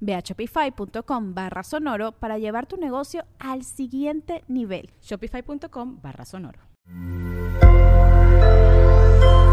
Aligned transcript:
Ve 0.00 0.14
a 0.14 0.20
shopify.com 0.20 1.34
barra 1.34 1.62
sonoro 1.62 2.12
para 2.12 2.38
llevar 2.38 2.66
tu 2.66 2.76
negocio 2.76 3.24
al 3.38 3.64
siguiente 3.64 4.44
nivel. 4.48 4.90
Shopify.com 5.02 6.00
barra 6.00 6.24
sonoro. 6.24 6.60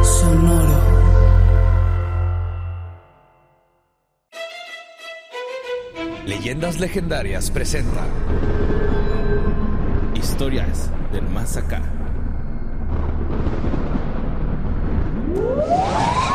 Sonoro. 0.04 0.96
Leyendas 6.26 6.80
Legendarias 6.80 7.52
presenta 7.52 8.04
Historias 10.16 10.90
del 11.12 11.28
Más 11.28 11.56
Acá. 11.56 11.84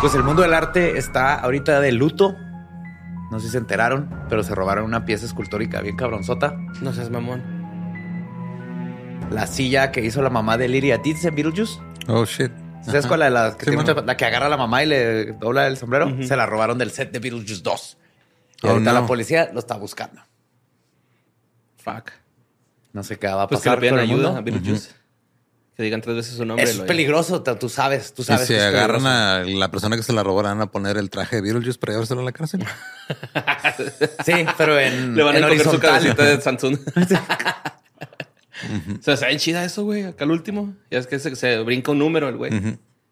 Pues 0.01 0.15
el 0.15 0.23
mundo 0.23 0.43
del 0.43 0.55
arte 0.55 0.97
está 0.97 1.35
ahorita 1.35 1.81
de 1.81 1.93
luto. 1.93 2.37
No 3.31 3.39
sé 3.39 3.47
si 3.47 3.53
se 3.53 3.59
enteraron, 3.59 4.11
pero 4.29 4.43
se 4.43 4.55
robaron 4.55 4.85
una 4.85 5.05
pieza 5.05 5.25
escultórica 5.27 5.81
bien 5.81 5.97
cabronzota. 5.97 6.57
No 6.81 6.93
seas 6.93 7.11
mamón. 7.11 7.43
La 9.31 9.47
silla 9.47 9.93
que 9.93 10.05
hizo 10.05 10.21
la 10.23 10.31
mamá 10.31 10.59
de 10.59 10.69
Lyria 10.69 10.99
Dietz 10.99 11.25
en 11.25 11.35
Beetlejuice. 11.37 11.79
Oh, 12.09 12.25
shit. 12.25 12.51
¿Sabes 12.83 13.07
cuál 13.07 13.23
es 13.23 13.31
la, 13.33 13.51
que 13.53 13.65
Sí, 13.67 13.71
tiene 13.71 13.77
bueno. 13.77 13.95
mucha- 13.95 14.07
la 14.07 14.17
que 14.17 14.25
agarra 14.25 14.47
a 14.47 14.49
la 14.49 14.57
mamá 14.57 14.83
y 14.83 14.87
le 14.87 15.33
dobla 15.35 15.67
el 15.69 15.77
sombrero? 15.77 16.11
Se 16.25 16.35
la 16.35 16.47
robaron 16.47 16.79
del 16.79 16.91
set 16.91 17.13
de 17.13 17.19
Beetlejuice 17.21 17.63
2. 17.63 17.99
Y 18.63 18.67
Oh, 18.67 18.71
ahorita 18.71 18.93
no. 18.93 19.01
la 19.03 19.07
policía 19.07 19.51
lo 19.53 19.61
está 19.61 19.77
buscando. 19.77 20.21
Fuck. 21.77 22.11
No 22.93 23.03
sé 23.05 23.19
qué 23.19 23.29
va 23.29 23.43
a 23.43 23.49
Pues 23.49 23.61
que 23.61 23.69
pasar 23.69 23.79
le 23.79 23.89
pidan 23.89 23.95
con 23.95 24.05
el 24.05 24.11
ayuda 24.11 24.27
mundo. 24.29 24.39
a 24.39 24.43
Beetlejuice. 24.43 24.91
Que 25.81 25.85
digan 25.85 26.03
tres 26.03 26.15
veces 26.15 26.37
su 26.37 26.45
nombre. 26.45 26.63
Es 26.69 26.77
peligroso, 26.81 27.43
tú 27.43 27.71
sabes, 27.71 28.13
tú 28.13 28.21
Y 28.21 28.25
sabes. 28.27 28.47
si 28.47 28.53
que 28.53 28.61
agarran 28.61 29.07
a 29.07 29.43
la 29.45 29.71
persona 29.71 29.97
que 29.97 30.03
se 30.03 30.13
la 30.13 30.23
robó, 30.23 30.43
le 30.43 30.49
van 30.49 30.61
a 30.61 30.71
poner 30.71 30.99
el 30.99 31.09
traje 31.09 31.37
de 31.37 31.43
Beetlejuice 31.43 31.79
para 31.79 31.95
llevárselo 31.95 32.21
a 32.21 32.25
la 32.25 32.33
cárcel. 32.33 32.65
Sí, 34.27 34.33
pero 34.59 34.79
en, 34.79 35.15
Le 35.17 35.23
van 35.23 35.37
a 35.37 35.39
en 35.39 35.45
encoger 35.45 35.63
su 35.63 35.69
horizontal. 35.71 35.91
cabecita 36.03 36.23
de 36.25 36.41
Samsung. 36.43 36.79
O 38.99 39.03
sea, 39.03 39.17
se 39.17 39.25
ve 39.25 39.39
chida 39.39 39.65
eso, 39.65 39.85
güey. 39.85 40.05
Acá 40.05 40.25
el 40.25 40.33
último. 40.33 40.75
Ya 40.91 40.99
es 40.99 41.07
que 41.07 41.19
se, 41.19 41.35
se 41.35 41.61
brinca 41.61 41.93
un 41.93 41.99
número 41.99 42.29
el 42.29 42.37
güey. 42.37 42.51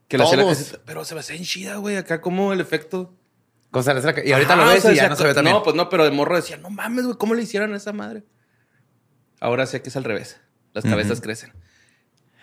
Que 0.07 0.19
le 0.19 0.25
hacía 0.25 0.37
la 0.37 0.45
casita, 0.45 0.79
Pero 0.85 1.07
se 1.07 1.15
ve 1.15 1.23
bien 1.31 1.45
chida, 1.45 1.77
güey. 1.77 1.97
Acá 1.97 2.21
como 2.21 2.53
el 2.53 2.61
efecto. 2.61 3.15
Cosa 3.71 3.93
esa- 3.93 4.15
y 4.23 4.33
ahorita 4.33 4.53
Ajá, 4.53 4.63
lo 4.63 4.69
o 4.71 4.75
ves 4.75 4.83
sea, 4.83 4.93
y 4.93 4.97
ya 4.97 5.09
no 5.09 5.17
se 5.17 5.25
ve 5.25 5.33
tan 5.33 5.45
bien. 5.45 5.57
No, 5.57 5.63
pues 5.63 5.75
no, 5.75 5.89
pero 5.89 6.05
de 6.05 6.11
morro 6.11 6.37
decía, 6.37 6.59
no 6.59 6.69
mames, 6.69 7.07
güey, 7.07 7.17
¿cómo 7.17 7.33
le 7.35 7.45
hicieron 7.45 7.73
a 7.73 7.79
esa 7.79 7.95
madre? 7.95 8.25
Ahora 9.41 9.65
sé 9.65 9.81
que 9.81 9.89
es 9.89 9.97
al 9.97 10.05
revés. 10.05 10.39
Las 10.75 10.85
cabezas 10.85 11.23
crecen. 11.23 11.55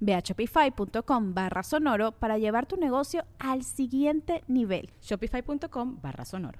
Ve 0.00 0.14
a 0.14 0.20
shopify.com 0.20 1.34
barra 1.34 1.62
sonoro 1.62 2.12
para 2.12 2.38
llevar 2.38 2.66
tu 2.66 2.76
negocio 2.76 3.24
al 3.38 3.64
siguiente 3.64 4.42
nivel. 4.46 4.90
Shopify.com 5.00 6.00
barra 6.02 6.24
sonoro. 6.24 6.58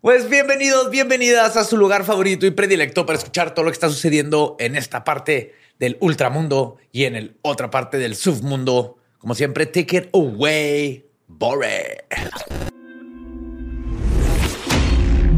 Pues 0.00 0.28
bienvenidos, 0.28 0.90
bienvenidas 0.90 1.56
a 1.56 1.64
su 1.64 1.76
lugar 1.76 2.04
favorito 2.04 2.44
y 2.44 2.50
predilecto 2.50 3.06
para 3.06 3.18
escuchar 3.18 3.54
todo 3.54 3.64
lo 3.64 3.70
que 3.70 3.74
está 3.74 3.88
sucediendo 3.88 4.56
en 4.58 4.76
esta 4.76 5.04
parte 5.04 5.54
del 5.78 5.96
ultramundo 6.00 6.76
y 6.90 7.04
en 7.04 7.16
el 7.16 7.36
otra 7.42 7.70
parte 7.70 7.98
del 7.98 8.16
submundo. 8.16 8.98
Como 9.18 9.34
siempre, 9.34 9.66
take 9.66 9.96
it 9.96 10.08
away, 10.12 11.06
Bore. 11.28 12.04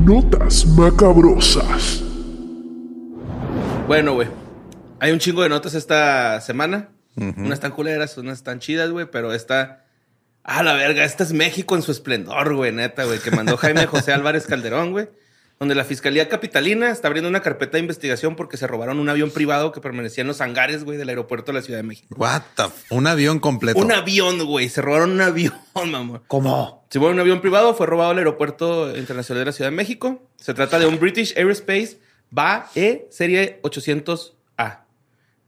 Notas 0.05 0.67
macabrosas. 0.67 2.03
Bueno, 3.87 4.15
güey. 4.15 4.44
Hay 5.01 5.13
un 5.13 5.19
chingo 5.19 5.43
de 5.43 5.49
notas 5.49 5.75
esta 5.75 6.41
semana. 6.41 6.91
Unas 7.17 7.61
tan 7.61 7.71
culeras, 7.71 8.19
unas 8.19 8.43
tan 8.43 8.59
chidas, 8.59 8.91
güey, 8.91 9.07
pero 9.11 9.33
esta. 9.33 9.85
Ah, 10.43 10.63
la 10.63 10.75
verga, 10.75 11.05
esta 11.05 11.23
es 11.23 11.33
México 11.33 11.75
en 11.77 11.83
su 11.83 11.93
esplendor, 11.93 12.55
güey, 12.55 12.73
neta, 12.73 13.05
güey, 13.05 13.19
que 13.19 13.31
mandó 13.31 13.57
Jaime 13.57 13.87
José 13.87 14.13
Álvarez 14.13 14.47
Calderón, 14.47 14.93
güey. 14.93 15.09
Donde 15.61 15.77
la 15.77 15.85
Fiscalía 15.85 16.29
Capitalina 16.29 16.91
está 16.91 17.07
abriendo 17.07 17.31
una 17.31 17.41
carpeta 17.41 17.77
de 17.77 17.81
investigación 17.81 18.35
porque 18.35 18.57
se 18.57 18.67
robaron 18.67 18.99
un 18.99 19.09
avión 19.09 19.31
privado 19.31 19.71
que 19.71 19.81
permanecía 19.81 20.23
en 20.23 20.29
los 20.29 20.41
hangares, 20.41 20.83
güey, 20.83 20.99
del 20.99 21.09
aeropuerto 21.09 21.53
de 21.53 21.59
la 21.59 21.63
Ciudad 21.63 21.79
de 21.79 21.85
México. 21.85 22.15
What 22.19 22.43
the 22.57 22.65
Un 22.91 23.07
avión 23.07 23.39
completo. 23.39 23.79
Un 23.79 23.93
avión, 23.93 24.45
güey. 24.45 24.69
Se 24.69 24.83
robaron 24.83 25.13
un 25.13 25.21
avión, 25.21 25.55
mamá. 25.91 26.23
¿Cómo? 26.27 26.85
Se 26.91 26.99
un 26.99 27.21
avión 27.21 27.41
privado, 27.41 27.75
fue 27.75 27.87
robado 27.87 28.11
al 28.11 28.19
aeropuerto 28.19 28.97
internacional 28.97 29.43
de 29.43 29.47
la 29.47 29.53
Ciudad 29.53 29.71
de 29.71 29.77
México. 29.77 30.29
Se 30.37 30.53
trata 30.55 30.81
de 30.81 30.87
un 30.87 30.99
British 30.99 31.33
Aerospace 31.37 31.99
BAE 32.31 33.07
serie 33.11 33.61
800A. 33.63 34.33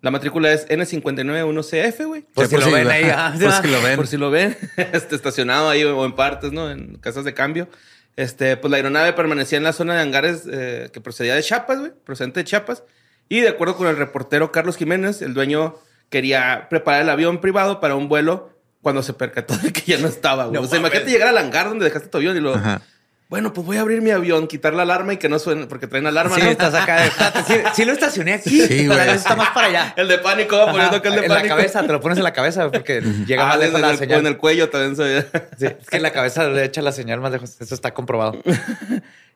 La 0.03 0.11
matrícula 0.11 0.53
es 0.53 0.69
N591CF, 0.69 2.07
güey. 2.07 2.27
Sí, 2.37 2.47
si 2.47 2.57
lo 2.57 2.71
ven 2.71 2.89
ahí. 2.89 3.05
ah, 3.13 3.35
Pues 3.39 3.61
que 3.61 3.69
lo 3.69 3.83
ven. 3.83 3.97
Por 3.97 4.07
si 4.07 4.17
lo 4.17 4.31
ven, 4.31 4.57
este, 4.93 5.17
estacionado 5.17 5.69
ahí 5.69 5.85
o 5.85 6.05
en 6.05 6.15
partes, 6.15 6.53
¿no? 6.53 6.71
En 6.71 6.97
casas 6.99 7.25
de 7.25 7.35
cambio. 7.35 7.69
Este, 8.17 8.57
pues 8.57 8.71
la 8.71 8.77
aeronave 8.79 9.13
permanecía 9.13 9.59
en 9.59 9.65
la 9.65 9.73
zona 9.73 9.95
de 9.95 10.01
hangares 10.01 10.45
eh, 10.51 10.91
que 10.93 11.01
procedía 11.01 11.35
de 11.35 11.43
Chiapas, 11.43 11.79
güey, 11.81 11.93
procedente 12.05 12.41
de 12.41 12.45
Chiapas. 12.45 12.83
Y 13.29 13.41
de 13.41 13.49
acuerdo 13.49 13.77
con 13.77 13.89
el 13.89 13.97
reportero 13.97 14.53
Carlos 14.53 14.77
Jiménez, 14.77 15.21
el 15.23 15.35
dueño 15.35 15.75
quería 16.09 16.69
preparar 16.71 17.03
el 17.03 17.11
avión 17.11 17.41
privado 17.41 17.81
para 17.81 17.95
un 17.95 18.09
vuelo 18.09 18.51
cuando 18.81 19.03
se 19.03 19.13
percató 19.13 19.57
de 19.59 19.73
que 19.73 19.83
ya 19.83 19.99
no 19.99 20.07
estaba, 20.09 20.45
güey. 20.47 20.61
No 20.61 20.67
o 20.67 20.71
sea, 20.71 20.79
imagínate 20.79 21.11
llegar 21.11 21.29
al 21.29 21.39
hangar 21.39 21.69
donde 21.69 21.85
dejaste 21.85 22.09
tu 22.09 22.19
avión 22.19 22.37
y 22.37 22.41
lo... 22.41 22.55
Ajá. 22.55 22.83
Bueno, 23.29 23.53
pues 23.53 23.67
voy 23.67 23.77
a 23.77 23.81
abrir 23.81 24.03
mi 24.03 24.13
avión, 24.13 24.47
quitar 24.47 24.73
la 24.73 24.83
alarma 24.83 25.13
y 25.15 25.17
que 25.17 25.29
no 25.29 25.41
suene, 25.41 25.67
porque 25.67 25.89
traen 25.89 26.07
alarma, 26.07 26.37
Sí, 26.37 26.43
¿no? 26.43 26.51
estás 26.51 26.73
acá. 26.75 27.11
Sí, 27.47 27.55
sí 27.75 27.85
lo 27.85 27.93
estacioné 27.93 28.35
aquí. 28.35 28.61
Sí, 28.63 28.87
pero 28.89 29.03
está 29.13 29.35
más 29.35 29.51
para 29.51 29.67
allá. 29.67 29.95
El 29.97 30.07
de 30.07 30.19
pánico, 30.19 30.57
va 30.57 30.71
poniendo 30.71 30.97
acá 30.99 31.09
el 31.09 31.17
de 31.17 31.21
en 31.23 31.29
pánico. 31.29 31.49
la 31.49 31.57
cabeza, 31.57 31.83
te 31.83 31.89
lo 31.93 32.01
pones 32.01 32.19
en 32.19 32.25
la 32.25 32.33
cabeza 32.33 32.71
porque 32.71 33.01
llega 33.27 33.43
Ah, 33.43 33.49
más 33.49 33.59
lejos 33.59 33.75
en 33.75 33.81
la 33.83 33.91
el, 33.91 33.99
señal. 33.99 34.21
en 34.21 34.27
el 34.29 34.37
cuello 34.37 34.71
también 34.71 34.95
se 34.95 35.23
Sí, 35.59 35.67
es 35.67 35.87
que 35.89 35.97
en 35.97 36.03
la 36.05 36.13
cabeza 36.13 36.47
le 36.49 36.63
echa 36.65 36.83
la 36.83 36.93
señal 36.93 37.21
más 37.21 37.33
lejos. 37.33 37.57
Eso 37.61 37.75
está 37.75 37.93
comprobado. 37.93 38.41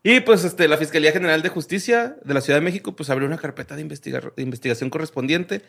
Y 0.02 0.20
pues 0.20 0.44
este, 0.44 0.66
la 0.66 0.78
Fiscalía 0.78 1.12
General 1.12 1.43
de 1.43 1.50
Justicia 1.50 2.16
de 2.25 2.32
la 2.32 2.40
Ciudad 2.40 2.58
de 2.58 2.64
México 2.64 2.96
pues 2.96 3.10
abrió 3.10 3.28
una 3.28 3.36
carpeta 3.36 3.76
de, 3.76 3.82
investiga- 3.82 4.32
de 4.34 4.43
investigación 4.43 4.88
correspondiente. 4.88 5.60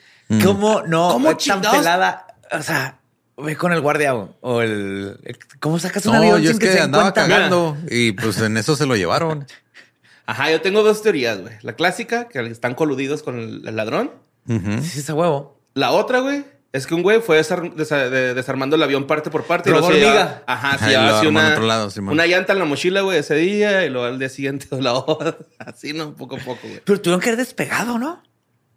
¿Cómo 0.41 0.83
no? 0.83 1.09
¿Cómo 1.12 1.35
tan 1.35 1.59
pelada? 1.59 2.27
O 2.50 2.62
sea, 2.62 3.00
ve 3.41 3.55
con 3.55 3.73
el 3.73 3.81
guardia 3.81 4.13
o, 4.13 4.61
el... 4.61 5.17
¿Cómo 5.59 5.79
sacas 5.79 6.05
un 6.05 6.13
No, 6.13 6.19
avión 6.19 6.41
yo 6.41 6.51
sin 6.51 6.61
es 6.61 6.69
que, 6.69 6.75
que 6.75 6.81
andaba 6.81 7.13
cagando 7.13 7.77
y 7.89 8.11
pues 8.13 8.39
en 8.41 8.57
eso 8.57 8.75
se 8.75 8.85
lo 8.85 8.95
llevaron. 8.95 9.45
Ajá, 10.25 10.49
yo 10.51 10.61
tengo 10.61 10.83
dos 10.83 11.01
teorías, 11.01 11.41
güey. 11.41 11.53
La 11.61 11.73
clásica, 11.73 12.27
que 12.29 12.39
están 12.47 12.75
coludidos 12.75 13.23
con 13.23 13.39
el, 13.39 13.67
el 13.67 13.75
ladrón. 13.75 14.11
Ujú. 14.47 14.81
Sí, 14.83 14.99
ese 14.99 15.11
huevo. 15.13 15.59
La 15.73 15.91
otra, 15.91 16.19
güey, 16.19 16.45
es 16.71 16.88
que 16.88 16.93
un 16.95 17.01
güey 17.03 17.19
fue 17.21 17.38
desar- 17.41 17.73
desa- 17.75 18.09
de- 18.09 18.33
desarmando 18.33 18.75
el 18.77 18.83
avión 18.83 19.07
parte 19.07 19.29
por 19.29 19.43
parte. 19.43 19.69
y 19.69 19.73
Robó 19.73 19.89
luego 19.89 19.99
se 19.99 20.05
hormiga. 20.07 20.43
Ajá, 20.47 20.69
se 20.71 20.75
Ajá, 20.75 20.88
y 20.88 20.89
llevaba 20.91 21.09
lo 21.11 21.17
así 21.17 21.27
una, 21.27 21.49
otro 21.51 21.65
lado, 21.65 21.89
Simón. 21.89 22.13
una 22.13 22.25
llanta 22.27 22.53
en 22.53 22.59
la 22.59 22.65
mochila, 22.65 23.01
güey, 23.01 23.17
ese 23.19 23.35
día. 23.35 23.85
Y 23.85 23.89
luego 23.89 24.07
al 24.07 24.19
día 24.19 24.29
siguiente 24.29 24.67
la 24.79 24.93
otra. 24.93 25.38
Así, 25.59 25.91
¿no? 25.93 26.13
Poco 26.15 26.38
a 26.38 26.39
poco, 26.39 26.61
güey. 26.63 26.81
Pero 26.85 27.01
tuvieron 27.01 27.19
que 27.19 27.29
haber 27.29 27.39
despegado, 27.39 27.99
¿no? 27.99 28.23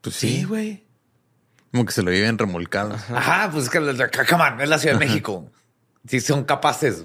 Pues 0.01 0.17
Sí, 0.17 0.39
sí, 0.39 0.45
güey. 0.45 0.85
Como 1.75 1.87
que 1.87 1.93
se 1.93 2.03
lo 2.03 2.13
viven 2.13 2.39
remolcados. 2.39 3.01
Ajá, 3.11 3.51
pues 3.51 3.65
es 3.65 3.71
que 3.71 3.81
come 3.81 4.45
on, 4.45 4.61
es 4.61 4.69
la 4.69 4.79
Ciudad 4.79 4.97
de 4.97 5.05
México. 5.05 5.51
Sí, 6.07 6.21
son 6.21 6.45
capaces. 6.45 7.05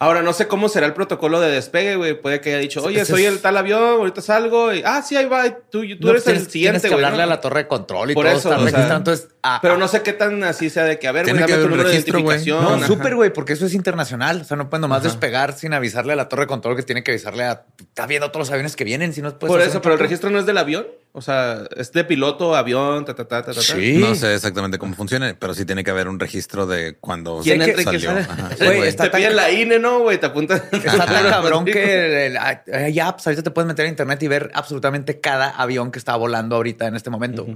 Ahora, 0.00 0.22
no 0.22 0.32
sé 0.32 0.48
cómo 0.48 0.68
será 0.68 0.86
el 0.86 0.92
protocolo 0.92 1.40
de 1.40 1.50
despegue, 1.52 1.94
güey. 1.96 2.20
Puede 2.20 2.40
que 2.40 2.50
haya 2.50 2.58
dicho, 2.58 2.82
oye, 2.82 3.04
soy 3.04 3.24
el 3.24 3.38
tal 3.40 3.56
avión, 3.56 3.80
ahorita 3.80 4.20
salgo. 4.20 4.74
Y, 4.74 4.82
ah, 4.84 5.02
sí, 5.02 5.16
ahí 5.16 5.24
va. 5.26 5.44
Tú, 5.70 5.82
tú 5.82 5.96
No, 6.00 6.10
eres 6.10 6.24
tienes- 6.24 6.42
el 6.42 6.48
Tienes 6.48 6.52
siguiente, 6.52 6.80
que 6.82 6.88
güey. 6.88 6.96
hablarle 6.96 7.18
¿no? 7.18 7.22
a 7.22 7.26
la 7.36 7.40
torre 7.40 7.60
de 7.60 7.68
control 7.68 8.10
y 8.10 8.14
Por 8.14 8.26
todo 8.26 8.36
eso, 8.36 8.52
está 8.52 8.62
o 8.62 8.68
sea. 8.68 8.96
Entonces, 8.96 9.28
ah, 9.42 9.58
Pero 9.62 9.74
ah, 9.74 9.78
no 9.78 9.88
sé 9.88 10.02
qué 10.02 10.12
tan 10.12 10.42
así 10.44 10.68
sea 10.68 10.82
de 10.84 10.98
que, 10.98 11.06
a 11.08 11.12
ver, 11.12 11.24
güey, 11.24 11.36
que 11.36 11.40
dame 11.52 11.54
tu 11.62 11.68
número 11.70 11.84
de 11.84 11.88
registro, 11.90 12.20
güey. 12.20 12.36
identificación. 12.36 12.64
No, 12.64 12.74
Ajá. 12.76 12.86
súper, 12.88 13.14
güey, 13.14 13.32
porque 13.32 13.54
eso 13.54 13.64
es 13.64 13.72
internacional. 13.72 14.40
O 14.42 14.44
sea, 14.44 14.56
no 14.58 14.68
puedes 14.68 14.82
nomás 14.82 15.02
despegar 15.04 15.54
sin 15.54 15.72
avisarle 15.72 16.12
a 16.12 16.16
la 16.16 16.28
torre 16.28 16.42
de 16.42 16.48
control 16.48 16.76
que 16.76 16.82
tiene 16.82 17.02
que 17.04 17.12
avisarle 17.12 17.44
a. 17.44 17.64
Está 17.78 18.06
viendo 18.06 18.30
todos 18.30 18.48
los 18.48 18.50
aviones 18.50 18.76
que 18.76 18.84
vienen, 18.84 19.14
si 19.14 19.22
no 19.22 19.38
puedes. 19.38 19.50
Por 19.50 19.62
eso, 19.62 19.80
pero 19.80 19.94
el 19.94 20.00
registro 20.00 20.28
no 20.28 20.38
es 20.40 20.44
del 20.44 20.58
avión. 20.58 20.86
O 21.18 21.22
sea, 21.22 21.64
es 21.74 21.92
de 21.92 22.04
piloto, 22.04 22.54
avión, 22.54 23.06
ta, 23.06 23.14
ta, 23.14 23.24
ta, 23.26 23.40
ta, 23.42 23.52
ta. 23.52 23.54
ta. 23.54 23.60
Sí. 23.62 23.96
No 23.98 24.14
sé 24.14 24.34
exactamente 24.34 24.76
cómo 24.78 24.94
funciona, 24.94 25.34
pero 25.38 25.54
sí 25.54 25.64
tiene 25.64 25.82
que 25.82 25.90
haber 25.90 26.08
un 26.08 26.20
registro 26.20 26.66
de 26.66 26.98
cuando 27.00 27.40
¿Quién 27.42 27.62
entra 27.62 27.82
salió. 27.84 28.10
sale? 28.10 28.20
Ajá, 28.20 28.50
sí, 28.50 28.64
Güey, 28.66 28.76
güey. 28.76 28.88
está 28.90 29.04
Te 29.04 29.10
tan- 29.10 29.20
piden 29.22 29.36
la 29.36 29.50
INE, 29.50 29.78
¿no, 29.78 30.00
güey? 30.00 30.18
Te 30.20 30.26
apuntan. 30.26 30.62
Está 30.70 31.06
tan 31.06 31.24
cabrón 31.30 31.64
que 31.64 32.26
el- 32.26 32.36
hay- 32.36 32.58
hay 32.70 33.00
apps. 33.00 33.26
Ahorita 33.26 33.42
te 33.42 33.50
puedes 33.50 33.66
meter 33.66 33.86
a 33.86 33.88
internet 33.88 34.22
y 34.22 34.28
ver 34.28 34.50
absolutamente 34.52 35.18
cada 35.18 35.48
avión 35.48 35.90
que 35.90 35.98
está 35.98 36.14
volando 36.16 36.54
ahorita 36.56 36.86
en 36.86 36.96
este 36.96 37.08
momento. 37.08 37.46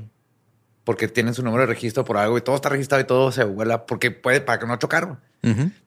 Porque 0.84 1.08
tienen 1.08 1.34
su 1.34 1.42
número 1.42 1.60
de 1.60 1.66
registro 1.66 2.02
por 2.06 2.16
algo 2.16 2.38
y 2.38 2.40
todo 2.40 2.56
está 2.56 2.70
registrado 2.70 3.02
y 3.02 3.06
todo 3.06 3.30
se 3.30 3.44
vuela 3.44 3.84
porque 3.84 4.10
puede 4.10 4.40
para 4.40 4.58
que 4.58 4.66
no 4.66 4.78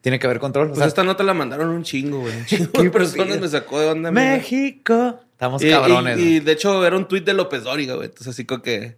Tiene 0.02 0.18
que 0.20 0.26
haber 0.26 0.40
control. 0.40 0.66
O 0.66 0.70
Pues 0.70 0.80
sea, 0.80 0.88
esta 0.88 1.04
nota 1.04 1.24
la 1.24 1.34
mandaron 1.34 1.70
un 1.70 1.84
chingo, 1.84 2.22
güey. 2.22 2.36
Un 2.36 2.46
chingo 2.46 2.82
de 2.84 2.90
personas 2.90 3.40
me 3.40 3.48
sacó 3.48 3.80
de 3.80 3.88
onda. 3.90 4.10
mira. 4.12 4.24
México. 4.38 5.20
Estamos 5.34 5.62
Y, 5.64 5.70
cabrones. 5.70 6.18
y- 6.20 6.38
y, 6.38 6.40
de 6.40 6.52
hecho 6.54 6.86
era 6.86 6.96
un 6.98 7.08
tuit 7.08 7.24
de 7.26 7.34
López 7.34 7.64
Dóriga, 7.64 7.94
güey. 7.96 8.08
Entonces 8.08 8.30
así 8.30 8.46
como 8.46 8.62
que... 8.64 8.98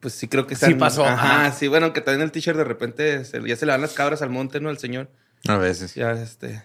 Pues 0.00 0.14
sí 0.14 0.28
creo 0.28 0.46
que 0.46 0.54
Sí 0.54 0.74
pasó, 0.74 1.04
Ajá, 1.06 1.46
ajá. 1.46 1.52
sí. 1.52 1.66
Bueno, 1.68 1.92
que 1.92 2.00
también 2.02 2.22
el 2.22 2.32
t-shirt 2.32 2.56
de 2.58 2.64
repente 2.64 3.24
se- 3.24 3.40
ya 3.46 3.56
se 3.56 3.64
le 3.66 3.72
dan 3.72 3.80
las 3.80 3.92
cabras 3.94 4.20
al 4.20 4.30
monte, 4.30 4.60
¿no? 4.60 4.68
Al 4.68 4.78
señor. 4.78 5.10
A 5.48 5.56
veces. 5.56 5.94
Ya, 5.94 6.10
este... 6.12 6.62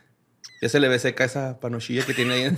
Ya 0.61 0.67
se 0.67 0.79
le 0.81 0.89
ve 0.89 0.99
seca 0.99 1.23
esa 1.23 1.57
panochilla 1.59 2.05
que 2.05 2.13
tiene 2.13 2.33
ahí. 2.33 2.57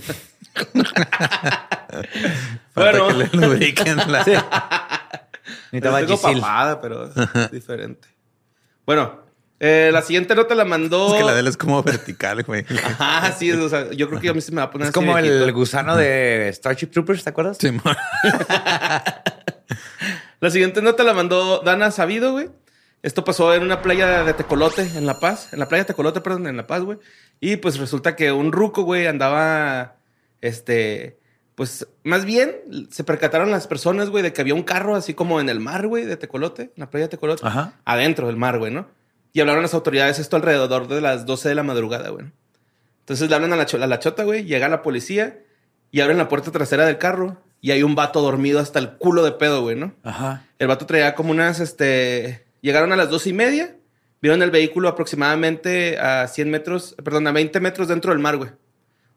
Bueno. 2.74 3.08
que 3.08 3.14
le 3.14 3.28
lubriquen 3.32 3.96
la... 4.10 4.24
Necesitaba 5.72 6.00
Gisil. 6.06 6.40
papada, 6.40 6.80
pero 6.80 7.06
es 7.06 7.50
diferente. 7.50 8.08
Bueno, 8.86 9.21
eh, 9.64 9.90
la 9.92 10.02
siguiente 10.02 10.34
nota 10.34 10.56
la 10.56 10.64
mandó... 10.64 11.14
Es 11.14 11.20
que 11.20 11.24
la 11.24 11.34
de 11.34 11.40
él 11.40 11.46
es 11.46 11.56
como 11.56 11.80
vertical, 11.84 12.42
güey. 12.42 12.64
Ah, 12.98 13.32
sí, 13.38 13.52
o 13.52 13.68
sea, 13.68 13.92
yo 13.92 14.08
creo 14.08 14.20
que 14.20 14.28
a 14.28 14.34
mí 14.34 14.40
se 14.40 14.50
me 14.50 14.56
va 14.56 14.64
a 14.64 14.70
poner 14.72 14.86
Es 14.86 14.90
así 14.90 14.94
como 14.94 15.14
viejito. 15.14 15.44
el 15.44 15.52
gusano 15.52 15.96
de 15.96 16.50
Starship 16.52 16.88
Troopers, 16.88 17.22
¿te 17.22 17.30
acuerdas? 17.30 17.58
Sí, 17.60 17.70
La 20.40 20.50
siguiente 20.50 20.82
nota 20.82 21.04
la 21.04 21.14
mandó 21.14 21.60
Dana 21.60 21.92
Sabido, 21.92 22.32
güey. 22.32 22.50
Esto 23.02 23.24
pasó 23.24 23.54
en 23.54 23.62
una 23.62 23.82
playa 23.82 24.24
de 24.24 24.34
Tecolote, 24.34 24.82
en 24.82 25.06
La 25.06 25.20
Paz. 25.20 25.52
En 25.52 25.60
la 25.60 25.68
playa 25.68 25.84
de 25.84 25.88
Tecolote, 25.88 26.20
perdón, 26.20 26.48
en 26.48 26.56
La 26.56 26.66
Paz, 26.66 26.82
güey. 26.82 26.98
Y 27.38 27.56
pues 27.56 27.78
resulta 27.78 28.16
que 28.16 28.32
un 28.32 28.50
ruco, 28.50 28.82
güey, 28.82 29.06
andaba, 29.06 29.94
este, 30.40 31.20
pues 31.54 31.86
más 32.02 32.24
bien 32.24 32.56
se 32.90 33.04
percataron 33.04 33.52
las 33.52 33.68
personas, 33.68 34.10
güey, 34.10 34.24
de 34.24 34.32
que 34.32 34.40
había 34.40 34.54
un 34.54 34.64
carro 34.64 34.96
así 34.96 35.14
como 35.14 35.40
en 35.40 35.48
el 35.48 35.60
mar, 35.60 35.86
güey, 35.86 36.04
de 36.04 36.16
Tecolote, 36.16 36.62
en 36.62 36.72
la 36.76 36.90
playa 36.90 37.06
de 37.06 37.10
Tecolote. 37.10 37.46
Ajá. 37.46 37.74
Adentro 37.84 38.26
del 38.26 38.36
mar, 38.36 38.58
güey, 38.58 38.72
¿no? 38.72 38.88
Y 39.32 39.40
hablaron 39.40 39.62
las 39.62 39.74
autoridades 39.74 40.18
esto 40.18 40.36
alrededor 40.36 40.88
de 40.88 41.00
las 41.00 41.24
12 41.26 41.48
de 41.48 41.54
la 41.54 41.62
madrugada, 41.62 42.10
güey. 42.10 42.26
Entonces 43.00 43.28
le 43.28 43.34
hablan 43.34 43.52
a 43.52 43.56
la, 43.56 43.66
cho- 43.66 43.82
a 43.82 43.86
la 43.86 43.98
chota, 43.98 44.24
güey, 44.24 44.44
llega 44.44 44.68
la 44.68 44.82
policía 44.82 45.40
y 45.90 46.00
abren 46.00 46.18
la 46.18 46.28
puerta 46.28 46.50
trasera 46.52 46.84
del 46.86 46.98
carro 46.98 47.42
y 47.60 47.70
hay 47.70 47.82
un 47.82 47.94
vato 47.94 48.20
dormido 48.20 48.60
hasta 48.60 48.78
el 48.78 48.92
culo 48.96 49.24
de 49.24 49.32
pedo, 49.32 49.62
güey, 49.62 49.76
¿no? 49.76 49.94
Ajá. 50.02 50.44
El 50.58 50.68
vato 50.68 50.86
traía 50.86 51.14
como 51.14 51.30
unas, 51.30 51.60
este... 51.60 52.44
Llegaron 52.60 52.92
a 52.92 52.96
las 52.96 53.10
dos 53.10 53.26
y 53.26 53.32
media. 53.32 53.76
Vieron 54.20 54.40
el 54.42 54.50
vehículo 54.52 54.88
aproximadamente 54.88 55.98
a 55.98 56.28
100 56.28 56.50
metros, 56.50 56.94
perdón, 57.02 57.26
a 57.26 57.32
20 57.32 57.58
metros 57.60 57.88
dentro 57.88 58.12
del 58.12 58.20
mar, 58.20 58.36
güey. 58.36 58.50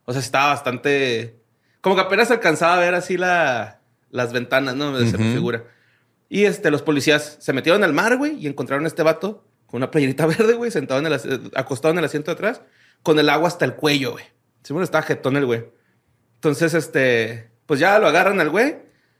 O 0.05 0.11
sea, 0.13 0.21
estaba 0.21 0.47
bastante... 0.47 1.35
Como 1.81 1.95
que 1.95 2.01
apenas 2.01 2.31
alcanzaba 2.31 2.75
a 2.75 2.79
ver 2.79 2.95
así 2.95 3.17
la, 3.17 3.81
las 4.09 4.33
ventanas, 4.33 4.75
¿no? 4.75 4.97
Se 4.99 5.17
me 5.17 5.25
Ujú. 5.25 5.33
figura. 5.35 5.63
Y 6.29 6.45
este, 6.45 6.71
los 6.71 6.81
policías 6.81 7.37
se 7.39 7.53
metieron 7.53 7.83
al 7.83 7.93
mar, 7.93 8.17
güey, 8.17 8.35
y 8.39 8.47
encontraron 8.47 8.85
a 8.85 8.87
este 8.87 9.03
vato 9.03 9.45
con 9.67 9.77
una 9.77 9.91
playerita 9.91 10.25
verde, 10.27 10.53
güey, 10.53 10.71
sentado 10.71 10.99
en 10.99 11.07
el, 11.07 11.51
acostado 11.55 11.91
en 11.93 11.99
el 11.99 12.05
asiento 12.05 12.31
de 12.31 12.35
atrás, 12.35 12.61
con 13.03 13.19
el 13.19 13.29
agua 13.29 13.47
hasta 13.47 13.65
el 13.65 13.73
cuello, 13.75 14.13
güey. 14.13 14.25
Simón 14.63 14.83
estaba 14.83 15.03
jetón 15.03 15.37
el 15.37 15.45
güey. 15.45 15.65
Entonces, 16.35 16.73
este, 16.73 17.49
pues 17.65 17.79
ya 17.79 17.97
lo 17.99 18.07
agarran 18.07 18.39
al 18.39 18.49
güey, 18.49 18.77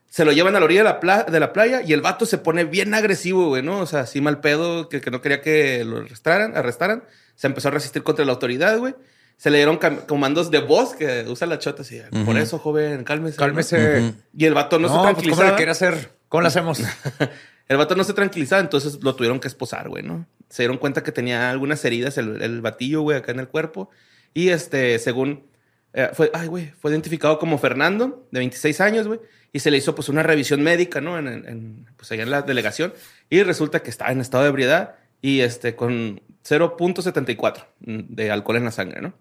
se 0.08 0.26
lo 0.26 0.32
llevan 0.32 0.56
a 0.56 0.60
la 0.60 0.66
orilla 0.66 0.82
de 0.82 0.86
la, 0.86 1.00
pla- 1.00 1.24
de 1.24 1.40
la 1.40 1.52
playa 1.54 1.82
y 1.82 1.92
el 1.94 2.02
vato 2.02 2.26
se 2.26 2.38
pone 2.38 2.64
bien 2.66 2.94
agresivo, 2.94 3.48
güey, 3.50 3.64
¿no? 3.64 3.80
O 3.80 3.86
sea, 3.86 4.02
así 4.02 4.22
mal 4.22 4.40
pedo, 4.40 4.88
que, 4.90 5.02
que 5.02 5.12
no 5.12 5.22
quería 5.22 5.42
que 5.42 5.84
lo 5.84 5.98
arrestaran, 5.98 6.56
arrestaran. 6.56 7.04
Se 7.36 7.48
empezó 7.48 7.68
a 7.68 7.72
resistir 7.72 8.02
contra 8.04 8.24
la 8.26 8.32
autoridad, 8.32 8.78
güey. 8.78 8.96
Se 9.38 9.50
le 9.50 9.58
dieron 9.58 9.78
comandos 10.08 10.50
de 10.52 10.60
voz 10.60 10.96
que 10.96 11.26
usa 11.28 11.46
la 11.48 11.60
chota 11.60 11.82
así. 11.82 12.02
Por 12.26 12.38
eso, 12.38 12.58
joven, 12.58 13.04
cálmese. 13.04 13.36
¿no? 13.36 13.40
Cálmese. 13.40 14.14
Y 14.38 14.46
el 14.46 14.54
vato 14.54 14.80
no, 14.80 14.88
No, 14.88 14.94
se 14.94 14.94
pues 14.94 15.04
¿cómo 15.04 15.14
tranquilizaba. 15.14 15.50
le 15.50 15.56
quiere 15.58 15.72
hacer? 15.72 16.12
¿Cómo 16.30 16.42
lo 16.44 16.48
hacemos? 16.48 16.80
El 17.68 17.78
vato 17.78 17.96
no 17.96 18.04
se 18.04 18.14
tranquilizaba, 18.14 18.62
entonces 18.62 19.00
lo 19.04 19.16
tuvieron 19.16 19.40
que 19.40 19.48
esposar, 19.48 19.90
güey, 19.90 20.04
¿no? 20.04 20.28
Se 20.50 20.64
dieron 20.64 20.78
cuenta 20.78 21.02
que 21.04 21.12
tenía 21.12 21.50
algunas 21.50 21.84
heridas 21.84 22.18
el, 22.18 22.42
el 22.42 22.62
batillo, 22.62 23.02
güey, 23.02 23.18
acá 23.18 23.32
en 23.32 23.40
el 23.40 23.48
cuerpo. 23.48 23.90
Y 24.34 24.50
este, 24.50 25.00
según 25.00 25.46
eh, 25.94 26.10
fue, 26.14 26.30
ay, 26.34 26.48
güey, 26.48 26.72
fue 26.80 26.92
identificado 26.92 27.40
como 27.40 27.58
Fernando, 27.58 28.28
de 28.32 28.40
26 28.40 28.82
años, 28.82 29.08
güey. 29.08 29.20
Y 29.52 29.60
se 29.60 29.72
le 29.72 29.78
hizo 29.78 29.96
pues 29.96 30.10
una 30.10 30.22
revisión 30.22 30.62
médica, 30.62 31.02
¿no? 31.02 31.18
En, 31.18 31.28
en- 31.28 31.86
pues 31.98 32.12
allá 32.12 32.24
en 32.24 32.30
la 32.32 32.42
delegación. 32.44 32.94
Y 33.30 33.42
resulta 33.44 33.82
que 33.82 33.90
estaba 33.90 34.12
en 34.12 34.22
estado 34.22 34.44
de 34.44 34.50
ebriedad 34.50 34.96
y 35.22 35.40
este, 35.40 35.76
con 35.76 36.22
0.74 36.48 37.66
de 37.80 38.32
alcohol 38.32 38.58
en 38.58 38.66
la 38.66 38.72
sangre, 38.72 39.02
¿no? 39.02 39.14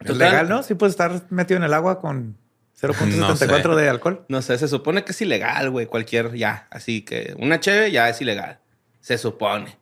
¿Es 0.00 0.16
legal, 0.16 0.48
no? 0.48 0.62
Sí 0.62 0.74
puedes 0.74 0.92
estar 0.94 1.26
metido 1.30 1.58
en 1.58 1.64
el 1.64 1.72
agua 1.74 2.00
con 2.00 2.36
0.74 2.80 3.16
No 3.18 3.36
sé. 3.36 3.46
de 3.82 3.88
alcohol. 3.88 4.24
No 4.28 4.42
sé, 4.42 4.58
se 4.58 4.68
supone 4.68 5.04
que 5.04 5.12
es 5.12 5.20
ilegal, 5.22 5.70
güey, 5.70 5.86
cualquier, 5.86 6.34
ya. 6.34 6.66
Así 6.70 7.02
que 7.02 7.34
una 7.38 7.60
cheve 7.60 7.90
ya 7.90 8.08
es 8.08 8.20
ilegal. 8.20 8.58
Se 9.00 9.16
supone. 9.18 9.78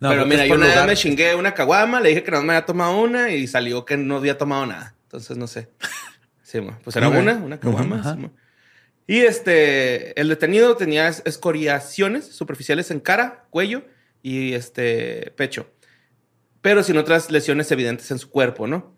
No, 0.00 0.10
Pero 0.10 0.22
porque 0.22 0.34
mira, 0.36 0.46
yo 0.46 0.54
una 0.54 0.66
vez 0.66 0.86
me 0.86 0.96
chingué 0.96 1.34
una 1.34 1.54
caguama, 1.54 2.00
le 2.00 2.10
dije 2.10 2.22
que 2.24 2.30
no 2.30 2.42
me 2.42 2.52
había 2.54 2.66
tomado 2.66 2.98
una 3.00 3.30
y 3.30 3.46
salió 3.46 3.84
que 3.84 3.96
no 3.96 4.16
había 4.16 4.36
tomado 4.36 4.66
nada. 4.66 4.94
Entonces, 5.04 5.36
no 5.36 5.46
sé. 5.46 5.70
Sí, 6.42 6.60
pues 6.82 6.94
era 6.96 7.08
una, 7.08 7.34
una 7.34 7.58
caguama. 7.58 8.14
Sí, 8.16 8.30
y 9.06 9.20
este, 9.20 10.18
el 10.20 10.28
detenido 10.28 10.76
tenía 10.76 11.08
es- 11.08 11.22
escoriaciones 11.24 12.26
superficiales 12.26 12.90
en 12.90 13.00
cara, 13.00 13.44
cuello 13.50 13.84
y 14.22 14.52
este 14.54 15.32
pecho. 15.36 15.68
Pero 16.60 16.82
sin 16.82 16.96
otras 16.96 17.30
lesiones 17.30 17.70
evidentes 17.72 18.10
en 18.10 18.18
su 18.18 18.30
cuerpo, 18.30 18.66
¿no? 18.66 18.93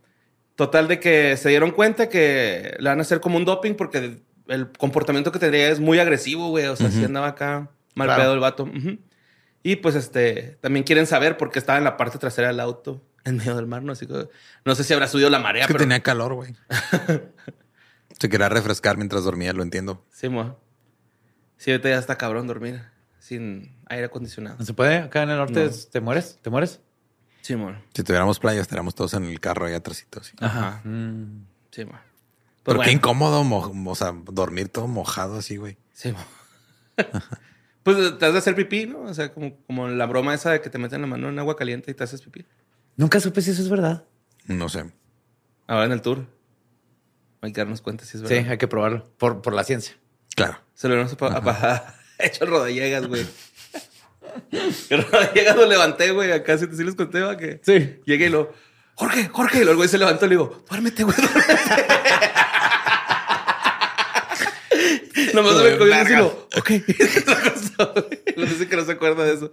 Total 0.57 0.89
de 0.89 0.99
que 1.01 1.37
se 1.37 1.49
dieron 1.51 1.71
cuenta 1.71 2.09
que 2.09 2.75
le 2.79 2.89
van 2.89 2.99
a 2.99 3.03
hacer 3.03 3.21
como 3.21 3.37
un 3.37 3.45
doping 3.45 3.75
porque 3.75 4.19
el 4.49 4.73
comportamiento 4.73 5.31
que 5.33 5.39
tendría 5.39 5.69
es 5.71 5.81
muy 5.81 5.99
agresivo, 5.99 6.49
güey. 6.49 6.67
O 6.67 6.77
sea, 6.77 6.91
si 6.91 7.05
andaba 7.05 7.29
acá 7.29 7.71
mal 7.95 8.09
Claro. 8.09 8.23
pedo 8.23 8.35
el 8.35 8.41
vato. 8.41 8.69
Y 9.63 9.77
pues 9.77 9.95
este, 9.97 10.59
también 10.61 10.85
quieren 10.85 11.07
saber 11.07 11.37
por 11.37 11.51
qué 11.51 11.59
estaba 11.59 11.77
en 11.79 11.85
la 11.85 11.97
parte 11.97 12.19
trasera 12.19 12.49
del 12.49 12.61
auto, 12.61 13.03
en 13.25 13.37
medio 13.37 13.57
del 13.57 13.67
mar, 13.67 13.83
¿no? 13.83 13.93
Así 13.93 14.07
que 14.07 14.29
no 14.65 14.75
sé 14.75 14.85
si 14.85 14.95
habrá 14.95 15.09
subido 15.09 15.29
la 15.29 15.41
marea, 15.41 15.63
Es 15.63 15.67
que 15.67 15.73
pero... 15.75 15.85
tenía 15.85 16.01
calor, 16.03 16.35
güey. 16.35 16.55
Se 18.19 18.29
quería 18.29 18.49
refrescar 18.49 18.97
mientras 18.97 19.25
dormía, 19.25 19.53
lo 19.53 19.63
entiendo. 19.63 20.05
Sí, 20.11 20.29
mo. 20.29 20.59
Sí, 21.59 21.71
ahorita 21.71 21.89
ya 21.91 21.99
está 21.99 22.17
cabrón 22.17 22.47
dormir 22.47 22.81
sin 23.19 23.77
aire 23.89 24.07
acondicionado. 24.07 24.57
¿No 24.59 24.65
se 24.65 24.73
puede? 24.73 24.97
Acá 24.99 25.23
en 25.25 25.31
el 25.31 25.37
norte 25.37 25.65
No. 25.67 25.71
te 25.91 26.01
mueres. 26.01 26.39
¿Te 26.41 26.49
mueres? 26.51 26.81
Sí, 27.47 27.55
mo. 27.55 27.73
Si 27.95 28.03
tuviéramos 28.03 28.41
playa, 28.41 28.61
estaríamos 28.61 28.97
todos 28.97 29.15
en 29.15 29.23
el 29.25 29.39
carro 29.39 29.67
ahí 29.67 29.75
atrásito. 29.75 30.19
así. 30.21 30.33
Ajá. 30.41 30.81
Mm. 30.83 31.47
Sí, 31.71 31.85
mo. 31.85 31.93
Pues 31.93 32.01
Pero 32.65 32.81
qué 32.81 32.91
incómodo, 32.91 33.45
mo- 33.45 33.73
o 33.89 33.95
sea, 33.95 34.13
dormir 34.33 34.69
todo 34.69 34.89
mojado 34.89 35.39
así, 35.39 35.57
güey. 35.57 35.77
Sí, 35.93 36.11
mo. 36.13 36.19
Pues 37.85 38.19
te 38.19 38.27
has 38.27 38.33
de 38.33 38.39
hacer 38.41 38.57
pipí, 38.57 38.87
¿no? 38.87 39.03
O 39.03 39.15
sea, 39.15 39.33
como, 39.33 39.57
como 39.65 39.87
la 39.87 40.07
broma 40.07 40.35
esa 40.35 40.51
de 40.51 40.61
que 40.61 40.71
te 40.71 40.77
meten 40.79 41.03
la 41.03 41.07
mano 41.07 41.29
en 41.29 41.39
agua 41.39 41.55
caliente 41.55 41.93
y 41.93 41.95
te 41.95 42.03
haces 42.03 42.21
pipí. 42.21 42.45
Nunca 42.97 43.21
supe 43.21 43.41
si 43.43 43.53
eso 43.53 43.63
es 43.63 43.69
verdad. 43.69 44.03
No 44.47 44.69
sé. 44.69 44.91
Ahora 45.69 45.85
en 45.85 45.93
el 45.93 46.03
tour. 46.03 46.27
Hay 47.43 47.53
que 47.53 47.61
darnos 47.61 47.83
cuenta 47.83 48.05
si 48.05 48.17
es 48.17 48.25
Sí, 48.27 48.35
verdad. 48.35 48.51
hay 48.51 48.59
que 48.59 48.67
probarlo. 48.67 49.09
Por, 49.19 49.41
por 49.41 49.53
la 49.53 49.63
ciencia. 49.63 49.95
Claro. 50.35 50.59
Se 50.75 50.89
lo 50.89 50.95
hemos 50.97 51.13
hecho 52.19 52.45
el 52.45 52.51
rodillegas, 52.51 53.07
güey. 53.07 53.25
Pero 54.89 55.05
llegando 55.35 55.67
levanté, 55.67 56.11
güey. 56.13 56.33
Acá 56.33 56.57
sí, 56.59 56.67
sí 56.77 56.85
les 56.85 56.95
conté, 56.95 57.21
¿va? 57.21 57.37
que 57.37 57.61
Sí. 57.63 57.97
llegué 58.05 58.27
y 58.27 58.31
lo, 58.31 58.53
Jorge, 58.95 59.29
Jorge. 59.29 59.59
Y 59.59 59.61
luego 59.61 59.73
el 59.73 59.77
güey 59.79 59.89
se 59.89 59.99
levantó 59.99 60.27
y 60.27 60.29
le 60.31 60.35
digo, 60.37 60.65
duérmete, 60.71 61.05
güey. 61.05 61.17
duérmete". 61.17 61.61
Nomás 65.35 65.55
Lo 65.55 65.65
me 65.65 65.77
cogió 65.79 66.03
y 66.03 66.17
lo, 66.17 66.27
ok. 66.57 66.71
Lo 68.37 68.47
dice 68.47 68.69
que 68.69 68.77
no 68.77 68.85
se 68.85 68.93
acuerda 68.93 69.25
de 69.25 69.35
eso. 69.35 69.53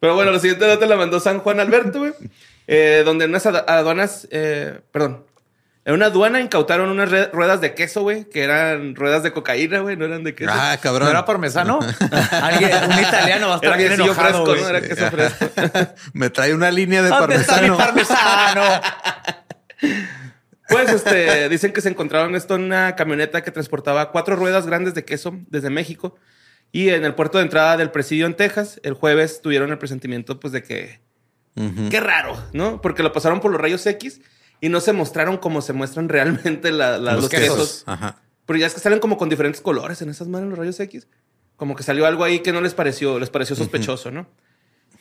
Pero 0.00 0.14
bueno, 0.14 0.30
la 0.32 0.38
siguiente 0.38 0.66
nota 0.66 0.86
la 0.86 0.96
mandó 0.96 1.20
San 1.20 1.40
Juan 1.40 1.60
Alberto, 1.60 1.98
güey. 2.00 2.12
eh, 2.66 3.02
donde 3.04 3.24
en 3.24 3.30
unas 3.30 3.46
ad- 3.46 3.64
aduanas, 3.68 4.26
eh, 4.30 4.80
perdón, 4.92 5.24
en 5.86 5.94
una 5.94 6.06
aduana 6.06 6.40
incautaron 6.40 6.88
unas 6.88 7.30
ruedas 7.32 7.60
de 7.60 7.74
queso, 7.74 8.02
güey, 8.02 8.24
que 8.24 8.42
eran 8.42 8.94
ruedas 8.94 9.22
de 9.22 9.32
cocaína, 9.32 9.80
güey, 9.80 9.96
no 9.96 10.06
eran 10.06 10.24
de 10.24 10.34
queso. 10.34 10.50
Ah, 10.54 10.72
¿No 10.76 10.80
cabrón. 10.80 11.08
era 11.10 11.26
parmesano? 11.26 11.78
Alguien, 12.30 12.70
un 12.90 12.98
italiano 12.98 13.48
va 13.48 13.54
a 13.54 13.56
estar 13.56 13.68
Era 13.68 13.76
bien 13.76 13.90
quesillo 13.90 14.12
enojado, 14.12 14.44
fresco, 14.44 14.44
güey. 14.46 14.62
¿no? 14.62 14.68
Era 14.68 14.80
queso 14.80 15.10
fresco. 15.10 15.94
Me 16.14 16.30
trae 16.30 16.54
una 16.54 16.70
línea 16.70 17.02
de 17.02 17.10
¿Dónde 17.10 17.36
está 17.36 17.60
mi 17.60 17.68
parmesano. 17.70 18.58
parmesano? 18.58 18.80
Pues 20.66 20.88
este, 20.90 21.50
dicen 21.50 21.74
que 21.74 21.82
se 21.82 21.90
encontraron 21.90 22.34
esto 22.34 22.54
en 22.54 22.62
una 22.62 22.96
camioneta 22.96 23.42
que 23.42 23.50
transportaba 23.50 24.10
cuatro 24.10 24.34
ruedas 24.34 24.66
grandes 24.66 24.94
de 24.94 25.04
queso 25.04 25.38
desde 25.48 25.68
México. 25.68 26.16
Y 26.72 26.88
en 26.88 27.04
el 27.04 27.14
puerto 27.14 27.36
de 27.36 27.44
entrada 27.44 27.76
del 27.76 27.90
presidio 27.90 28.24
en 28.24 28.34
Texas, 28.34 28.80
el 28.82 28.94
jueves 28.94 29.42
tuvieron 29.42 29.70
el 29.70 29.78
presentimiento, 29.78 30.40
pues, 30.40 30.54
de 30.54 30.62
que. 30.62 31.00
Qué 31.90 32.00
raro, 32.00 32.42
¿no? 32.54 32.80
Porque 32.80 33.02
lo 33.02 33.12
pasaron 33.12 33.40
por 33.40 33.52
los 33.52 33.60
rayos 33.60 33.86
X 33.86 34.22
y 34.60 34.68
no 34.68 34.80
se 34.80 34.92
mostraron 34.92 35.36
como 35.38 35.60
se 35.62 35.72
muestran 35.72 36.08
realmente 36.10 36.70
la- 36.72 36.98
la- 36.98 37.14
los, 37.14 37.28
quesos. 37.28 37.82
Ajá. 37.86 38.20
Pero 38.46 38.58
ya 38.58 38.66
es 38.66 38.74
que 38.74 38.80
salen 38.80 38.98
como 39.00 39.16
con 39.16 39.28
diferentes 39.28 39.60
colores 39.62 40.02
en 40.02 40.10
esas 40.10 40.28
manos 40.28 40.50
los 40.50 40.58
rayos 40.58 40.78
X. 40.80 41.06
Como 41.56 41.76
que 41.76 41.82
salió 41.82 42.06
algo 42.06 42.24
ahí 42.24 42.40
que 42.40 42.52
no 42.52 42.60
les 42.60 42.74
pareció, 42.74 43.18
les 43.18 43.30
pareció 43.30 43.54
sospechoso, 43.56 44.10
¿no? 44.10 44.26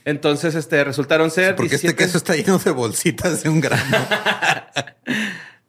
Entonces, 0.06 0.54
este, 0.56 0.84
resultaron 0.84 1.32
ser. 1.32 1.56
Porque 1.56 1.76
este 1.76 1.88
17 1.88 2.04
queso 2.06 2.18
está 2.18 2.36
lleno 2.36 2.58
de 2.60 2.72
bolsitas 2.72 3.42
de 3.44 3.50
un 3.50 3.60
gramo. 3.62 3.84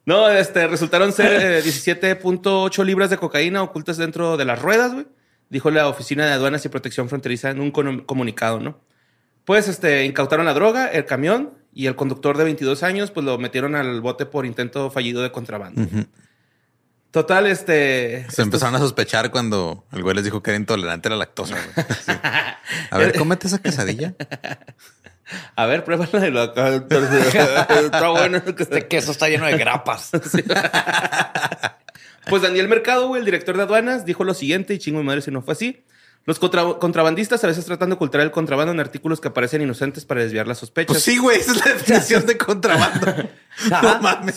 No, 0.05 0.29
este, 0.29 0.67
resultaron 0.67 1.11
ser 1.13 1.41
eh, 1.41 1.63
17.8 1.63 2.83
libras 2.85 3.09
de 3.09 3.17
cocaína 3.17 3.63
ocultas 3.63 3.97
dentro 3.97 4.37
de 4.37 4.45
las 4.45 4.61
ruedas, 4.61 4.93
güey. 4.93 5.07
Dijo 5.49 5.71
la 5.71 5.87
Oficina 5.87 6.27
de 6.27 6.31
Aduanas 6.33 6.63
y 6.63 6.69
Protección 6.69 7.09
Fronteriza 7.09 7.49
en 7.49 7.59
un 7.59 7.71
comunicado, 7.71 8.59
¿no? 8.59 8.79
Pues, 9.45 9.67
este, 9.67 10.05
incautaron 10.05 10.45
la 10.45 10.53
droga, 10.53 10.87
el 10.89 11.05
camión 11.05 11.53
y 11.75 11.85
el 11.85 11.95
conductor 11.95 12.37
de 12.37 12.45
22 12.45 12.81
años, 12.81 13.11
pues 13.11 13.23
lo 13.25 13.37
metieron 13.37 13.75
al 13.75 14.01
bote 14.01 14.25
por 14.25 14.47
intento 14.47 14.89
fallido 14.89 15.21
de 15.21 15.31
contrabando. 15.31 15.81
Total, 17.11 17.45
este... 17.47 18.21
Se 18.23 18.27
estos- 18.29 18.39
empezaron 18.39 18.75
a 18.75 18.79
sospechar 18.79 19.29
cuando 19.29 19.85
el 19.91 20.01
güey 20.01 20.15
les 20.15 20.23
dijo 20.25 20.41
que 20.41 20.49
era 20.51 20.57
intolerante 20.57 21.07
a 21.07 21.11
la 21.11 21.17
lactosa. 21.17 21.55
Sí. 22.03 22.11
A 22.91 22.97
ver, 22.97 23.17
cómete 23.17 23.47
esa 23.47 23.61
quesadilla. 23.61 24.15
A 25.55 25.65
ver, 25.65 25.83
pruébala 25.83 26.27
y 26.27 26.31
lo 26.31 26.41
acá. 26.41 26.69
Está 27.79 28.09
bueno. 28.09 28.37
Este 28.57 28.87
queso 28.87 29.11
está 29.11 29.27
lleno 29.27 29.45
de 29.47 29.57
grapas. 29.57 30.11
Pues 32.29 32.41
Daniel 32.41 32.67
Mercado, 32.67 33.07
güey, 33.07 33.19
el 33.19 33.25
director 33.25 33.55
de 33.55 33.63
aduanas, 33.63 34.05
dijo 34.05 34.23
lo 34.23 34.33
siguiente, 34.33 34.73
y 34.73 34.79
chingo 34.79 34.99
mi 34.99 35.05
madre 35.05 35.21
si 35.21 35.31
no 35.31 35.41
fue 35.41 35.53
así. 35.53 35.83
Los 36.25 36.39
contra- 36.39 36.79
contrabandistas 36.79 37.43
a 37.43 37.47
veces 37.47 37.65
tratan 37.65 37.89
de 37.89 37.95
ocultar 37.95 38.21
el 38.21 38.31
contrabando 38.31 38.71
en 38.71 38.79
artículos 38.79 39.21
que 39.21 39.29
parecen 39.29 39.61
inocentes 39.61 40.05
para 40.05 40.21
desviar 40.21 40.47
las 40.47 40.57
sospechas. 40.57 40.93
Pues 40.95 41.03
sí, 41.03 41.17
güey, 41.17 41.39
esa 41.39 41.51
es 41.51 41.59
la 41.65 41.73
definición 41.73 42.25
de 42.25 42.37
contrabando. 42.37 43.13
No 43.71 44.01
mames. 44.01 44.35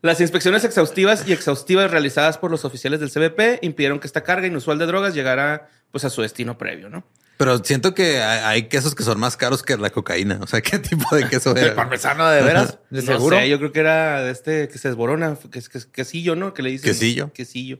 Las 0.00 0.20
inspecciones 0.20 0.64
exhaustivas 0.64 1.24
y 1.28 1.32
exhaustivas 1.32 1.90
realizadas 1.90 2.38
por 2.38 2.50
los 2.50 2.64
oficiales 2.64 2.98
del 3.00 3.10
CBP 3.10 3.62
impidieron 3.62 4.00
que 4.00 4.06
esta 4.06 4.22
carga 4.24 4.46
inusual 4.46 4.78
de 4.78 4.86
drogas 4.86 5.12
llegara 5.14 5.68
pues 5.90 6.04
a 6.04 6.10
su 6.10 6.22
destino 6.22 6.56
previo, 6.56 6.88
¿no? 6.88 7.04
Pero 7.36 7.62
siento 7.64 7.94
que 7.94 8.20
hay 8.22 8.68
quesos 8.68 8.94
que 8.94 9.02
son 9.02 9.20
más 9.20 9.36
caros 9.36 9.62
que 9.62 9.76
la 9.76 9.90
cocaína. 9.90 10.38
O 10.42 10.46
sea, 10.46 10.60
¿qué 10.62 10.78
tipo 10.78 11.14
de 11.14 11.28
queso 11.28 11.50
¿El 11.56 11.64
era? 11.64 11.74
parmesano 11.74 12.28
de 12.30 12.40
veras? 12.42 12.78
¿De 12.90 13.02
No 13.02 13.12
seguro? 13.12 13.36
sé, 13.36 13.48
yo 13.48 13.58
creo 13.58 13.72
que 13.72 13.80
era 13.80 14.22
de 14.22 14.30
este 14.30 14.68
que 14.68 14.78
se 14.78 14.88
desborona, 14.88 15.36
que 15.50 15.58
es 15.58 15.68
que 15.68 15.78
es 15.78 15.86
quesillo, 15.86 16.36
¿no? 16.36 16.54
Que 16.54 16.62
le 16.62 16.70
dicen. 16.70 16.90
Quesillo. 16.90 17.32
Quesillo. 17.32 17.78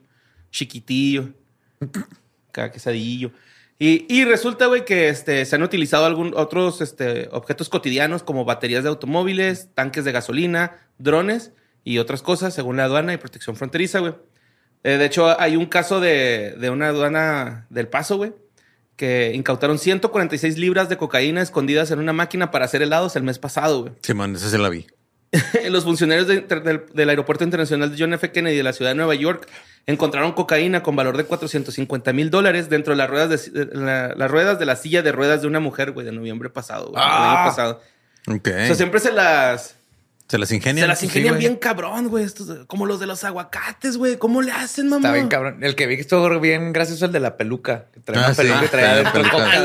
Chiquitillo. 0.50 1.30
Cada 2.52 2.70
quesadillo. 2.70 3.32
Y, 3.78 4.06
y 4.08 4.24
resulta, 4.24 4.66
güey, 4.66 4.84
que 4.84 5.08
este, 5.08 5.44
se 5.44 5.56
han 5.56 5.62
utilizado 5.62 6.06
algún, 6.06 6.32
otros 6.36 6.80
este, 6.80 7.28
objetos 7.32 7.68
cotidianos 7.68 8.22
como 8.22 8.44
baterías 8.44 8.84
de 8.84 8.90
automóviles, 8.90 9.70
tanques 9.74 10.04
de 10.04 10.12
gasolina, 10.12 10.76
drones 10.98 11.50
y 11.82 11.98
otras 11.98 12.22
cosas, 12.22 12.54
según 12.54 12.76
la 12.76 12.84
aduana 12.84 13.12
y 13.12 13.16
protección 13.16 13.56
fronteriza, 13.56 13.98
güey. 13.98 14.14
Eh, 14.84 14.98
de 14.98 15.04
hecho, 15.04 15.40
hay 15.40 15.56
un 15.56 15.66
caso 15.66 15.98
de, 16.00 16.54
de 16.60 16.70
una 16.70 16.88
aduana 16.88 17.66
del 17.70 17.88
Paso, 17.88 18.16
güey, 18.18 18.32
que 18.96 19.32
incautaron 19.34 19.78
146 19.78 20.58
libras 20.58 20.88
de 20.88 20.96
cocaína 20.96 21.40
escondidas 21.42 21.90
en 21.90 21.98
una 21.98 22.12
máquina 22.12 22.50
para 22.52 22.66
hacer 22.66 22.82
helados 22.82 23.16
el 23.16 23.22
mes 23.24 23.38
pasado, 23.40 23.82
güey. 23.82 23.94
Simón, 24.02 24.36
esa 24.36 24.48
se 24.48 24.58
la 24.58 24.68
vi. 24.68 24.86
Los 25.70 25.84
funcionarios 25.84 26.26
de- 26.28 26.42
del, 26.42 26.82
del 26.92 27.08
Aeropuerto 27.08 27.42
Internacional 27.42 27.90
de 27.90 27.96
John 27.98 28.12
F. 28.12 28.30
Kennedy 28.30 28.56
de 28.56 28.62
la 28.62 28.72
ciudad 28.74 28.90
de 28.92 28.96
Nueva 28.96 29.14
York 29.14 29.48
encontraron 29.86 30.32
cocaína 30.32 30.82
con 30.82 30.94
valor 30.96 31.16
de 31.16 31.24
450 31.24 32.12
mil 32.12 32.30
dólares 32.30 32.68
dentro 32.70 32.92
de 32.92 32.96
las 32.98 33.10
ruedas 33.10 33.52
de, 33.52 33.66
la- 33.72 34.14
las 34.14 34.30
ruedas 34.30 34.58
de 34.58 34.66
la 34.66 34.76
silla 34.76 35.02
de 35.02 35.12
ruedas 35.12 35.42
de 35.42 35.48
una 35.48 35.60
mujer, 35.60 35.90
güey, 35.92 36.06
de 36.06 36.12
noviembre 36.12 36.50
pasado, 36.50 36.90
güey, 36.90 37.02
Ah. 37.04 37.40
año 37.42 37.50
pasado. 37.50 37.80
Ok. 38.28 38.48
O 38.48 38.66
sea, 38.66 38.74
siempre 38.76 39.00
se 39.00 39.10
las, 39.10 39.74
se 40.28 40.38
las 40.38 40.52
ingenian. 40.52 40.84
se 40.84 40.88
las 40.88 41.02
ingenian 41.02 41.36
bien 41.38 41.56
cabrón, 41.56 42.08
güey, 42.08 42.24
estos, 42.24 42.64
como 42.68 42.86
los 42.86 43.00
de 43.00 43.06
los 43.06 43.24
aguacates, 43.24 43.96
güey. 43.96 44.16
¿Cómo 44.18 44.40
le 44.40 44.52
hacen, 44.52 44.88
mamá? 44.88 45.08
Está 45.08 45.12
bien 45.14 45.28
cabrón. 45.28 45.64
El 45.64 45.74
que 45.74 45.86
vi 45.86 45.96
que 45.96 46.02
estuvo 46.02 46.38
bien 46.38 46.72
gracioso 46.72 47.06
el 47.06 47.12
de 47.12 47.18
la 47.20 47.36
peluca. 47.36 47.86
Que 47.92 48.00
Ah, 48.14 48.26
una 48.26 48.34
sí. 48.34 48.42
peluca 48.42 48.64
y 48.64 48.68
traía 48.68 49.00
Ah, 49.00 49.12
coca, 49.12 49.50
Ah, 49.52 49.60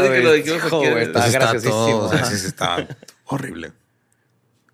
güey. 0.89 1.03
Está 1.03 1.29
graciosísimo. 1.29 1.73
todo. 1.73 2.05
o 2.07 2.09
sea, 2.11 2.25
sí, 2.25 2.33
está 2.47 2.87
horrible. 3.25 3.71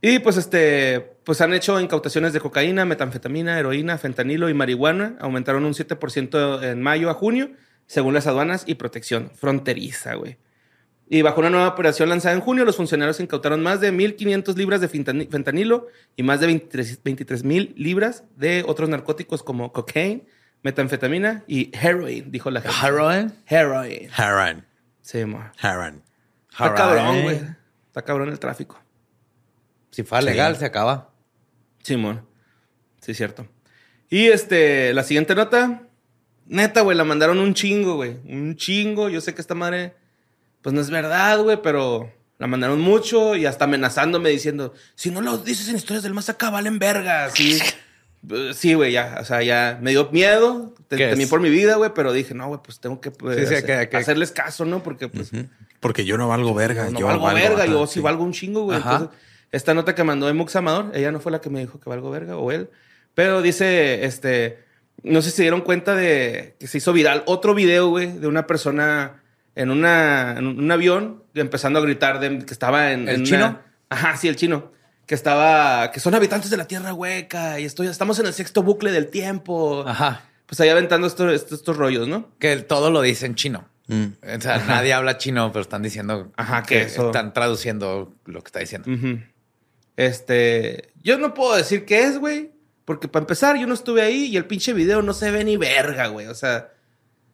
Y 0.06 0.20
pues 0.20 0.36
este, 0.36 1.00
pues 1.24 1.40
han 1.40 1.54
hecho 1.54 1.80
incautaciones 1.80 2.34
de 2.34 2.42
cocaína, 2.42 2.84
metanfetamina, 2.84 3.58
heroína, 3.58 3.98
fentanilo 3.98 4.50
y 4.50 4.54
marihuana. 4.54 5.16
Aumentaron 5.22 5.64
un 5.64 5.72
7% 5.74 6.62
en 6.62 6.82
mayo 6.82 7.10
a 7.10 7.14
junio, 7.14 7.52
según 7.88 8.14
las 8.14 8.28
aduanas 8.28 8.66
y 8.68 8.76
protección 8.76 9.32
fronteriza, 9.34 10.16
güey. 10.16 10.36
Y 11.08 11.22
bajo 11.22 11.40
una 11.40 11.50
nueva 11.50 11.70
operación 11.70 12.10
lanzada 12.10 12.36
en 12.36 12.42
junio, 12.42 12.66
los 12.66 12.76
funcionarios 12.76 13.22
incautaron 13.22 13.64
más 13.64 13.80
de 13.80 13.94
1.500 13.94 14.56
libras 14.58 14.82
de 14.82 14.90
fentani- 14.90 15.30
fentanilo 15.30 15.88
y 16.18 16.24
más 16.24 16.42
de 16.42 16.48
23 17.04 17.44
mil 17.46 17.74
libras 17.78 18.26
de 18.36 18.66
otros 18.68 18.90
narcóticos 18.90 19.42
como 19.42 19.72
cocaine, 19.72 20.26
metanfetamina 20.64 21.46
y 21.48 21.72
heroin, 21.80 22.30
dijo 22.30 22.52
la 22.52 22.60
gente. 22.60 22.76
¿Heroin? 22.86 23.32
Heroin. 23.48 24.10
Haran. 24.18 24.66
Sí, 25.02 25.24
mo. 25.24 25.50
Haran. 25.62 26.04
Está 26.52 26.66
Heroin. 26.66 26.76
cabrón, 26.78 27.22
güey. 27.22 27.36
Está 27.88 28.02
cabrón 28.02 28.30
el 28.30 28.40
tráfico. 28.40 28.83
Si 29.94 30.04
fuera 30.04 30.22
Sí. 30.24 30.30
legal, 30.30 30.58
se 30.58 30.66
acaba. 30.66 31.12
Simón. 31.84 32.26
Sí, 33.00 33.14
cierto. 33.14 33.48
Y 34.10 34.28
este, 34.28 34.94
la 34.94 35.04
siguiente 35.04 35.36
nota, 35.36 35.84
neta, 36.48 36.82
güey, 36.82 36.98
la 36.98 37.04
mandaron 37.04 37.40
un 37.40 37.54
chingo, 37.54 37.96
güey. 37.96 38.18
Un 38.26 38.56
chingo. 38.56 39.10
Yo 39.10 39.22
sé 39.22 39.34
que 39.36 39.42
esta 39.42 39.56
madre, 39.56 39.94
pues 40.62 40.74
no 40.74 40.82
es 40.82 40.90
verdad, 40.90 41.40
güey, 41.42 41.62
pero 41.62 42.12
la 42.40 42.48
mandaron 42.48 42.82
mucho 42.82 43.36
y 43.36 43.46
hasta 43.46 43.66
amenazándome 43.66 44.30
diciendo, 44.30 44.74
si 44.96 45.12
no 45.12 45.22
lo 45.22 45.38
dices 45.38 45.70
en 45.70 45.76
historias 45.76 46.04
del 46.04 46.14
más 46.14 46.28
acá, 46.30 46.50
valen 46.50 46.80
verga. 46.80 47.30
Sí, 47.30 47.60
sí, 48.54 48.74
güey, 48.74 48.94
ya. 48.94 49.18
O 49.22 49.26
sea, 49.26 49.44
ya 49.44 49.78
me 49.82 49.92
dio 49.92 50.10
miedo. 50.12 50.74
te-. 50.88 50.98
Temí 50.98 51.26
por 51.28 51.40
mi 51.40 51.50
vida, 51.50 51.76
güey, 51.76 51.92
pero 51.94 52.14
dije, 52.14 52.34
no, 52.34 52.48
güey, 52.48 52.60
pues 52.64 52.80
tengo 52.80 53.00
que, 53.00 53.12
pues, 53.12 53.38
Sí, 53.38 53.46
sí, 53.48 53.54
hacer- 53.56 53.66
que- 53.84 53.90
que- 53.90 53.98
hacerles 53.98 54.32
caso, 54.32 54.66
¿no? 54.66 54.82
Porque, 54.82 55.08
pues. 55.08 55.32
Porque 55.80 56.06
yo 56.06 56.18
no 56.18 56.28
valgo 56.30 56.54
verga. 56.54 56.90
no 56.90 57.00
yo 57.00 57.08
valgo 57.08 57.26
verga, 57.34 57.64
ajá, 57.64 57.66
yo 57.66 57.86
sí 57.88 57.96
sí. 57.96 58.00
valgo 58.00 58.24
un 58.24 58.32
chingo, 58.32 58.64
güey. 58.64 58.78
Entonces, 58.78 59.10
esta 59.54 59.74
nota 59.74 59.96
que 59.96 60.04
mandó 60.04 60.28
Emux 60.28 60.54
Amador, 60.58 60.92
ella 60.94 61.12
no 61.14 61.22
fue 61.22 61.32
la 61.32 61.40
que 61.40 61.50
me 61.50 61.62
dijo 61.62 61.80
que 61.80 61.90
valgo 61.90 62.12
verga, 62.12 62.36
o 62.36 62.52
él. 62.52 62.70
Pero 63.16 63.42
dice, 63.42 64.04
este, 64.04 64.60
no 65.04 65.22
sé 65.22 65.30
si 65.30 65.38
se 65.38 65.42
dieron 65.44 65.62
cuenta 65.62 65.96
de 65.96 66.56
que 66.60 66.68
se 66.68 66.80
hizo 66.80 66.92
viral 66.92 67.24
otro 67.28 67.54
video, 67.56 67.88
güey, 67.88 68.12
de 68.12 68.28
una 68.28 68.46
persona 68.48 69.24
en, 69.56 69.70
una, 69.72 70.36
en 70.38 70.48
un 70.48 70.70
avión 70.72 71.24
empezando 71.36 71.80
a 71.80 71.82
gritar 71.84 72.20
de, 72.20 72.46
que 72.46 72.54
estaba 72.54 72.92
en... 72.92 73.08
¿El 73.08 73.16
en 73.16 73.22
una- 73.22 73.26
chino? 73.30 73.60
Ajá, 73.90 74.18
sí, 74.18 74.28
el 74.28 74.36
chino. 74.36 74.72
Que 75.06 75.16
estaba, 75.16 75.92
que 75.92 76.00
son 76.00 76.16
habitantes 76.16 76.50
de 76.50 76.58
la 76.58 76.66
Tierra 76.66 76.94
Hueca 76.94 77.60
y 77.60 77.66
estoy, 77.66 77.88
estamos 77.88 78.18
en 78.20 78.26
el 78.26 78.34
sexto 78.34 78.64
bucle 78.64 78.92
del 78.92 79.08
tiempo. 79.10 79.84
Ajá. 79.88 80.22
Pues 80.48 80.60
ahí 80.62 80.70
aventando 80.70 81.06
estos, 81.08 81.32
estos, 81.32 81.60
estos 81.60 81.78
rollos, 81.78 82.08
¿no? 82.08 82.30
Que 82.40 82.58
todo 82.58 82.90
lo 82.90 83.02
dice 83.02 83.26
en 83.26 83.36
chino. 83.36 83.68
Mm. 83.88 84.06
O 84.38 84.42
sea, 84.42 84.60
nadie 84.66 84.94
habla 84.94 85.18
chino, 85.18 85.52
pero 85.52 85.62
están 85.62 85.84
diciendo 85.84 86.32
Ajá, 86.38 86.64
que 86.64 86.76
que 86.76 86.82
eso- 86.84 87.08
están 87.08 87.34
traduciendo 87.34 88.14
lo 88.26 88.42
que 88.42 88.48
está 88.48 88.60
diciendo. 88.60 88.90
Este, 89.96 90.92
yo 91.02 91.18
no 91.18 91.34
puedo 91.34 91.56
decir 91.56 91.86
qué 91.86 92.04
es, 92.04 92.18
güey, 92.18 92.52
porque 92.86 93.08
para 93.08 93.24
empezar 93.24 93.58
yo 93.58 93.68
no 93.68 93.74
estuve 93.74 94.02
ahí 94.02 94.26
y 94.26 94.38
el 94.38 94.46
pinche 94.46 94.74
video 94.74 95.02
no 95.02 95.14
se 95.14 95.32
ve 95.32 95.44
ni 95.44 95.58
verga, 95.58 96.08
güey. 96.08 96.28
O 96.28 96.36
sea, 96.36 96.72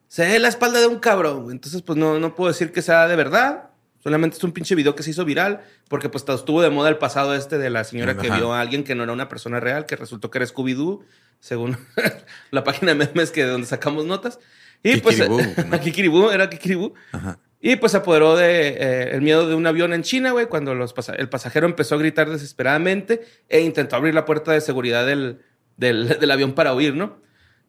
se 0.08 0.28
ve 0.28 0.40
la 0.40 0.48
espalda 0.48 0.80
de 0.80 0.88
un 0.88 1.00
cabrón, 1.00 1.44
güey. 1.44 1.56
Entonces, 1.56 1.82
pues 1.82 1.98
no, 1.98 2.20
no 2.20 2.36
puedo 2.36 2.52
decir 2.52 2.72
que 2.72 2.82
sea 2.82 3.08
de 3.08 3.16
verdad. 3.16 3.70
Solamente 4.02 4.38
es 4.38 4.44
un 4.44 4.54
pinche 4.54 4.76
video 4.76 4.96
que 4.96 5.04
se 5.04 5.10
hizo 5.10 5.26
viral 5.26 5.62
porque 5.90 6.08
pues 6.08 6.24
estuvo 6.28 6.62
de 6.62 6.70
moda 6.70 6.88
el 6.88 6.98
pasado 6.98 7.36
este 7.36 7.58
de 7.58 7.70
la 7.70 7.84
señora 7.84 8.16
que 8.16 8.30
vio 8.30 8.54
a 8.54 8.62
alguien 8.62 8.86
que 8.86 8.96
no 8.96 9.04
era 9.04 9.12
una 9.12 9.28
persona 9.28 9.60
real, 9.60 9.86
que 9.86 9.98
resultó 9.98 10.32
que 10.32 10.38
era 10.38 10.48
Scooby-Doo, 10.48 11.04
según 11.42 11.78
la 12.52 12.64
página 12.64 12.94
de 12.94 13.06
memes 13.06 13.32
que 13.32 13.44
donde 13.44 13.68
sacamos 13.68 14.06
notas. 14.06 14.40
Y 14.84 15.02
Kikiribú, 15.02 15.36
pues 15.36 15.68
¿no? 15.68 15.80
Kikiribú, 15.82 16.30
era 16.30 16.50
Kikiribú. 16.50 16.94
Ajá. 17.12 17.40
Y 17.62 17.76
pues 17.76 17.92
se 17.92 17.98
apoderó 17.98 18.38
de 18.38 18.70
eh, 18.70 19.12
el 19.14 19.22
miedo 19.22 19.48
de 19.48 19.54
un 19.56 19.68
avión 19.68 19.94
en 19.94 20.02
China, 20.04 20.32
güey, 20.32 20.46
cuando 20.46 20.74
los 20.76 20.94
el 21.18 21.28
pasajero 21.28 21.66
empezó 21.68 21.96
a 21.96 21.98
gritar 21.98 22.30
desesperadamente 22.30 23.22
e 23.50 23.60
intentó 23.62 23.98
abrir 23.98 24.14
la 24.14 24.24
puerta 24.26 24.52
de 24.54 24.62
seguridad 24.62 25.06
del, 25.06 25.40
del- 25.78 26.08
del 26.20 26.32
avión 26.32 26.54
para 26.54 26.74
huir, 26.74 26.96
¿no? 26.96 27.22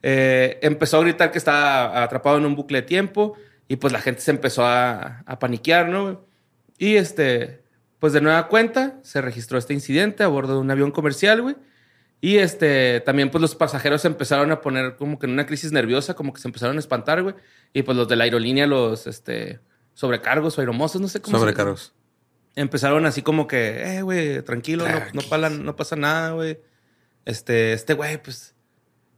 Eh, 0.03 0.59
empezó 0.63 0.99
a 0.99 1.03
gritar 1.03 1.31
que 1.33 1.39
estaba 1.39 2.03
atrapado 2.03 2.39
en 2.39 2.47
un 2.47 2.55
bucle 2.57 2.81
de 2.83 2.87
tiempo 2.87 3.37
y 3.69 3.77
pues 3.77 3.93
la 3.93 4.01
gente 4.01 4.21
se 4.21 4.31
empezó 4.31 4.65
a, 4.65 5.23
a 5.27 5.39
paniquear, 5.39 5.89
¿no? 5.89 6.25
Y 6.79 6.97
este, 6.97 7.63
pues 7.99 8.13
de 8.13 8.21
nueva 8.21 8.47
cuenta 8.49 8.99
se 9.03 9.21
registró 9.21 9.59
este 9.59 9.75
incidente 9.75 10.23
a 10.23 10.29
bordo 10.29 10.55
de 10.55 10.61
un 10.61 10.71
avión 10.71 10.91
comercial, 10.93 11.43
güey. 11.43 11.57
Y 12.23 12.37
este, 12.39 13.01
también 13.01 13.31
pues 13.31 13.43
los 13.43 13.55
pasajeros 13.57 14.03
se 14.03 14.09
empezaron 14.09 14.53
a 14.53 14.61
poner 14.61 14.97
como 14.97 15.19
que 15.19 15.27
en 15.27 15.33
una 15.33 15.47
crisis 15.47 15.73
nerviosa, 15.73 16.15
como 16.15 16.33
que 16.33 16.41
se 16.41 16.49
empezaron 16.49 16.77
a 16.77 16.79
espantar, 16.81 17.23
güey. 17.23 17.35
Y 17.73 17.83
pues 17.83 17.97
los 17.97 18.09
de 18.09 18.17
la 18.17 18.25
aerolínea, 18.25 18.67
los 18.67 19.07
este, 19.07 19.61
sobrecargos 19.95 20.57
o 20.57 20.61
aeromosos, 20.61 21.01
no 21.01 21.09
sé 21.09 21.21
cómo 21.21 21.37
se- 21.37 21.41
Sobrecargos. 21.41 21.95
Empezaron 22.57 23.07
así 23.07 23.23
como 23.23 23.47
que, 23.47 23.97
eh, 23.99 24.03
güey, 24.03 24.43
tranquilo, 24.43 24.85
no, 25.15 25.23
no, 25.23 25.23
pala- 25.29 25.51
no 25.51 25.77
pasa 25.77 25.97
nada, 25.97 26.33
güey. 26.33 26.59
Este, 27.25 27.73
este 27.73 27.95
güey, 27.95 28.21
pues, 28.23 28.55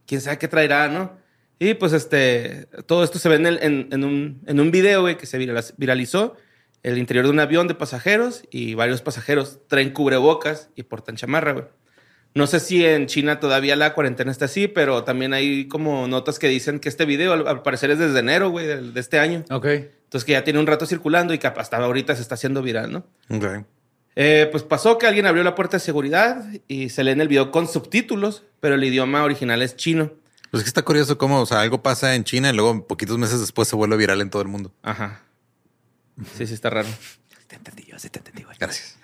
quién 0.07 0.21
sabe 0.21 0.39
qué 0.39 0.49
traerá, 0.49 0.89
¿no? 0.89 1.17
Y 1.59 1.75
pues, 1.75 1.93
este, 1.93 2.67
todo 2.87 3.05
esto 3.05 3.19
se 3.19 3.29
ve 3.29 3.37
en, 3.37 3.47
el- 3.47 3.59
en- 3.63 3.89
en 3.93 4.05
un, 4.05 4.43
en 4.47 4.61
un 4.61 4.71
video, 4.71 5.03
güey, 5.03 5.17
que 5.17 5.27
se 5.27 5.39
viraliz- 5.39 5.75
viralizó. 5.77 6.37
El 6.83 6.99
interior 6.99 7.25
de 7.27 7.31
un 7.31 7.39
avión 7.39 7.69
de 7.69 7.77
pasajeros 7.77 8.43
y 8.51 8.75
varios 8.75 9.03
pasajeros 9.03 9.61
traen 9.69 9.93
cubrebocas 9.93 10.69
y 10.75 10.83
portan 10.83 11.15
chamarra, 11.15 11.53
güey. 11.53 11.65
No 12.35 12.49
sé 12.49 12.59
si 12.59 12.85
en 12.85 13.07
China 13.07 13.39
todavía 13.39 13.77
la 13.77 13.95
cuarentena 13.95 14.33
está 14.33 14.47
así, 14.47 14.67
pero 14.67 15.05
también 15.05 15.33
hay 15.33 15.69
como 15.69 16.09
notas 16.09 16.41
que 16.41 16.49
dicen 16.49 16.81
que 16.81 16.89
este 16.89 17.05
video 17.05 17.35
al, 17.35 17.47
al 17.47 17.63
parecer 17.63 17.91
es 17.93 18.01
desde 18.01 18.19
enero, 18.19 18.51
güey, 18.51 18.67
del- 18.67 18.93
de, 18.95 19.01
este 19.01 19.21
año. 19.21 19.45
Ok. 19.51 19.67
Entonces 20.13 20.27
que 20.27 20.33
ya 20.33 20.45
tiene 20.45 20.61
un 20.61 20.67
rato 20.67 20.85
circulando 20.85 21.33
y 21.33 21.39
que 21.39 21.47
hasta 21.47 21.79
ahorita 21.79 22.15
se 22.15 22.21
está 22.21 22.35
haciendo 22.35 22.61
viral, 22.61 22.93
¿no? 22.93 23.07
Ok. 23.31 23.65
Eh, 24.15 24.47
pues 24.53 24.63
pasó 24.63 24.99
que 24.99 25.07
alguien 25.07 25.25
abrió 25.25 25.43
la 25.43 25.55
puerta 25.55 25.79
de 25.79 25.81
seguridad 25.81 26.45
y 26.69 26.91
se 26.91 27.03
lee 27.03 27.13
en 27.13 27.23
el 27.23 27.29
video 27.29 27.51
con 27.51 27.67
subtítulos, 27.67 28.43
pero 28.61 28.75
el 28.75 28.85
idioma 28.85 29.25
original 29.25 29.63
es 29.63 29.75
chino. 29.75 30.13
Pues 30.51 30.61
es 30.61 30.65
que 30.65 30.69
está 30.69 30.83
curioso 30.83 31.17
cómo, 31.17 31.41
o 31.41 31.47
sea, 31.47 31.63
algo 31.63 31.83
pasa 31.83 32.15
en 32.15 32.25
China 32.25 32.51
y 32.51 32.53
luego 32.53 32.87
poquitos 32.87 33.17
meses 33.17 33.41
después 33.41 33.69
se 33.69 33.75
vuelve 33.75 33.97
viral 33.97 34.21
en 34.21 34.29
todo 34.29 34.43
el 34.43 34.49
mundo. 34.49 34.75
Ajá. 34.83 35.23
Sí, 36.37 36.47
sí, 36.47 36.53
está 36.53 36.69
raro. 36.69 36.89
Te 37.47 37.57
entendí 37.57 37.85
yo, 37.85 37.99
sí 37.99 38.11
te 38.11 38.19
entendí, 38.19 38.43
güey. 38.43 38.59
Gracias. 38.61 38.99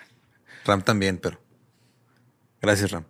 Ram 0.63 0.83
también, 0.83 1.17
pero. 1.17 1.41
Gracias, 2.61 2.91
Ram. 2.91 3.05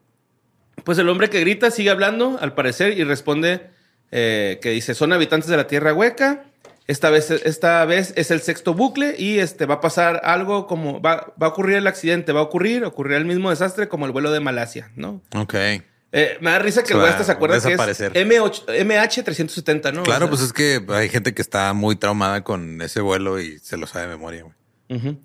Pues 0.85 0.97
el 0.99 1.09
hombre 1.09 1.29
que 1.29 1.41
grita 1.41 1.69
sigue 1.69 1.89
hablando, 1.89 2.37
al 2.39 2.53
parecer, 2.53 2.97
y 2.97 3.03
responde 3.03 3.71
eh, 4.11 4.57
que 4.61 4.69
dice, 4.69 4.95
son 4.95 5.11
habitantes 5.11 5.49
de 5.49 5.57
la 5.57 5.67
Tierra 5.67 5.93
Hueca. 5.93 6.45
Esta 6.89 7.11
vez, 7.11 7.29
esta 7.29 7.85
vez 7.85 8.13
es 8.15 8.31
el 8.31 8.41
sexto 8.41 8.73
bucle 8.73 9.13
y 9.15 9.37
este, 9.37 9.67
va 9.67 9.75
a 9.75 9.79
pasar 9.79 10.21
algo 10.23 10.65
como, 10.65 10.99
va, 10.99 11.35
va 11.39 11.45
a 11.45 11.49
ocurrir 11.49 11.75
el 11.75 11.85
accidente, 11.85 12.31
va 12.31 12.39
a 12.39 12.43
ocurrir, 12.43 12.83
ocurrirá 12.83 13.19
el 13.19 13.25
mismo 13.25 13.51
desastre 13.51 13.87
como 13.87 14.07
el 14.07 14.11
vuelo 14.11 14.31
de 14.31 14.39
Malasia, 14.39 14.91
¿no? 14.95 15.21
Ok. 15.35 15.53
Eh, 15.53 16.37
me 16.41 16.49
da 16.49 16.57
risa 16.57 16.81
que 16.81 16.93
el 16.93 16.97
güey 16.97 17.05
va 17.05 17.11
este 17.11 17.25
se 17.25 17.31
acuerda 17.31 17.57
que 17.57 17.59
es 17.59 17.63
desaparecer. 17.65 18.13
M8 18.13 18.65
MH370, 18.65 19.93
¿no? 19.93 20.01
Claro, 20.01 20.25
O 20.25 20.27
sea, 20.27 20.29
pues 20.29 20.41
es 20.41 20.51
que 20.51 20.83
hay 20.91 21.09
gente 21.09 21.35
que 21.35 21.43
está 21.43 21.71
muy 21.73 21.95
traumada 21.95 22.43
con 22.43 22.81
ese 22.81 23.01
vuelo 23.01 23.39
y 23.39 23.59
se 23.59 23.77
lo 23.77 23.85
sabe 23.85 24.07
de 24.07 24.15
memoria, 24.15 24.45
güey. 24.87 25.19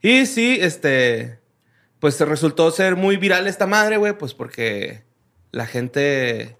Y 0.00 0.24
sí, 0.26 0.56
este, 0.60 1.40
pues 1.98 2.14
se 2.14 2.26
resultó 2.26 2.70
ser 2.70 2.94
muy 2.94 3.16
viral 3.16 3.48
esta 3.48 3.66
madre, 3.66 3.96
güey, 3.96 4.16
pues 4.16 4.34
porque 4.34 5.02
la 5.50 5.66
gente, 5.66 6.58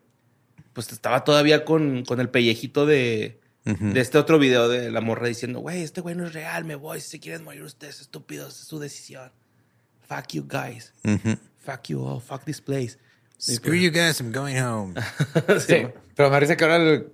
pues 0.73 0.91
estaba 0.91 1.23
todavía 1.23 1.65
con, 1.65 2.05
con 2.05 2.19
el 2.19 2.29
pellejito 2.29 2.87
de, 2.87 3.38
De 3.81 4.01
este 4.01 4.17
otro 4.17 4.39
video 4.39 4.69
de 4.69 4.91
la 4.91 5.01
morra 5.03 5.29
diciendo, 5.29 5.61
güey, 5.61 5.83
este 5.83 6.01
güey 6.01 6.15
no 6.15 6.27
es 6.27 6.33
real, 6.33 6.65
me 6.65 6.75
voy, 6.75 7.01
si 7.03 7.11
se 7.11 7.21
quieren 7.21 7.45
morir 7.45 7.63
ustedes, 7.63 8.01
estúpidos, 8.01 8.59
es 8.61 8.67
su 8.67 8.79
decisión. 8.79 9.31
Fuck 10.09 10.29
you 10.33 10.47
guys. 10.49 10.93
Fuck 11.59 11.89
you 11.89 12.03
all, 12.03 12.21
fuck 12.21 12.45
this 12.45 12.61
place. 12.63 12.97
Screw 13.39 13.75
you 13.75 13.91
guys, 13.91 14.21
I'm 14.21 14.33
going 14.33 14.57
home. 14.59 14.95
Sí, 15.61 15.87
pero 16.17 16.31
me 16.31 16.35
parece 16.37 16.57
que 16.57 16.65
ahora 16.65 16.77
el- 16.77 17.13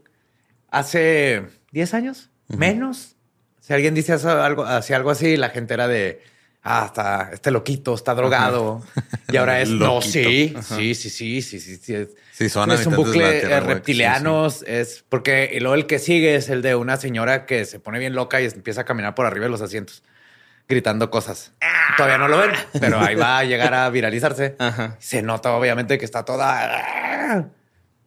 hace 0.71 1.45
10 1.73 1.95
años, 1.95 2.31
menos. 2.49 3.17
Si 3.61 3.73
alguien 3.73 3.95
dice 3.95 4.13
algo, 4.13 4.65
hacía 4.65 4.97
algo 4.97 5.11
así, 5.11 5.37
la 5.37 5.49
gente 5.51 5.75
era 5.75 5.89
de, 5.89 6.23
ah, 6.65 6.85
está, 6.87 7.31
este 7.33 7.51
loquito, 7.51 7.95
está 7.95 8.15
drogado. 8.15 8.83
Y 9.27 9.37
ahora 9.37 9.61
es, 9.61 9.71
no, 9.71 10.01
sí, 10.01 10.55
sí, 10.63 10.95
sí, 10.95 11.11
sí, 11.11 11.41
sí, 11.43 11.59
sí, 11.59 12.07
sí. 12.31 12.49
Son 12.49 12.71
es 12.71 12.87
un 12.87 12.95
bucle 12.95 13.41
Tierra 13.41 13.59
eh, 13.59 13.61
sí, 13.63 13.67
reptilianos, 13.67 14.63
es 14.65 15.05
porque 15.09 15.51
y 15.53 15.61
luego 15.61 15.75
el 15.75 15.87
que 15.87 15.99
sigue 15.99 16.37
es 16.37 16.51
el 16.51 16.63
de 16.63 16.77
una 16.77 16.99
señora 16.99 17.47
que 17.47 17.65
se 17.65 17.81
pone 17.81 17.99
bien 17.99 18.15
loca 18.15 18.41
y 18.41 18.45
empieza 18.45 18.83
a 18.83 18.85
caminar 18.85 19.15
por 19.15 19.27
arriba 19.27 19.47
de 19.47 19.51
los 19.51 19.61
asientos, 19.61 20.05
gritando 20.69 21.11
cosas. 21.11 21.53
Todavía 21.97 22.19
no 22.19 22.29
lo 22.29 22.37
ven, 22.39 22.51
pero 22.79 23.01
ahí 23.01 23.17
va 23.17 23.39
a 23.39 23.45
llegar 23.45 23.75
a 23.75 23.89
viralizarse. 23.91 24.55
Ajá. 24.59 24.97
Se 25.01 25.23
nota 25.23 25.53
obviamente 25.55 25.99
que 25.99 26.05
está 26.05 26.25
toda. 26.25 27.51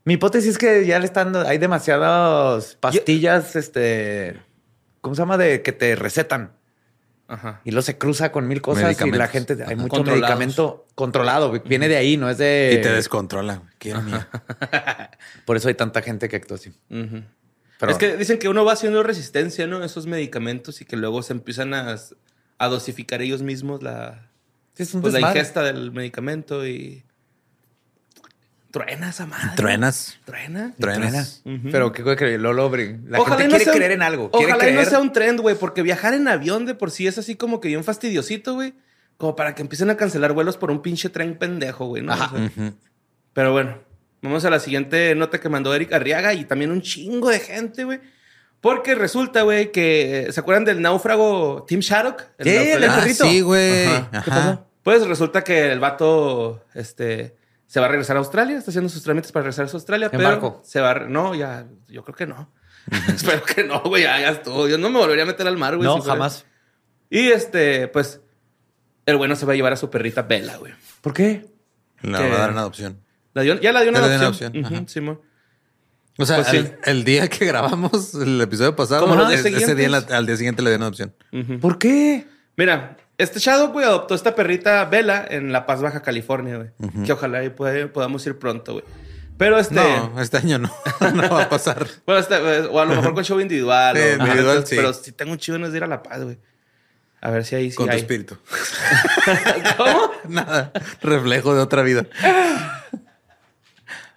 Mi 0.05 0.13
hipótesis 0.13 0.51
es 0.51 0.57
que 0.57 0.85
ya 0.85 0.99
le 0.99 1.05
están. 1.05 1.35
Hay 1.35 1.57
demasiadas 1.57 2.77
pastillas, 2.79 3.57
este. 3.57 4.39
¿Cómo 5.01 5.15
se 5.15 5.21
llama? 5.23 5.37
De 5.37 5.61
que 5.61 5.73
te 5.73 5.95
recetan. 5.97 6.56
Ajá. 7.27 7.61
Y 7.65 7.71
luego 7.71 7.81
se 7.81 7.97
cruza 7.97 8.31
con 8.31 8.47
mil 8.47 8.61
cosas 8.61 8.99
y 9.01 9.11
la 9.11 9.27
gente. 9.27 9.53
Hay 9.53 9.73
Ajá. 9.73 9.75
mucho 9.75 10.03
medicamento 10.03 10.87
controlado. 10.95 11.51
Viene 11.51 11.87
de 11.87 11.97
ahí, 11.97 12.17
no 12.17 12.29
es 12.29 12.37
de. 12.37 12.77
Y 12.79 12.81
te 12.81 12.91
descontrola. 12.91 13.61
Por 15.45 15.57
eso 15.57 15.67
hay 15.67 15.73
tanta 15.73 16.01
gente 16.01 16.29
que 16.29 16.37
actúa 16.37 16.55
así. 16.55 16.73
Pero 16.87 17.91
es 17.91 17.97
que 17.97 18.17
dicen 18.17 18.39
que 18.39 18.49
uno 18.49 18.65
va 18.65 18.73
haciendo 18.73 19.03
resistencia, 19.03 19.67
¿no? 19.67 19.83
Esos 19.83 20.07
medicamentos 20.07 20.81
y 20.81 20.85
que 20.85 20.95
luego 20.95 21.21
se 21.21 21.33
empiezan 21.33 21.73
a, 21.73 21.95
a 22.57 22.67
dosificar 22.67 23.21
ellos 23.21 23.43
mismos 23.43 23.83
la, 23.83 24.29
sí, 24.73 24.83
es 24.83 24.93
un 24.93 25.01
pues, 25.01 25.13
la 25.13 25.21
ingesta 25.21 25.63
del 25.63 25.91
medicamento 25.91 26.65
y. 26.65 27.03
Truena 28.71 29.10
esa 29.10 29.25
madre. 29.25 29.51
Truenas. 29.56 30.17
Truena. 30.25 30.73
Truenas. 30.80 31.41
Ujú. 31.45 31.69
Pero 31.71 31.91
qué 31.93 32.03
güey 32.03 32.15
que 32.17 32.38
lo 32.38 32.53
logre. 32.53 32.99
La 33.08 33.19
Ojalá 33.19 33.38
gente 33.38 33.43
no 33.45 33.49
quiere 33.58 33.63
sea 33.63 33.73
un- 33.73 33.77
creer 33.77 33.91
en 33.93 34.01
algo. 34.03 34.30
Ojalá 34.34 34.71
no 34.71 34.86
sea 34.86 34.99
un 34.99 35.13
trend, 35.13 35.39
güey, 35.39 35.56
porque 35.56 35.82
viajar 35.82 36.13
en 36.13 36.27
avión 36.27 36.65
de 36.65 36.75
por 36.75 36.91
sí 36.91 37.08
es 37.08 37.17
así 37.17 37.36
como 37.36 37.60
que 37.62 37.69
bien 37.69 37.84
fastidiosito, 37.84 38.56
güey. 38.56 38.73
Como 39.17 39.36
para 39.36 39.56
que 39.56 39.62
empiecen 39.63 39.89
a 39.89 39.97
cancelar 39.97 40.34
vuelos 40.34 40.58
por 40.58 40.69
un 40.69 40.82
pinche 40.82 41.10
tren 41.10 41.38
pendejo, 41.38 41.86
güey, 41.88 42.03
¿no? 42.03 42.13
Ajá. 42.13 42.25
O 42.34 42.38
sea, 42.38 42.45
Ujú. 42.45 42.73
pero 43.34 43.51
bueno, 43.53 43.77
vamos 44.21 44.43
a 44.45 44.49
la 44.49 44.60
siguiente 44.60 45.15
nota 45.15 45.39
que 45.39 45.49
mandó 45.49 45.73
Eric 45.73 45.93
Arriaga 45.93 46.34
y 46.34 46.43
también 46.45 46.69
un 46.71 46.82
chingo 46.82 47.30
de 47.30 47.39
gente, 47.39 47.84
güey. 47.86 47.99
Porque 48.60 48.95
resulta, 48.95 49.43
güey, 49.43 49.71
que 49.71 50.27
¿se 50.32 50.39
acuerdan 50.39 50.65
del 50.65 50.82
náufrago 50.82 51.63
Tim 51.67 51.80
Shattuck? 51.80 52.21
Sí, 52.39 52.49
el 52.49 52.58
australiano? 52.58 52.80
del 52.82 52.89
Ah, 52.89 52.95
perrito. 53.01 53.25
sí, 53.25 53.41
güey. 53.41 53.86
Ajá. 53.88 54.10
Ajá. 54.12 54.23
¿Qué 54.23 54.30
pasó? 54.32 54.67
Pues 54.84 55.08
resulta 55.08 55.43
que 55.43 55.71
el 55.71 55.80
vato 55.80 56.63
este, 56.75 57.37
se 57.67 57.80
va 57.80 57.86
a 57.86 57.89
regresar 57.89 58.15
a 58.15 58.19
Australia, 58.19 58.58
está 58.58 58.71
haciendo 58.71 58.89
sus 58.89 59.03
trámites 59.03 59.32
para 59.32 59.43
regresar 59.43 59.67
a 59.67 59.69
Australia, 59.71 60.06
¿En 60.12 60.12
pero 60.17 60.23
barco? 60.30 60.62
se 60.65 60.80
va 60.82 60.91
a... 60.91 60.99
No, 61.01 61.36
ya, 61.36 61.67
yo 61.88 62.03
creo 62.03 62.15
que 62.15 62.25
no. 62.25 62.51
Espero 63.08 63.43
que 63.43 63.63
no, 63.65 63.82
güey, 63.84 64.03
ya, 64.03 64.19
ya 64.19 64.30
estuvo. 64.30 64.67
Yo 64.67 64.77
no 64.77 64.89
me 64.89 64.97
volvería 64.99 65.23
a 65.23 65.27
meter 65.27 65.45
al 65.47 65.58
mar, 65.58 65.75
güey. 65.75 65.86
No, 65.88 65.95
si 65.95 66.01
fuera- 66.01 66.13
jamás. 66.13 66.45
Y 67.10 67.27
este, 67.27 67.88
pues, 67.89 68.21
el 69.06 69.17
bueno 69.17 69.36
se 69.36 69.45
va 69.45 69.53
a 69.53 69.56
llevar 69.56 69.73
a 69.73 69.77
su 69.77 69.89
perrita 69.89 70.21
Bella, 70.23 70.56
güey. 70.58 70.73
¿Por 71.01 71.13
qué? 71.13 71.45
La 72.01 72.19
Que- 72.19 72.30
va 72.30 72.36
a 72.36 72.39
dar 72.39 72.49
en 72.51 72.58
adopción. 72.58 73.01
La 73.34 73.41
dio- 73.43 73.60
ya 73.60 73.71
la 73.73 73.82
dio 73.82 73.89
una 73.91 73.99
Ya 73.99 74.01
la 74.01 74.08
dio 74.08 74.15
en 74.17 74.23
adopción. 74.23 74.65
adopción. 74.65 75.21
O 76.19 76.25
sea, 76.25 76.38
Pues 76.38 76.47
sí. 76.47 76.58
el, 76.58 76.77
el 76.86 77.03
día 77.03 77.27
que 77.27 77.45
grabamos 77.45 78.15
el 78.15 78.41
episodio 78.41 78.75
pasado, 78.75 79.06
ajá, 79.13 79.27
días 79.30 79.45
ese 79.45 79.56
ese 79.56 79.75
día 79.75 79.89
la- 79.89 79.97
al 80.10 80.25
día 80.25 80.36
siguiente 80.38 80.62
le 80.63 80.69
dieron 80.71 80.84
adopción. 80.84 81.13
Ujú. 81.32 81.60
¿Por 81.60 81.77
qué? 81.77 82.25
Mira, 82.56 82.97
este 83.17 83.39
Shadow, 83.39 83.69
güey, 83.71 83.86
adoptó 83.86 84.13
esta 84.15 84.36
perrita 84.36 84.86
Bella 84.86 85.25
en 85.30 85.51
La 85.51 85.65
Paz, 85.65 85.82
Baja 85.82 86.01
California, 86.01 86.58
güey. 86.58 87.03
Que 87.06 87.13
ojalá 87.13 87.41
puede- 87.56 87.88
podamos 87.88 88.25
ir 88.27 88.38
pronto, 88.38 88.73
güey. 88.73 88.86
Pero 89.38 89.60
este... 89.60 89.75
No, 89.75 90.19
este 90.19 90.38
año 90.38 90.58
no. 90.58 90.71
no 91.13 91.30
va 91.30 91.43
a 91.43 91.49
pasar. 91.49 91.86
Bueno, 92.06 92.19
este, 92.21 92.36
o 92.36 92.80
a 92.80 92.86
lo 92.86 92.95
mejor 92.95 93.13
con 93.13 93.23
show 93.23 93.39
individual. 93.39 93.95
Sí, 93.95 94.01
o- 94.01 94.13
individual, 94.23 94.65
sí. 94.67 94.75
Pero 94.75 94.93
si 94.93 95.12
tengo 95.12 95.32
un 95.32 95.38
chivo 95.38 95.58
no 95.60 95.67
es 95.67 95.71
de 95.71 95.77
ir 95.77 95.84
a 95.84 95.88
La 95.88 96.01
Paz, 96.03 96.23
güey. 96.23 96.39
A 97.21 97.32
ver 97.32 97.45
si 97.45 97.56
ahí 97.56 97.71
sí 97.71 97.77
Con 97.77 97.89
tu 97.89 97.95
espíritu. 97.95 98.38
¿Cómo? 99.77 100.12
Nada. 100.27 100.71
Reflejo 101.01 101.56
de 101.56 101.62
otra 101.62 101.82
vida. 101.84 102.06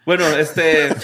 Bueno, 0.06 0.26
este... 0.26 0.94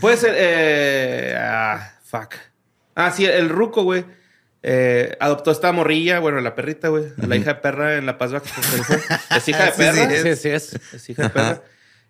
Puede 0.00 0.16
ser... 0.16 0.34
Eh... 0.36 1.36
Ah, 1.38 1.92
fuck. 2.04 2.34
Ah, 2.94 3.10
sí, 3.10 3.24
el 3.26 3.48
ruco, 3.48 3.82
güey. 3.84 4.04
Eh, 4.62 5.16
adoptó 5.20 5.50
esta 5.50 5.72
morrilla, 5.72 6.20
bueno, 6.20 6.40
la 6.40 6.54
perrita, 6.54 6.88
güey. 6.88 7.04
a 7.22 7.26
La 7.26 7.36
hija 7.36 7.54
de 7.54 7.60
perra 7.60 7.96
en 7.96 8.06
La 8.06 8.18
Paz 8.18 8.32
Baja. 8.32 8.44
Es 9.36 9.48
hija 9.48 9.66
de 9.66 9.70
Sí, 9.72 9.76
perra. 9.78 10.10
sí, 10.10 10.16
Sí, 10.22 10.36
sí 10.36 10.48
es. 10.48 10.78
Es 10.94 11.10
hija 11.10 11.24
de 11.24 11.30
perra. 11.30 11.62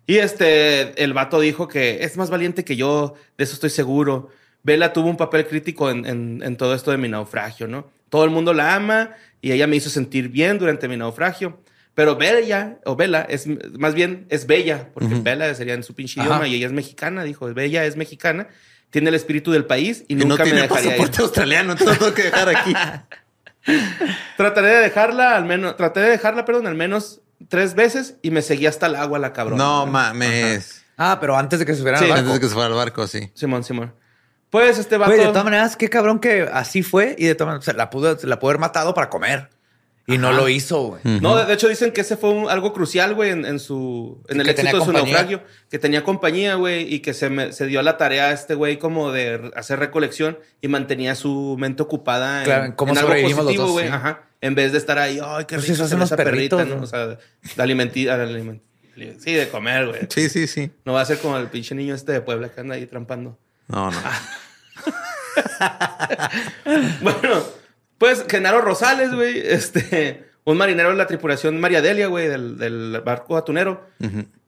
Y 0.05 0.17
este, 0.17 1.01
el 1.03 1.13
vato 1.13 1.39
dijo 1.39 1.67
que 1.67 2.03
es 2.03 2.17
más 2.17 2.29
valiente 2.29 2.63
que 2.65 2.75
yo, 2.75 3.15
de 3.37 3.43
eso 3.45 3.53
estoy 3.53 3.69
seguro. 3.69 4.29
Bella 4.61 4.93
tuvo 4.93 5.09
un 5.09 5.17
papel 5.17 5.47
crítico 5.47 5.89
en, 5.89 6.05
en- 6.05 6.41
en 6.43 6.57
todo 6.57 6.73
esto 6.75 6.91
de 6.91 6.97
mi 6.97 7.07
naufragio, 7.09 7.67
¿no? 7.67 7.89
Todo 8.09 8.23
el 8.25 8.29
mundo 8.29 8.53
la 8.53 8.75
ama 8.75 9.11
y 9.41 9.51
ella 9.51 9.65
me 9.67 9.75
hizo 9.77 9.89
sentir 9.89 10.29
bien 10.29 10.57
durante 10.59 10.87
mi 10.87 10.97
naufragio. 10.97 11.59
Pero 11.95 12.15
Bella, 12.15 12.79
o 12.85 12.95
Bella, 12.95 13.21
es 13.29 13.45
más 13.77 13.93
bien 13.93 14.25
es 14.29 14.47
bella, 14.47 14.89
porque 14.93 15.13
Bella 15.15 15.53
sería 15.53 15.73
en 15.75 15.83
su 15.83 15.93
pinche 15.93 16.19
Ajá. 16.19 16.27
idioma 16.29 16.47
y 16.47 16.55
ella 16.55 16.65
es 16.67 16.73
mexicana, 16.73 17.23
dijo, 17.23 17.51
Bella 17.53 17.85
es 17.85 17.95
mexicana. 17.97 18.47
Tiene 18.93 19.09
el 19.09 19.15
espíritu 19.15 19.51
del 19.51 19.65
país 19.65 20.05
y, 20.07 20.13
Y 20.13 20.15
no 20.17 20.25
nunca 20.27 20.43
me 20.43 20.51
tiene 20.51 20.61
dejaría 20.61 20.83
ir. 20.83 20.89
pasaporte 20.91 21.21
australiano, 21.23 21.71
entonces 21.71 21.99
lo 21.99 22.05
tengo 22.05 22.13
que 22.13 22.23
dejar 22.23 22.49
aquí. 22.49 22.73
Trataré 24.37 24.67
de 24.67 24.77
dejarla 24.81 25.35
al 25.35 25.45
menos, 25.45 25.75
traté 25.77 26.01
de 26.01 26.09
dejarla, 26.11 26.45
perdón, 26.45 26.67
al 26.67 26.75
menos 26.75 27.21
tres 27.49 27.73
veces 27.75 28.17
y 28.21 28.29
me 28.31 28.41
seguía 28.43 28.69
hasta 28.69 28.85
el 28.85 28.95
agua 28.95 29.17
la 29.19 29.33
cabrona. 29.33 29.63
No 29.63 29.85
mames. 29.87 30.83
Ah, 30.95 31.17
pero 31.19 31.35
antes 31.35 31.59
de 31.59 31.65
que 31.65 31.73
se 31.73 31.79
subieran 31.79 31.99
Sí. 31.99 32.05
al 32.05 32.11
Antes 32.11 32.25
barco. 32.25 32.33
de 32.35 32.39
que 32.41 32.47
se 32.47 32.53
fuera 32.53 32.67
al 32.67 32.73
barco, 32.75 33.07
sí. 33.07 33.31
Simón, 33.33 33.63
Simón. 33.63 33.93
Pues 34.51 34.77
este 34.77 34.97
vato. 34.97 35.09
Güey, 35.11 35.21
de 35.25 35.27
todas 35.29 35.43
maneras, 35.43 35.75
qué 35.75 35.89
cabrón 35.89 36.19
que 36.19 36.47
así 36.53 36.83
fue 36.83 37.15
y 37.17 37.25
de 37.25 37.33
todas 37.33 37.47
maneras 37.53 37.65
se 37.65 37.73
la 37.73 37.89
pudo, 37.89 38.15
la 38.23 38.37
pudo 38.39 38.51
haber 38.51 38.59
matado 38.59 38.93
para 38.93 39.09
comer. 39.09 39.49
Y 40.05 40.17
no 40.17 40.33
lo 40.33 40.49
hizo, 40.49 40.81
güey. 40.83 41.01
No, 41.21 41.35
de, 41.37 41.45
de 41.45 41.53
hecho 41.53 41.69
dicen 41.69 41.91
que 41.93 42.01
ese 42.01 42.17
fue 42.17 42.29
un- 42.31 42.49
algo 42.49 42.73
crucial, 42.73 43.13
güey, 43.13 43.29
en, 43.29 43.45
en 43.45 43.57
su 43.59 44.21
en 44.27 44.41
el 44.41 44.49
éxito 44.49 44.79
de 44.79 44.83
su 44.85 44.91
naufragio, 44.91 45.41
que 45.69 45.79
tenía 45.79 46.03
compañía, 46.03 46.55
güey, 46.55 46.93
y 46.93 46.99
que 46.99 47.13
se, 47.13 47.29
me- 47.29 47.53
se 47.53 47.67
dio 47.67 47.79
a 47.79 47.83
la 47.83 47.95
tarea 47.97 48.25
a 48.25 48.31
este 48.33 48.53
güey 48.55 48.77
como 48.79 49.13
de 49.13 49.49
hacer 49.55 49.79
recolección 49.79 50.37
y 50.61 50.67
mantenía 50.67 51.15
su 51.15 51.55
mente 51.57 51.83
ocupada 51.83 52.39
en, 52.39 52.45
Claro, 52.45 52.65
en 52.65 52.71
cómo 52.73 52.91
en 52.91 52.97
algo 52.97 53.11
positivo, 53.11 53.43
dos, 53.43 53.71
güey, 53.71 53.87
sí. 53.87 53.93
ajá, 53.93 54.23
en 54.41 54.55
vez 54.55 54.73
de 54.73 54.77
estar 54.77 54.99
ahí, 54.99 55.21
ay, 55.23 55.45
qué 55.45 55.55
Pues 55.55 55.69
rico 55.69 55.83
hacen 55.83 56.01
esa 56.01 56.17
perrita, 56.17 56.65
¿no? 56.65 56.75
¿no? 56.75 56.81
O 56.83 56.85
sea, 56.87 57.07
de 57.07 57.17
alimenti- 57.57 58.09
al 58.09 58.27
aliment- 58.27 58.59
sí, 59.19 59.31
de 59.33 59.47
comer, 59.47 59.87
güey. 59.87 60.01
Sí, 60.09 60.27
sí, 60.27 60.47
sí. 60.47 60.69
No 60.83 60.91
va 60.93 60.99
a 61.01 61.05
ser 61.05 61.17
como 61.19 61.37
el 61.37 61.47
pinche 61.47 61.75
niño 61.75 61.95
este 61.95 62.11
de 62.11 62.19
Puebla 62.19 62.49
que 62.49 62.59
anda 62.59 62.75
ahí 62.75 62.85
trampando. 62.87 63.39
No, 63.69 63.89
no. 63.89 63.97
Bueno, 67.01 67.43
pues 67.97 68.25
Genaro 68.29 68.61
Rosales, 68.61 69.13
güey, 69.13 69.39
este, 69.45 70.25
un 70.43 70.57
marinero 70.57 70.89
de 70.89 70.95
la 70.95 71.07
tripulación 71.07 71.59
María 71.59 71.81
Delia, 71.81 72.07
güey, 72.07 72.27
del, 72.27 72.57
del 72.57 73.01
barco 73.05 73.37
atunero, 73.37 73.87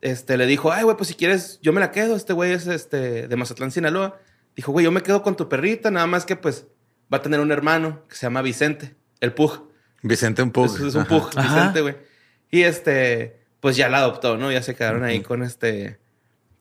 este, 0.02 0.38
le 0.38 0.46
dijo, 0.46 0.72
ay, 0.72 0.84
güey, 0.84 0.98
pues 0.98 1.08
si 1.08 1.16
quieres, 1.16 1.60
yo 1.62 1.74
me 1.74 1.80
la 1.80 1.92
quedo. 1.92 2.16
Este 2.16 2.34
güey 2.34 2.52
es 2.52 2.68
este, 2.68 3.28
de 3.28 3.36
Mazatlán, 3.36 3.72
Sinaloa. 3.72 4.20
Dijo, 4.56 4.72
güey, 4.72 4.86
yo 4.86 4.92
me 4.92 5.02
quedo 5.02 5.24
con 5.24 5.36
tu 5.36 5.50
perrita, 5.50 5.92
nada 5.92 6.08
más 6.08 6.26
que 6.26 6.36
pues 6.36 6.68
va 7.14 7.18
a 7.18 7.22
tener 7.22 7.40
un 7.40 7.52
hermano 7.52 8.04
que 8.08 8.16
se 8.16 8.24
llama 8.26 8.42
Vicente, 8.42 8.96
el 9.20 9.34
Pug. 9.34 9.72
Vicente 10.02 10.42
un 10.44 10.52
poco. 10.52 10.76
Es, 10.76 10.82
es 10.82 10.96
un 10.96 11.06
Pug, 11.06 11.30
Ajá. 11.36 11.56
Vicente, 11.56 11.82
güey. 11.82 11.96
Y 12.52 12.62
este, 12.62 13.40
pues 13.60 13.76
ya 13.76 13.90
la 13.90 13.98
adoptó, 13.98 14.38
¿no? 14.38 14.52
Ya 14.52 14.62
se 14.62 14.76
quedaron 14.76 15.04
ahí 15.04 15.22
con 15.22 15.44
este, 15.44 16.00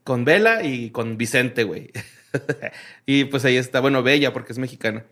con 0.05 0.25
Vela 0.25 0.63
y 0.63 0.91
con 0.91 1.19
Vicente, 1.19 1.65
güey. 1.65 1.91
y 3.07 3.25
pues 3.25 3.45
ahí 3.45 3.57
está, 3.57 3.81
bueno, 3.81 4.03
Bella, 4.03 4.33
porque 4.33 4.53
es 4.53 4.59
mexicana. 4.59 5.05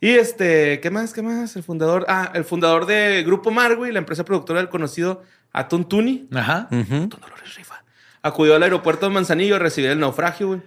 Y 0.00 0.10
este, 0.10 0.80
¿qué 0.80 0.90
más? 0.90 1.12
¿Qué 1.12 1.22
más? 1.22 1.56
El 1.56 1.62
fundador, 1.62 2.04
ah, 2.08 2.30
el 2.34 2.44
fundador 2.44 2.84
de 2.86 3.22
Grupo 3.24 3.50
Mar, 3.50 3.76
güey, 3.76 3.90
la 3.92 3.98
empresa 4.00 4.24
productora 4.24 4.58
del 4.60 4.68
conocido 4.68 5.22
Atún 5.52 5.88
Tuni. 5.88 6.28
Ajá. 6.34 6.68
Ujú. 6.70 7.06
Dolores 7.08 7.54
Rifa. 7.56 7.82
Acudió 8.22 8.56
al 8.56 8.62
aeropuerto 8.62 9.06
de 9.08 9.14
Manzanillo 9.14 9.56
a 9.56 9.58
recibir 9.58 9.90
el 9.90 10.00
naufragio, 10.00 10.48
güey. 10.48 10.62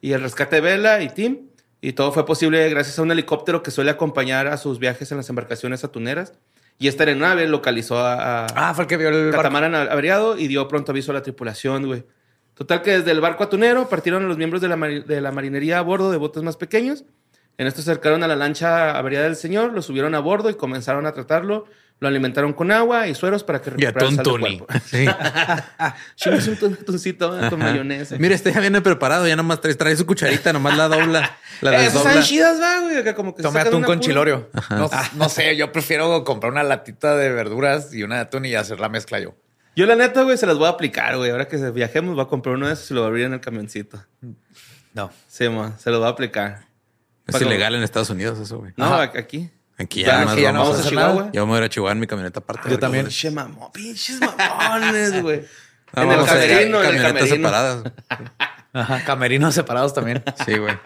Y 0.00 0.12
el 0.12 0.22
rescate 0.22 0.56
de 0.56 0.62
Vela 0.62 1.02
y 1.02 1.08
Tim. 1.10 1.48
Y 1.82 1.92
todo 1.92 2.12
fue 2.12 2.26
posible 2.26 2.68
gracias 2.68 2.98
a 2.98 3.02
un 3.02 3.10
helicóptero 3.10 3.62
que 3.62 3.70
suele 3.70 3.90
acompañar 3.90 4.46
a 4.48 4.56
sus 4.56 4.78
viajes 4.78 5.10
en 5.12 5.18
las 5.18 5.28
embarcaciones 5.28 5.84
atuneras. 5.84 6.34
Y 6.78 6.88
esta 6.88 7.04
aeronave 7.04 7.46
localizó 7.46 7.98
a, 7.98 8.44
a 8.44 8.46
Ah, 8.54 8.74
fue 8.74 8.84
el 8.84 8.88
que 8.88 8.96
vio 8.96 9.08
el 9.08 9.24
barco. 9.26 9.36
catamarán 9.38 9.74
averiado 9.74 10.36
y 10.38 10.48
dio 10.48 10.66
pronto 10.68 10.92
aviso 10.92 11.10
a 11.12 11.14
la 11.14 11.22
tripulación, 11.22 11.86
güey. 11.86 12.04
Total 12.54 12.82
que 12.82 12.92
desde 12.98 13.10
el 13.12 13.20
barco 13.20 13.44
atunero 13.44 13.88
partieron 13.88 14.26
los 14.28 14.36
miembros 14.36 14.60
de 14.62 14.68
la, 14.68 14.76
de 14.76 15.20
la 15.20 15.32
marinería 15.32 15.78
a 15.78 15.82
bordo 15.82 16.10
de 16.10 16.16
botes 16.18 16.42
más 16.42 16.56
pequeños. 16.56 17.04
En 17.58 17.66
esto 17.66 17.82
se 17.82 17.90
acercaron 17.90 18.22
a 18.22 18.28
la 18.28 18.36
lancha 18.36 18.96
averiada 18.96 19.26
del 19.26 19.36
señor, 19.36 19.72
lo 19.72 19.82
subieron 19.82 20.14
a 20.14 20.20
bordo 20.20 20.48
y 20.50 20.54
comenzaron 20.54 21.06
a 21.06 21.12
tratarlo. 21.12 21.66
Lo 21.98 22.08
alimentaron 22.08 22.54
con 22.54 22.70
agua 22.72 23.08
y 23.08 23.14
sueros 23.14 23.44
para 23.44 23.60
que 23.60 23.72
Y 23.76 23.84
a 23.84 23.90
recuperara 23.90 24.22
el 24.46 24.58
cuerpo. 24.58 24.66
Sí. 24.86 25.04
Chingas 26.16 26.48
un 26.48 26.56
tontoncito 26.56 27.38
eh, 27.38 27.50
con 27.50 27.58
mayonesa. 27.58 28.16
Mira, 28.18 28.34
este 28.34 28.52
ya 28.54 28.60
viene 28.60 28.80
preparado, 28.80 29.28
ya 29.28 29.36
nomás 29.36 29.60
trae, 29.60 29.74
trae 29.74 29.94
su 29.96 30.06
cucharita, 30.06 30.50
nomás 30.54 30.78
la 30.78 30.88
dobla. 30.88 31.36
La 31.60 31.72
Eh, 31.72 31.74
Esas 31.74 31.84
desdobla. 31.92 32.10
están 32.12 32.24
chidas, 32.24 32.58
va, 32.58 32.80
güey. 32.80 32.96
Acá 32.96 33.14
como 33.14 33.34
que 33.34 33.42
Tomé 33.42 33.52
sacan 33.58 33.68
atún 33.68 33.82
con 33.82 33.96
pura- 33.98 34.06
chilorio. 34.06 34.48
No, 34.70 34.88
no 35.16 35.28
sé, 35.28 35.54
yo 35.56 35.72
prefiero 35.72 36.24
comprar 36.24 36.50
una 36.52 36.62
latita 36.62 37.14
de 37.16 37.30
verduras 37.32 37.92
y 37.92 38.02
una 38.02 38.14
de 38.14 38.20
atún 38.22 38.46
y 38.46 38.54
hacer 38.54 38.80
la 38.80 38.88
mezcla 38.88 39.20
yo. 39.20 39.34
Yo, 39.76 39.84
la 39.84 39.94
neta, 39.94 40.22
güey, 40.22 40.38
se 40.38 40.46
las 40.46 40.56
voy 40.56 40.68
a 40.68 40.70
aplicar, 40.70 41.18
güey. 41.18 41.30
Ahora 41.30 41.48
que 41.48 41.58
viajemos, 41.70 42.14
voy 42.14 42.24
a 42.24 42.28
comprar 42.28 42.54
uno 42.54 42.66
de 42.66 42.72
esos 42.72 42.90
y 42.90 42.94
lo 42.94 43.00
voy 43.00 43.06
a 43.06 43.10
abrir 43.10 43.26
en 43.26 43.34
el 43.34 43.40
camioncito. 43.40 44.02
No. 44.94 45.10
Sí, 45.28 45.50
man, 45.50 45.78
se 45.78 45.90
los 45.90 45.98
voy 46.00 46.08
a 46.08 46.12
aplicar. 46.12 46.69
Es 47.30 47.40
ilegal 47.42 47.74
en 47.74 47.82
Estados 47.82 48.10
Unidos 48.10 48.38
eso, 48.38 48.58
güey. 48.58 48.72
No, 48.76 48.84
Ajá. 48.86 49.02
aquí. 49.18 49.50
Aquí 49.78 50.02
Ya, 50.02 50.06
ya, 50.06 50.24
no, 50.26 50.36
ya 50.38 50.52
vamos 50.52 50.76
a 50.76 50.80
hacer 50.80 50.90
Chihuahua. 50.90 51.14
nada. 51.22 51.30
Yo 51.32 51.46
me 51.46 51.50
voy 51.52 51.56
a 51.56 51.58
ir 51.60 51.64
a 51.64 51.68
Chihuahua 51.70 51.92
en 51.92 52.00
mi 52.00 52.06
camioneta 52.06 52.40
aparte. 52.40 52.68
Yo 52.70 52.78
también. 52.78 53.06
Pinche 53.06 53.30
mamón, 53.30 53.72
pinches 53.72 54.20
mamones, 54.20 55.22
güey. 55.22 55.42
No, 55.92 56.02
en 56.02 56.10
el 56.20 56.24
camerino, 56.24 56.84
en 56.84 56.86
el 56.94 57.02
camionetas 57.02 57.12
camerino. 57.28 57.36
separadas. 57.36 57.82
Ajá. 58.72 59.04
Camerinos 59.04 59.54
separados 59.56 59.92
también. 59.92 60.22
Sí, 60.46 60.56
güey. 60.56 60.78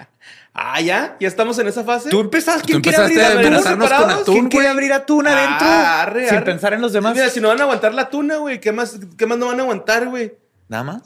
Ah, 0.55 0.81
ya, 0.81 1.17
ya 1.21 1.29
estamos 1.29 1.59
en 1.59 1.67
esa 1.69 1.85
fase. 1.85 2.09
Tú 2.09 2.21
empezaste. 2.21 2.63
¿Quién 2.65 2.81
Tú 2.81 2.89
quiere 2.89 3.03
abrir 3.03 3.55
a 3.55 3.63
con 3.77 4.11
atún, 4.11 4.25
¿Quién 4.35 4.49
quiere 4.49 4.69
abrir 4.69 4.93
atún 4.95 5.27
adentro? 5.27 5.67
Ah, 5.69 6.03
arre, 6.03 6.27
sin 6.27 6.37
arre. 6.39 6.47
pensar 6.47 6.73
en 6.73 6.81
los 6.81 6.95
demás. 6.95 7.13
Mira, 7.15 7.29
si 7.29 7.39
no 7.41 7.49
van 7.49 7.61
a 7.61 7.65
aguantar 7.65 7.93
la 7.93 8.09
tuna, 8.09 8.37
güey, 8.37 8.61
¿qué 8.61 8.73
más, 8.73 8.99
¿qué 9.19 9.27
más 9.27 9.37
no 9.37 9.49
van 9.49 9.61
a 9.61 9.63
aguantar, 9.65 10.09
güey? 10.09 10.33
Nada 10.69 10.85
más. 10.85 11.03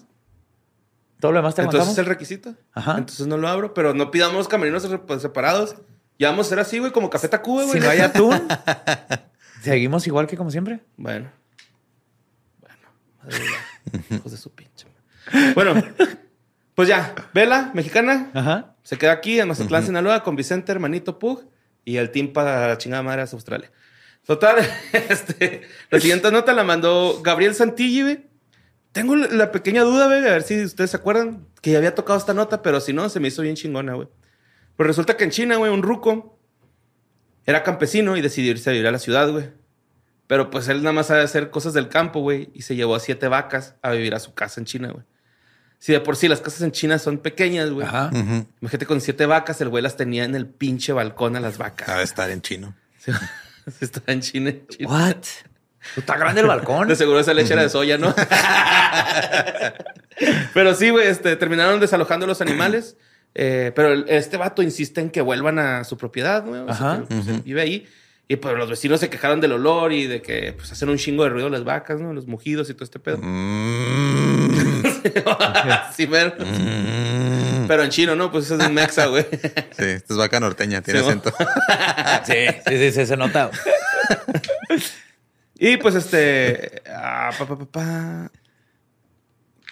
Todo 1.20 1.32
lo 1.32 1.38
demás 1.38 1.54
te 1.54 1.62
Entonces 1.62 1.80
aguantamos. 1.80 1.92
es 1.94 1.98
el 1.98 2.06
requisito. 2.06 2.54
Ajá. 2.72 2.92
Entonces 2.98 3.26
no 3.26 3.36
lo 3.36 3.48
abro, 3.48 3.74
pero 3.74 3.92
no 3.94 4.10
pidamos 4.10 4.46
camerinos 4.48 4.82
se- 4.82 4.98
pues, 4.98 5.22
separados. 5.22 5.76
Ya 6.18 6.30
vamos 6.30 6.46
a 6.46 6.50
ser 6.50 6.58
así, 6.60 6.78
güey, 6.78 6.92
como 6.92 7.10
Café 7.10 7.28
Tacuba, 7.28 7.64
güey. 7.64 7.74
Si 7.74 7.80
no 7.84 7.90
hay 7.90 8.00
atún, 8.00 8.32
seguimos 9.62 10.06
igual 10.06 10.26
que 10.26 10.36
como 10.36 10.50
siempre. 10.50 10.80
Bueno. 10.96 11.30
Bueno. 12.60 12.76
Madre 13.22 13.40
mía. 13.40 14.06
Hijos 14.18 14.32
de 14.32 14.38
su 14.38 14.50
pinche. 14.52 14.86
Bueno, 15.54 15.74
pues 16.74 16.88
ya. 16.88 17.14
Vela, 17.34 17.70
mexicana. 17.74 18.30
Ajá. 18.34 18.74
Se 18.82 18.96
queda 18.96 19.12
aquí 19.12 19.38
en 19.38 19.48
Mazatlán, 19.48 19.84
Sinaloa, 19.84 20.22
con 20.22 20.36
Vicente, 20.36 20.72
hermanito 20.72 21.18
Pug, 21.18 21.44
y 21.84 21.96
el 21.98 22.10
team 22.10 22.32
para 22.32 22.66
la 22.68 22.78
chingada 22.78 23.02
madre 23.02 23.22
hacia 23.22 23.36
Australia. 23.36 23.70
Total, 24.26 24.56
este, 24.92 25.62
la 25.90 26.00
siguiente 26.00 26.30
nota 26.30 26.52
la 26.52 26.64
mandó 26.64 27.20
Gabriel 27.22 27.54
Santilli, 27.54 28.02
güey. 28.02 28.27
Tengo 28.92 29.16
la- 29.16 29.52
pequeña 29.52 29.82
duda, 29.82 30.06
güey, 30.06 30.18
a 30.20 30.32
ver 30.32 30.42
si 30.42 30.62
ustedes 30.64 30.90
se 30.90 30.96
acuerdan 30.96 31.46
que 31.60 31.72
ya 31.72 31.78
había 31.78 31.94
tocado 31.94 32.18
esta 32.18 32.34
nota, 32.34 32.62
pero 32.62 32.80
si 32.80 32.92
no, 32.92 33.08
se 33.08 33.20
me 33.20 33.28
hizo 33.28 33.42
bien 33.42 33.54
chingona, 33.54 33.94
güey. 33.94 34.08
Pues 34.76 34.86
resulta 34.86 35.16
que 35.16 35.24
en 35.24 35.30
China, 35.30 35.56
güey, 35.56 35.72
un 35.72 35.82
ruco 35.82 36.38
era 37.46 37.62
campesino 37.62 38.16
y 38.16 38.20
decidió 38.20 38.50
irse 38.52 38.70
a 38.70 38.72
vivir 38.72 38.86
a 38.86 38.92
la 38.92 38.98
ciudad, 38.98 39.30
güey. 39.30 39.50
Pero 40.26 40.50
pues 40.50 40.68
él 40.68 40.82
nada 40.82 40.92
más 40.92 41.06
sabe 41.06 41.22
hacer 41.22 41.50
cosas 41.50 41.72
del 41.74 41.88
campo, 41.88 42.20
güey, 42.20 42.50
y 42.54 42.62
se 42.62 42.76
llevó 42.76 42.94
a 42.94 43.00
siete 43.00 43.28
vacas 43.28 43.76
a 43.82 43.90
vivir 43.92 44.14
a 44.14 44.20
su 44.20 44.34
casa 44.34 44.60
en 44.60 44.66
China, 44.66 44.90
güey. 44.90 45.04
Si 45.78 45.92
de 45.92 46.00
por 46.00 46.16
sí 46.16 46.26
las 46.28 46.40
casas 46.40 46.62
en 46.62 46.72
China 46.72 46.98
son 46.98 47.18
pequeñas, 47.18 47.70
güey. 47.70 47.86
Ajá. 47.86 48.10
Imagínate 48.60 48.84
con 48.86 49.00
siete 49.00 49.26
vacas, 49.26 49.60
el 49.60 49.68
güey 49.68 49.82
las 49.82 49.96
tenía 49.96 50.24
en 50.24 50.34
el 50.34 50.46
pinche 50.46 50.92
balcón 50.92 51.36
a 51.36 51.40
las 51.40 51.56
vacas. 51.56 51.88
Ha 51.88 51.98
de 51.98 52.04
estar 52.04 52.30
en 52.30 52.42
chino. 52.42 52.74
Sí, 52.98 53.12
Estaba 53.84 54.12
en 54.14 54.20
China. 54.22 54.50
en 54.50 54.66
China. 54.66 54.88
What? 54.90 55.16
Está 55.96 56.16
grande 56.16 56.40
el 56.42 56.46
balcón. 56.46 56.86
De 56.88 56.96
seguro 56.96 57.18
esa 57.20 57.34
leche 57.34 57.52
era 57.54 57.62
de 57.62 57.68
soya, 57.68 57.98
¿no? 57.98 58.14
pero 60.54 60.74
sí, 60.74 60.90
güey, 60.90 61.08
este, 61.08 61.36
terminaron 61.36 61.80
desalojando 61.80 62.26
los 62.26 62.40
animales. 62.40 62.96
eh, 63.34 63.72
pero 63.74 63.92
este 64.06 64.36
vato 64.36 64.62
insiste 64.62 65.00
en 65.00 65.10
que 65.10 65.20
vuelvan 65.20 65.58
a 65.58 65.84
su 65.84 65.96
propiedad, 65.96 66.44
güey. 66.44 66.60
O 66.62 66.74
sea, 66.74 66.92
Ajá. 66.92 67.02
que, 67.08 67.14
pues, 67.14 67.44
vive 67.44 67.60
ahí. 67.62 67.88
Y 68.30 68.36
pues 68.36 68.54
los 68.58 68.68
vecinos 68.68 69.00
se 69.00 69.08
quejaron 69.08 69.40
del 69.40 69.52
olor 69.52 69.90
y 69.90 70.06
de 70.06 70.20
que 70.20 70.52
pues 70.52 70.70
hacen 70.70 70.90
un 70.90 70.98
chingo 70.98 71.24
de 71.24 71.30
ruido 71.30 71.48
las 71.48 71.64
vacas, 71.64 71.98
¿no? 71.98 72.12
Los 72.12 72.26
mugidos 72.26 72.68
y 72.68 72.74
todo 72.74 72.84
este 72.84 72.98
pedo. 72.98 73.16
Mm. 73.22 74.50
sí, 75.96 76.06
pero, 76.06 76.34
Mm. 76.38 77.66
pero 77.66 77.84
en 77.84 77.90
chino, 77.90 78.14
¿no? 78.16 78.30
Pues 78.30 78.44
eso 78.44 78.56
es 78.58 78.66
un 78.66 78.74
mexa, 78.74 79.06
güey. 79.06 79.24
Sí, 79.32 79.84
esta 79.84 80.12
es 80.12 80.16
vaca 80.18 80.40
norteña, 80.40 80.82
tiene 80.82 81.00
Sí, 81.00 81.06
acento. 81.06 81.32
Sí, 82.26 82.34
sí, 82.68 82.78
sí, 82.78 82.92
sí, 82.92 83.06
se 83.06 83.16
nota. 83.16 83.50
Y 85.58 85.76
pues 85.76 85.94
este. 85.96 86.82
ah, 86.88 87.30
pa, 87.36 87.46
pa, 87.46 87.58
pa, 87.58 87.66
pa. 87.66 88.32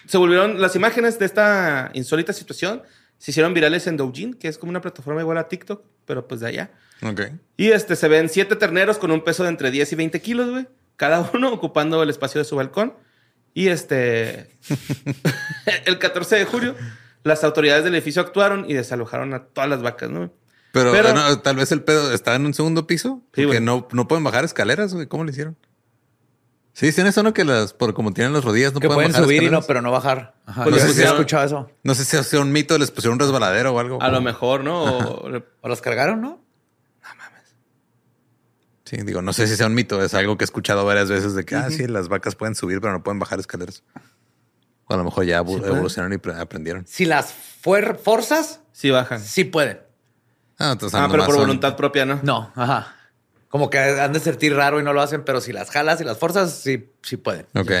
Se 0.05 0.17
volvieron 0.17 0.61
las 0.61 0.75
imágenes 0.75 1.17
de 1.17 1.25
esta 1.25 1.89
insólita 1.93 2.33
situación. 2.33 2.83
Se 3.17 3.31
hicieron 3.31 3.53
virales 3.53 3.87
en 3.87 3.97
Douyin, 3.97 4.33
que 4.33 4.47
es 4.47 4.57
como 4.57 4.69
una 4.69 4.81
plataforma 4.81 5.21
igual 5.21 5.37
a 5.37 5.47
TikTok, 5.47 5.83
pero 6.05 6.27
pues 6.27 6.41
de 6.41 6.47
allá. 6.47 6.71
Ok. 7.01 7.21
Y 7.57 7.71
este 7.71 7.95
se 7.95 8.07
ven 8.07 8.29
siete 8.29 8.55
terneros 8.55 8.97
con 8.99 9.11
un 9.11 9.23
peso 9.23 9.43
de 9.43 9.49
entre 9.49 9.71
10 9.71 9.91
y 9.93 9.95
20 9.95 10.21
kilos, 10.21 10.49
güey. 10.49 10.67
Cada 10.97 11.29
uno 11.33 11.51
ocupando 11.53 12.03
el 12.03 12.09
espacio 12.09 12.39
de 12.39 12.45
su 12.45 12.55
balcón. 12.55 12.93
Y 13.53 13.69
este. 13.69 14.51
el 15.85 15.97
14 15.99 16.35
de 16.35 16.45
julio, 16.45 16.75
las 17.23 17.43
autoridades 17.43 17.83
del 17.83 17.95
edificio 17.95 18.21
actuaron 18.21 18.69
y 18.69 18.73
desalojaron 18.73 19.33
a 19.33 19.45
todas 19.45 19.69
las 19.69 19.81
vacas, 19.81 20.09
¿no? 20.09 20.31
Pero, 20.73 20.91
Pero- 20.91 21.13
no, 21.13 21.39
tal 21.39 21.55
vez 21.55 21.71
el 21.71 21.81
pedo 21.81 22.13
está 22.13 22.35
en 22.35 22.45
un 22.45 22.53
segundo 22.53 22.85
piso. 22.87 23.23
Sí, 23.33 23.45
porque 23.45 23.61
no, 23.61 23.87
no 23.93 24.07
pueden 24.07 24.23
bajar 24.23 24.45
escaleras, 24.45 24.93
güey. 24.93 25.07
¿Cómo 25.07 25.23
le 25.23 25.31
hicieron? 25.31 25.57
Sí, 26.77 26.85
dicen 26.85 27.07
eso, 27.07 27.23
¿no? 27.23 27.33
Que 27.33 27.43
las, 27.43 27.73
por 27.73 27.95
como 27.95 28.13
tienen 28.13 28.33
las 28.33 28.43
rodillas, 28.43 28.71
no 28.71 28.79
que 28.79 28.85
pueden 28.87 28.97
pueden 28.97 29.11
bajar 29.13 29.23
subir 29.25 29.41
y 29.41 29.49
no, 29.49 29.63
pero 29.63 29.81
no 29.81 29.89
bajar. 29.89 30.35
Ajá. 30.45 30.63
Pues 30.63 30.75
Yo 30.75 30.85
les 30.85 30.95
sí 30.95 31.01
he 31.01 31.05
escuchado 31.05 31.43
eso. 31.43 31.71
No 31.81 31.95
sé 31.95 32.05
si 32.05 32.23
sea 32.23 32.39
un 32.39 32.51
mito, 32.51 32.77
les 32.77 32.91
pusieron 32.91 33.13
un 33.15 33.19
resbaladero 33.19 33.73
o 33.73 33.79
algo. 33.79 33.99
A 33.99 34.09
lo 34.09 34.21
mejor, 34.21 34.63
¿no? 34.63 34.83
O- 34.83 35.27
¿O 35.61 35.69
las 35.69 35.81
cargaron, 35.81 36.21
no? 36.21 36.39
Sí, 38.85 38.97
digo, 38.97 39.21
no 39.21 39.33
sé 39.33 39.47
si 39.47 39.55
sea 39.57 39.65
un 39.67 39.73
mito, 39.73 40.01
es 40.03 40.13
algo 40.13 40.37
que 40.37 40.43
he 40.43 40.45
escuchado 40.45 40.85
varias 40.85 41.09
veces 41.09 41.33
de 41.33 41.43
que, 41.45 41.55
ah, 41.55 41.69
sí, 41.69 41.87
las 41.87 42.07
vacas 42.07 42.35
pueden 42.35 42.53
subir, 42.55 42.79
pero 42.79 42.93
no 42.93 43.03
pueden 43.03 43.19
bajar 43.19 43.39
escaleras. 43.39 43.83
O 44.85 44.93
a 44.93 44.97
lo 44.97 45.03
mejor 45.03 45.25
ya 45.25 45.43
pueden. 45.43 45.65
evolucionaron 45.65 46.13
y 46.13 46.17
pre- 46.19 46.35
aprendieron. 46.39 46.85
Si 46.87 47.05
las 47.05 47.33
fuer- 47.63 47.97
forzas, 47.97 48.61
Sí 48.71 48.89
bajan. 48.91 49.19
sí 49.19 49.43
pueden. 49.43 49.81
Ah, 50.57 50.71
entonces 50.73 50.97
Ah, 50.97 51.07
pero 51.11 51.25
por 51.25 51.33
son- 51.35 51.43
voluntad 51.43 51.75
propia, 51.75 52.05
¿no? 52.05 52.19
No, 52.23 52.51
ajá. 52.55 52.93
Como 53.49 53.69
que 53.69 53.77
han 53.79 54.11
de 54.13 54.19
sentir 54.19 54.53
raro 54.55 54.79
y 54.79 54.83
no 54.83 54.91
lo 54.93 55.01
hacen, 55.01 55.23
pero 55.23 55.39
si 55.41 55.53
las 55.53 55.69
jalas 55.71 56.01
y 56.01 56.03
las 56.03 56.17
forzas, 56.17 56.53
sí, 56.53 56.89
sí 57.01 57.17
pueden. 57.17 57.45
Ok. 57.55 57.71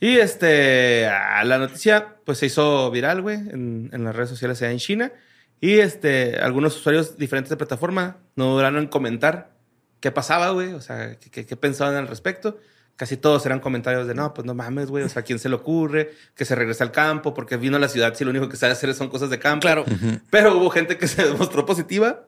Y 0.00 0.18
este, 0.18 1.02
la 1.44 1.58
noticia 1.58 2.16
pues 2.24 2.38
se 2.38 2.46
hizo 2.46 2.90
viral, 2.90 3.20
güey, 3.22 3.36
en, 3.36 3.90
en 3.92 4.04
las 4.04 4.14
redes 4.14 4.30
sociales 4.30 4.62
allá 4.62 4.70
en 4.70 4.78
China. 4.78 5.12
Y 5.60 5.80
este, 5.80 6.36
algunos 6.38 6.76
usuarios 6.76 7.18
diferentes 7.18 7.50
de 7.50 7.56
plataforma 7.56 8.18
no 8.36 8.52
duraron 8.54 8.78
en 8.78 8.86
comentar 8.86 9.50
qué 9.98 10.12
pasaba, 10.12 10.50
güey, 10.50 10.72
o 10.72 10.80
sea, 10.80 11.16
qué, 11.18 11.30
qué- 11.30 11.46
qué 11.46 11.56
pensaban 11.56 11.96
al 11.96 12.06
respecto. 12.06 12.58
Casi 12.94 13.16
todos 13.16 13.44
eran 13.46 13.58
comentarios 13.58 14.06
de, 14.06 14.14
no, 14.14 14.34
pues 14.34 14.44
no 14.44 14.54
mames, 14.54 14.88
güey, 14.88 15.02
o 15.04 15.08
sea, 15.08 15.22
¿a 15.22 15.24
quién 15.24 15.38
se 15.40 15.48
le 15.48 15.56
ocurre 15.56 16.12
que 16.36 16.44
se 16.44 16.54
regrese 16.54 16.82
al 16.84 16.92
campo? 16.92 17.34
Porque 17.34 17.56
vino 17.56 17.76
a 17.76 17.80
la 17.80 17.88
ciudad 17.88 18.14
si 18.14 18.22
lo 18.24 18.30
único 18.30 18.48
que 18.48 18.56
sabe 18.56 18.72
hacer 18.72 18.94
son 18.94 19.08
cosas 19.08 19.30
de 19.30 19.38
campo. 19.40 19.62
Claro. 19.62 19.84
Pero 20.30 20.56
hubo 20.56 20.70
gente 20.70 20.96
que 20.96 21.08
se 21.08 21.24
demostró 21.24 21.66
positiva. 21.66 22.24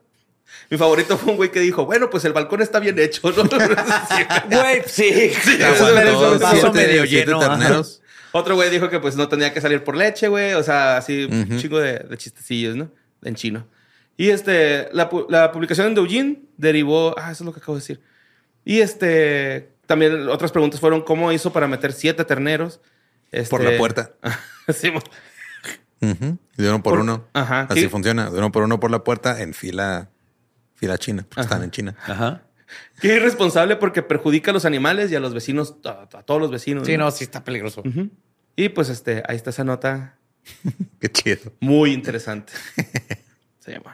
Mi 0.70 0.76
favorito 0.78 1.16
fue 1.18 1.32
un 1.32 1.36
güey 1.36 1.50
que 1.50 1.60
dijo, 1.60 1.84
bueno, 1.84 2.10
pues 2.10 2.24
el 2.24 2.32
balcón 2.32 2.62
está 2.62 2.78
bien 2.80 2.98
hecho, 2.98 3.30
¿no? 3.32 3.42
Güey, 4.50 4.82
sí. 4.86 5.32
Sí, 5.42 5.62
Aguantó 5.62 6.36
eso 6.36 6.50
siete- 6.50 6.70
medio 6.86 7.06
siete 7.06 7.26
lleno. 7.26 7.38
terneros. 7.40 8.02
Otro 8.32 8.54
güey 8.54 8.70
dijo 8.70 8.88
que 8.88 9.00
pues 9.00 9.16
no 9.16 9.28
tenía 9.28 9.52
que 9.52 9.60
salir 9.60 9.82
por 9.82 9.96
leche, 9.96 10.28
güey. 10.28 10.54
O 10.54 10.62
sea, 10.62 10.96
así 10.98 11.24
un 11.24 11.58
chingo 11.58 11.80
de, 11.80 11.98
de 11.98 12.16
chistecillos, 12.16 12.76
¿no? 12.76 12.90
En 13.22 13.34
chino. 13.34 13.66
Y 14.16 14.30
este, 14.30 14.88
la, 14.92 15.10
la 15.28 15.50
publicación 15.50 15.88
en 15.88 15.94
Douyin 15.94 16.48
derivó. 16.56 17.14
Ah, 17.18 17.32
eso 17.32 17.42
es 17.42 17.46
lo 17.46 17.52
que 17.52 17.58
acabo 17.60 17.74
de 17.74 17.80
decir. 17.80 18.00
Y 18.64 18.80
este, 18.80 19.70
también 19.86 20.28
otras 20.28 20.52
preguntas 20.52 20.78
fueron: 20.78 21.00
¿cómo 21.02 21.32
hizo 21.32 21.52
para 21.52 21.66
meter 21.66 21.92
siete 21.92 22.24
terneros? 22.24 22.80
Este- 23.32 23.50
Por 23.50 23.64
la 23.64 23.76
puerta. 23.76 24.12
sí, 24.68 24.92
Ujú. 26.02 26.38
De 26.56 26.68
uno 26.68 26.82
por, 26.82 26.92
Por- 26.94 27.00
uno. 27.00 27.26
Ajá, 27.32 27.66
Así 27.68 27.82
¿qué? 27.82 27.88
funciona. 27.88 28.30
De 28.30 28.38
uno 28.38 28.52
por 28.52 28.62
uno 28.62 28.78
por 28.80 28.90
la 28.90 29.02
puerta 29.04 29.42
en 29.42 29.54
fila, 29.54 30.08
fila 30.80 30.98
china. 30.98 31.24
Porque 31.28 31.42
están 31.42 31.62
en 31.62 31.70
China. 31.70 31.94
Ajá. 32.02 32.42
Qué 33.00 33.16
irresponsable 33.16 33.76
porque 33.76 34.02
perjudica 34.02 34.50
a 34.50 34.54
los 34.54 34.64
animales 34.64 35.12
y 35.12 35.14
a 35.14 35.20
los 35.20 35.34
vecinos, 35.34 35.76
a, 35.84 36.08
a 36.12 36.22
todos 36.22 36.40
los 36.40 36.50
vecinos. 36.50 36.86
Sí, 36.86 36.96
no, 36.96 37.10
sí 37.10 37.24
está 37.24 37.44
peligroso. 37.44 37.82
Y 38.56 38.70
pues 38.70 38.88
este, 38.88 39.22
ahí 39.28 39.36
está 39.36 39.50
esa 39.50 39.64
nota 39.64 40.16
Qué 41.00 41.10
chido. 41.10 41.52
Muy 41.60 41.92
interesante. 41.92 42.52
Se 43.58 43.72
llama. 43.72 43.92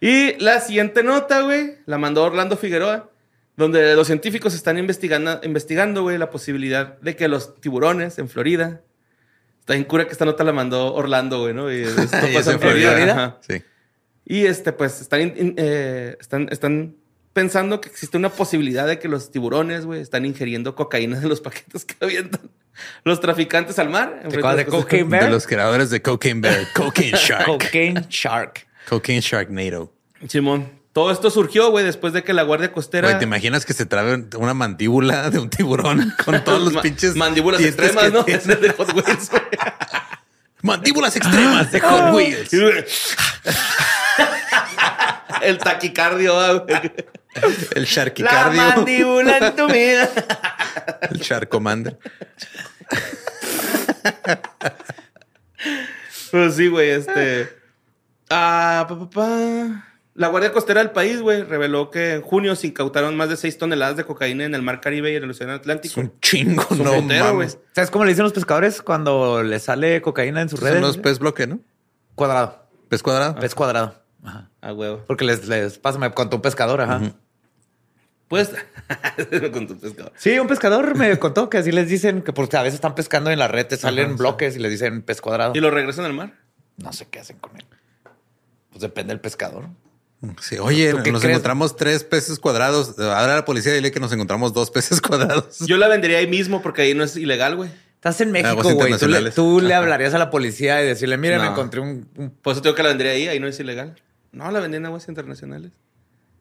Y 0.00 0.34
la 0.42 0.60
siguiente 0.60 1.02
nota, 1.02 1.42
güey, 1.42 1.78
la 1.86 1.98
mandó 1.98 2.24
Orlando 2.24 2.56
Figueroa, 2.56 3.10
donde 3.56 3.94
los 3.94 4.06
científicos 4.06 4.54
están 4.54 4.78
investigando, 4.78 5.40
investigando, 5.42 6.02
güey, 6.02 6.18
la 6.18 6.30
posibilidad 6.30 6.98
de 7.00 7.16
que 7.16 7.28
los 7.28 7.60
tiburones 7.60 8.18
en 8.18 8.28
Florida. 8.28 8.82
Está 9.60 9.72
bien 9.72 9.84
cura 9.84 10.04
que 10.06 10.12
esta 10.12 10.24
nota 10.24 10.44
la 10.44 10.52
mandó 10.52 10.94
Orlando, 10.94 11.40
güey, 11.40 11.54
¿no? 11.54 11.72
Y 11.72 11.82
esto 11.82 12.02
Y 12.30 12.34
pasa 12.34 12.38
es 12.38 12.46
en 12.48 12.52
en 12.54 12.60
Florida. 12.60 12.92
Florida. 12.92 13.38
Sí. 13.46 13.62
Y 14.26 14.46
este, 14.46 14.72
pues, 14.72 15.00
están, 15.00 15.20
in- 15.22 15.34
in- 15.36 15.54
eh, 15.56 16.16
están, 16.20 16.48
están 16.50 16.96
pensando 17.32 17.80
que 17.80 17.88
existe 17.88 18.16
una 18.16 18.28
posibilidad 18.30 18.86
de 18.86 18.98
que 18.98 19.08
los 19.08 19.30
tiburones, 19.30 19.86
güey, 19.86 20.00
están 20.00 20.24
ingiriendo 20.26 20.74
cocaína 20.74 21.20
de 21.20 21.28
los 21.28 21.40
paquetes 21.40 21.84
que 21.84 21.94
avientan 22.04 22.50
los 23.04 23.20
traficantes 23.20 23.78
al 23.78 23.88
mar. 23.88 24.20
¿Te 24.22 24.26
acuerdas 24.38 24.56
de 24.56 24.66
Cocaine 24.66 25.08
Bear? 25.08 25.24
De 25.24 25.30
los 25.30 25.46
creadores 25.46 25.90
de 25.90 26.02
Cocaine 26.02 26.40
Bear. 26.40 26.66
Cocaine 26.74 27.16
Shark. 27.16 27.46
Cocaine 27.46 28.06
Shark. 28.10 28.66
Cocaine 28.88 29.20
Sharknado. 29.20 29.92
Simón. 30.28 30.68
Todo 30.92 31.10
esto 31.10 31.30
surgió, 31.30 31.70
güey, 31.70 31.84
después 31.84 32.12
de 32.14 32.22
que 32.24 32.32
la 32.32 32.42
Guardia 32.42 32.72
Costera. 32.72 33.08
Güey, 33.08 33.18
¿te 33.18 33.24
imaginas 33.24 33.66
que 33.66 33.74
se 33.74 33.84
trabe 33.84 34.24
una 34.38 34.54
mandíbula 34.54 35.28
de 35.30 35.38
un 35.38 35.50
tiburón 35.50 36.12
con 36.24 36.42
todos 36.42 36.72
los 36.72 36.82
pinches 36.82 37.14
Mandíbulas 37.16 37.60
extremas, 37.60 38.10
¿no? 38.12 38.24
tiene? 38.24 38.40
Es 38.40 38.46
de 38.60 38.70
Hot 38.70 38.92
Wheels, 38.94 39.30
güey. 39.30 39.42
Mandíbulas 40.62 41.14
extremas 41.16 41.70
de 41.70 41.80
Hot 41.80 42.14
Wheels. 42.14 42.50
El 45.42 45.58
taquicardio, 45.58 46.34
güey. 46.64 46.92
El 47.74 47.82
La 47.82 47.88
Sharkicardio. 47.88 48.62
mandíbula 48.62 49.38
en 49.38 49.56
tu 49.56 49.66
vida. 49.66 50.08
El 51.10 51.18
Shark 51.20 51.48
Commander. 51.48 51.98
Pues 56.30 56.54
sí, 56.56 56.68
güey, 56.68 56.90
este. 56.90 57.48
Ah, 58.30 58.86
pa, 58.88 58.98
pa, 58.98 59.10
pa. 59.10 59.82
La 60.14 60.28
Guardia 60.28 60.50
Costera 60.50 60.80
del 60.80 60.92
país, 60.92 61.20
güey, 61.20 61.42
reveló 61.42 61.90
que 61.90 62.14
en 62.14 62.22
junio 62.22 62.56
se 62.56 62.68
incautaron 62.68 63.16
más 63.18 63.28
de 63.28 63.36
6 63.36 63.58
toneladas 63.58 63.98
de 63.98 64.04
cocaína 64.04 64.44
en 64.44 64.54
el 64.54 64.62
Mar 64.62 64.80
Caribe 64.80 65.12
y 65.12 65.16
en 65.16 65.24
el 65.24 65.30
Océano 65.30 65.52
Es 65.52 65.60
Atlántico. 65.60 66.00
un 66.00 66.18
chingo, 66.20 66.66
un 66.70 66.82
no 66.82 66.94
putero, 66.94 67.24
mames. 67.26 67.58
¿Sabes 67.74 67.90
cómo 67.90 68.04
le 68.06 68.12
dicen 68.12 68.22
los 68.22 68.32
pescadores 68.32 68.80
cuando 68.80 69.42
les 69.42 69.64
sale 69.64 70.00
cocaína 70.00 70.40
en 70.40 70.48
sus 70.48 70.58
Son 70.60 70.68
redes? 70.70 70.80
los 70.80 70.96
pez 70.96 71.18
bloque, 71.18 71.46
¿no? 71.46 71.60
Cuadrado. 72.14 72.66
Pez 72.88 73.02
cuadrado. 73.02 73.34
Pez 73.34 73.54
cuadrado. 73.54 74.02
Ajá. 74.24 74.50
Ah, 74.66 74.72
huevo. 74.72 75.04
Porque 75.06 75.24
les, 75.24 75.46
les 75.46 75.78
pasa, 75.78 75.98
me 75.98 76.10
contó 76.12 76.36
un 76.36 76.42
pescador, 76.42 76.80
ajá. 76.80 77.00
Pues. 78.28 78.50
con 79.52 79.68
tu 79.68 79.78
pescado. 79.78 80.12
Sí, 80.16 80.36
un 80.40 80.48
pescador 80.48 80.96
me 80.96 81.16
contó 81.18 81.48
que 81.48 81.58
así 81.58 81.70
les 81.70 81.88
dicen 81.88 82.22
que 82.22 82.32
porque 82.32 82.56
a 82.56 82.62
veces 82.62 82.74
están 82.74 82.94
pescando 82.96 83.30
en 83.30 83.38
la 83.38 83.46
red, 83.46 83.66
te 83.66 83.76
salen 83.76 84.06
Ajá, 84.06 84.12
sí. 84.14 84.18
bloques 84.18 84.56
y 84.56 84.58
les 84.58 84.70
dicen 84.72 85.02
pez 85.02 85.20
cuadrado. 85.20 85.52
¿Y 85.54 85.60
lo 85.60 85.70
regresan 85.70 86.04
al 86.04 86.12
mar? 86.12 86.32
No 86.78 86.92
sé 86.92 87.06
qué 87.08 87.20
hacen 87.20 87.38
con 87.38 87.56
él. 87.56 87.64
Pues 88.70 88.82
depende 88.82 89.12
del 89.12 89.20
pescador. 89.20 89.66
Sí, 90.40 90.58
oye, 90.58 90.90
¿Tú 90.92 91.02
qué 91.04 91.12
nos 91.12 91.20
crees? 91.20 91.34
encontramos 91.36 91.76
tres 91.76 92.02
peces 92.02 92.40
cuadrados. 92.40 92.98
Ahora 92.98 93.36
la 93.36 93.44
policía 93.44 93.72
dile 93.72 93.92
que 93.92 94.00
nos 94.00 94.12
encontramos 94.12 94.52
dos 94.52 94.70
peces 94.72 95.00
cuadrados. 95.02 95.60
Yo 95.60 95.76
la 95.76 95.86
vendería 95.86 96.18
ahí 96.18 96.26
mismo 96.26 96.62
porque 96.62 96.82
ahí 96.82 96.94
no 96.94 97.04
es 97.04 97.16
ilegal, 97.16 97.54
güey. 97.54 97.70
Estás 97.94 98.20
en 98.20 98.32
México, 98.32 98.50
Aguas 98.50 98.64
güey. 98.64 98.76
Tú, 98.76 98.82
le, 98.82 98.90
internacionales. 98.90 99.34
tú 99.34 99.60
le 99.60 99.74
hablarías 99.74 100.14
a 100.14 100.18
la 100.18 100.30
policía 100.30 100.82
y 100.82 100.86
decirle, 100.86 101.16
mire, 101.16 101.38
me 101.38 101.46
encontré 101.46 101.80
un, 101.80 102.08
un- 102.16 102.30
Por 102.30 102.52
eso 102.52 102.62
tengo 102.62 102.74
que 102.74 102.82
la 102.82 102.88
vendería 102.88 103.12
ahí, 103.12 103.28
ahí 103.28 103.38
no 103.40 103.46
es 103.46 103.58
ilegal. 103.60 103.94
No, 104.36 104.50
la 104.50 104.60
vendí 104.60 104.76
en 104.76 104.84
aguas 104.84 105.08
internacionales. 105.08 105.72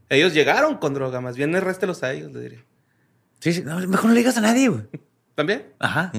Ellos 0.10 0.34
llegaron 0.34 0.76
con 0.78 0.94
droga, 0.94 1.22
más 1.22 1.38
bien 1.38 1.54
réstelos 1.62 2.04
a 2.04 2.12
ellos, 2.12 2.30
le 2.34 2.42
diría. 2.42 2.66
Sí, 3.40 3.54
sí. 3.54 3.62
No, 3.64 3.80
mejor 3.88 4.08
no 4.08 4.12
le 4.12 4.20
digas 4.20 4.36
a 4.36 4.42
nadie, 4.42 4.68
güey. 4.68 4.84
¿También? 5.34 5.68
Ajá. 5.80 6.12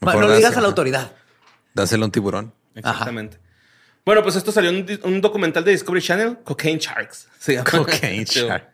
Mejor 0.00 0.20
no 0.20 0.28
le 0.28 0.36
digas 0.36 0.56
a 0.56 0.60
la 0.60 0.68
autoridad. 0.68 1.12
Dáselo 1.74 2.04
a 2.04 2.06
un 2.06 2.12
tiburón. 2.12 2.54
Exactamente. 2.76 3.38
Bueno, 4.04 4.22
pues 4.22 4.36
esto 4.36 4.52
salió 4.52 4.70
en 4.70 5.00
un, 5.02 5.20
documental 5.20 5.64
de 5.64 5.72
Discovery 5.72 6.02
Channel, 6.02 6.38
Cocaine 6.44 6.78
Sharks. 6.78 7.28
se 7.38 7.54
llama. 7.54 7.68
Cocaine 7.68 8.26
Sí, 8.26 8.40
Shark. 8.40 8.68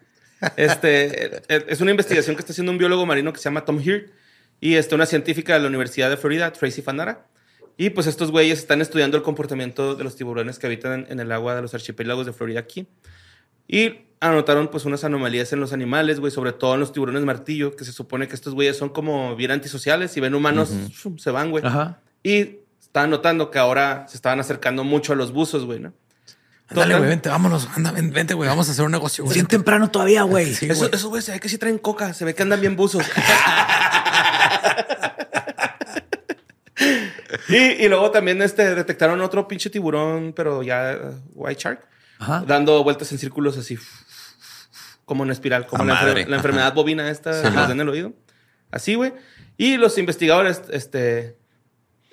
Este 0.57 1.37
eh, 1.49 1.65
es 1.67 1.81
una 1.81 1.91
investigación 1.91 2.37
que 2.37 2.41
está 2.41 2.53
haciendo 2.53 2.71
un 2.71 2.79
biólogo 2.79 3.07
marino 3.07 3.33
que 3.33 3.39
se 3.39 3.45
llama 3.45 3.65
Tom 3.65 3.81
Heard 3.81 4.11
y 4.61 4.75
este, 4.75 4.95
una 4.95 5.07
científica 5.07 5.55
de 5.55 5.61
la 5.61 5.69
Universidad 5.69 6.11
de 6.11 6.19
Florida, 6.19 6.53
Tracy 6.53 6.83
Fanara. 6.83 7.27
Y 7.79 7.91
pues 7.91 8.07
estos 8.09 8.31
güeyes 8.33 8.59
están 8.59 8.81
estudiando 8.83 9.17
el 9.17 9.23
comportamiento 9.23 9.95
de 9.95 10.03
los 10.05 10.17
tiburones 10.17 10.59
que 10.59 10.67
habitan 10.67 10.93
en, 10.93 11.07
en 11.13 11.21
el 11.21 11.31
agua 11.33 11.55
de 11.55 11.63
los 11.63 11.73
archipiélagos 11.75 12.27
de 12.27 12.33
Florida 12.35 12.59
aquí. 12.61 12.87
Y 13.69 14.01
anotaron 14.21 14.67
pues 14.69 14.85
unas 14.85 15.05
anomalías 15.05 15.53
en 15.53 15.61
los 15.61 15.73
animales, 15.73 16.19
güey, 16.19 16.33
sobre 16.33 16.53
todo 16.53 16.75
en 16.75 16.81
los 16.81 16.93
tiburones 16.93 17.23
martillo, 17.25 17.77
que 17.77 17.85
se 17.85 17.93
supone 17.93 18.27
que 18.27 18.35
estos 18.35 18.53
güeyes 18.55 18.77
son 18.77 18.89
como 18.89 19.37
bien 19.37 19.53
antisociales. 19.53 20.11
Si 20.11 20.19
ven 20.21 20.35
humanos, 20.35 20.71
shum, 20.91 21.19
se 21.19 21.31
van, 21.31 21.51
güey. 21.53 21.65
Ajá. 21.65 22.01
Y 22.25 22.57
estaban 22.81 23.11
notando 23.11 23.51
que 23.53 23.59
ahora 23.61 24.07
se 24.09 24.17
estaban 24.17 24.41
acercando 24.41 24.83
mucho 24.83 25.13
a 25.13 25.17
los 25.17 25.31
buzos, 25.33 25.65
güey, 25.65 25.79
¿no? 25.79 25.93
Dale, 26.71 26.97
güey, 26.99 27.09
vente, 27.11 27.29
vámonos. 27.29 27.69
Anda, 27.77 27.93
ven- 27.93 28.11
vente, 28.13 28.35
güey. 28.35 28.49
Vamos 28.49 28.69
a 28.69 28.73
hacer 28.73 28.85
un 28.85 28.91
negocio. 28.91 29.23
güey. 29.25 29.35
Bien 29.35 29.47
temprano 29.47 29.89
todavía, 29.91 30.23
güey. 30.25 30.53
Sí, 30.53 30.67
Eso, 30.67 30.81
güey. 30.81 30.91
eso, 30.95 31.09
güey, 31.11 31.23
se 31.23 31.33
ve 31.33 31.41
que 31.41 31.49
sí 31.49 31.57
traen 31.59 31.79
coca, 31.79 32.13
se 32.13 32.25
ve 32.25 32.35
que 32.35 32.43
andan 32.43 32.61
bien 32.61 32.75
buzos. 32.77 33.05
y, 37.49 37.57
y 37.57 37.89
luego 37.89 38.11
también 38.11 38.41
este, 38.43 38.75
detectaron 38.75 39.21
otro 39.21 39.47
pinche 39.49 39.71
tiburón, 39.71 40.33
pero 40.35 40.63
ya 40.63 40.99
uh, 41.03 41.15
white 41.35 41.61
shark, 41.63 41.87
Ajá. 42.19 42.45
dando 42.47 42.83
vueltas 42.85 43.11
en 43.13 43.19
círculos 43.19 43.57
así, 43.59 43.79
como 45.05 45.25
en 45.25 45.31
espiral, 45.31 45.67
como 45.67 45.85
la, 45.85 46.01
enfer- 46.01 46.27
la 46.27 46.37
enfermedad 46.37 46.73
bovina 46.75 47.11
esta 47.11 47.43
que 47.43 47.51
nos 47.51 47.71
en 47.71 47.81
el 47.81 47.89
oído. 47.89 48.13
Así, 48.71 48.95
güey. 48.95 49.13
Y 49.57 49.77
los 49.77 49.97
investigadores 49.99 50.63
este, 50.71 51.37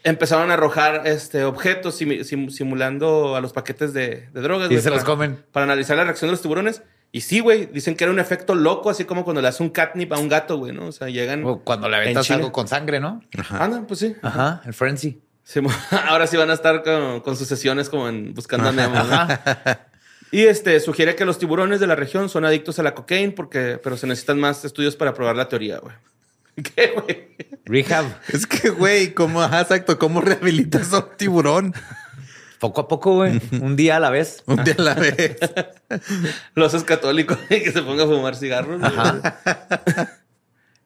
empezaron 0.04 0.51
a 0.51 0.54
arrojar 0.54 1.06
este, 1.06 1.43
objetos 1.43 1.99
sim- 1.99 2.49
simulando 2.49 3.36
a 3.36 3.41
los 3.41 3.51
paquetes 3.54 3.93
de, 3.93 4.30
de 4.32 4.41
drogas. 4.41 4.71
Y 4.71 4.80
se 4.80 4.89
los 4.89 5.04
comen. 5.04 5.43
Para 5.51 5.65
analizar 5.65 5.97
la 5.97 6.04
reacción 6.06 6.30
de 6.30 6.34
los 6.34 6.41
tiburones. 6.41 6.82
Y 7.15 7.21
sí, 7.21 7.39
güey, 7.39 7.67
dicen 7.67 7.95
que 7.95 8.04
era 8.04 8.12
un 8.12 8.19
efecto 8.19 8.56
loco, 8.56 8.89
así 8.89 9.06
como 9.06 9.23
cuando 9.23 9.41
le 9.41 9.47
hace 9.47 9.63
un 9.63 9.69
catnip 9.69 10.12
a 10.12 10.17
un 10.17 10.28
gato, 10.28 10.58
güey, 10.58 10.73
¿no? 10.73 10.88
O 10.88 10.91
sea, 10.91 11.08
llegan... 11.08 11.45
O 11.45 11.60
Cuando 11.60 11.88
le 11.88 11.95
En 11.95 12.01
aventas 12.01 12.30
algo 12.30 12.51
con 12.51 12.67
sangre, 12.67 12.99
¿no? 12.99 13.21
Ajá. 13.38 13.63
Anda, 13.63 13.88
pues 13.88 14.01
sí. 14.01 14.17
Ajá. 14.21 14.62
El 14.65 14.73
frenzy. 14.73 15.21
Sí, 15.41 15.62
Ahora 16.10 16.28
sí 16.28 16.36
van 16.36 16.49
a 16.49 16.54
estar 16.56 16.84
con, 16.84 17.21
con 17.21 17.38
sus 17.38 17.47
sesiones 17.47 17.88
como 17.88 18.10
en 18.10 18.34
Buscando 18.34 18.67
a 18.67 18.73
Nemo. 18.73 19.01
¿no? 19.01 19.28
Y 20.32 20.43
este 20.43 20.78
sugiere 20.82 21.15
que 21.15 21.23
los 21.23 21.39
tiburones 21.39 21.80
de 21.80 21.88
la 21.88 21.95
región 21.95 22.28
son 22.28 22.43
adictos 22.43 22.80
a 22.80 22.84
la 22.84 22.93
cocaína, 22.93 23.32
porque, 23.34 23.80
pero 23.82 23.95
se 23.95 24.08
necesitan 24.08 24.38
más 24.38 24.65
estudios 24.65 24.97
para 24.97 25.13
probar 25.13 25.38
la 25.38 25.47
teoría, 25.47 25.80
güey. 25.80 25.95
¿Qué, 26.75 26.95
güey? 26.95 27.38
Rehab. 27.63 28.06
Es 28.28 28.45
que, 28.45 28.71
güey, 28.71 29.13
¿cómo, 29.13 29.41
ajá, 29.41 29.62
exacto, 29.62 29.97
cómo 29.97 30.19
rehabilitas 30.19 30.91
a 30.91 30.97
un 30.97 31.15
tiburón? 31.15 31.73
Poco 32.65 32.82
a 32.82 32.88
poco, 32.88 33.13
güey. 33.15 33.39
Un 33.62 33.75
día 33.75 33.97
a 33.97 33.99
la 33.99 34.10
vez. 34.10 34.41
Un 34.47 34.63
día 34.63 34.75
a 34.78 34.82
la 34.82 34.95
vez. 34.95 35.38
Los 36.56 36.73
es 36.73 36.84
católico 36.84 37.38
y 37.49 37.62
que 37.62 37.71
se 37.71 37.84
ponga 37.84 38.06
a 38.06 38.08
fumar 38.08 38.36
cigarros. 38.36 38.82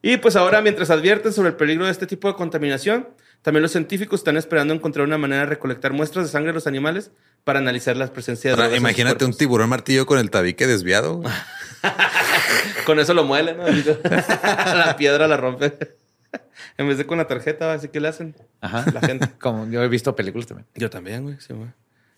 y 0.01 0.17
pues 0.17 0.35
ahora, 0.35 0.61
mientras 0.61 0.89
advierten 0.89 1.31
sobre 1.31 1.49
el 1.49 1.55
peligro 1.55 1.85
de 1.85 1.91
este 1.91 2.05
tipo 2.05 2.27
de 2.27 2.35
contaminación, 2.35 3.07
También 3.43 3.61
los 3.61 3.71
científicos 3.71 4.19
están 4.19 4.35
esperando 4.35 4.73
encontrar 4.73 5.07
una 5.07 5.17
manera 5.17 5.43
de 5.43 5.47
recolectar 5.47 5.93
muestras 5.93 6.25
de 6.25 6.31
sangre 6.31 6.49
de 6.49 6.55
los 6.55 6.67
animales 6.67 7.11
para 7.45 7.59
analizar 7.59 7.95
la 7.95 8.07
presencia 8.11 8.53
de 8.53 8.75
imagínate 8.75 9.23
un 9.23 9.33
tiburón 9.33 9.69
martillo 9.69 10.05
con 10.05 10.19
el 10.19 10.29
tabique 10.29 10.67
desviado. 10.67 11.21
Con 12.85 12.99
eso 12.99 13.13
lo 13.13 13.23
muele, 13.23 13.53
¿no? 13.53 13.63
la 13.67 14.95
piedra 14.97 15.27
la 15.27 15.37
rompe. 15.37 15.98
En 16.77 16.87
vez 16.87 16.97
de 16.97 17.05
con 17.05 17.17
la 17.17 17.27
tarjeta, 17.27 17.73
así 17.73 17.89
que 17.89 17.99
le 17.99 18.07
hacen 18.07 18.35
Ajá. 18.61 18.85
la 18.93 19.01
gente. 19.01 19.29
Como 19.39 19.69
yo 19.69 19.83
he 19.83 19.87
visto 19.87 20.15
películas 20.15 20.47
también. 20.47 20.67
Yo 20.75 20.89
también, 20.89 21.23
güey. 21.23 21.37
sí, 21.39 21.53
güey. 21.53 21.69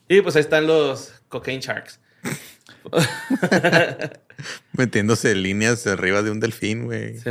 Y 0.08 0.22
pues 0.22 0.36
ahí 0.36 0.42
están 0.42 0.68
los 0.68 1.14
cocaine 1.30 1.62
sharks. 1.62 2.00
Metiéndose 4.74 5.36
líneas 5.36 5.88
arriba 5.88 6.22
de 6.22 6.32
un 6.32 6.40
delfín, 6.40 6.86
güey. 6.86 7.18
Sí, 7.18 7.30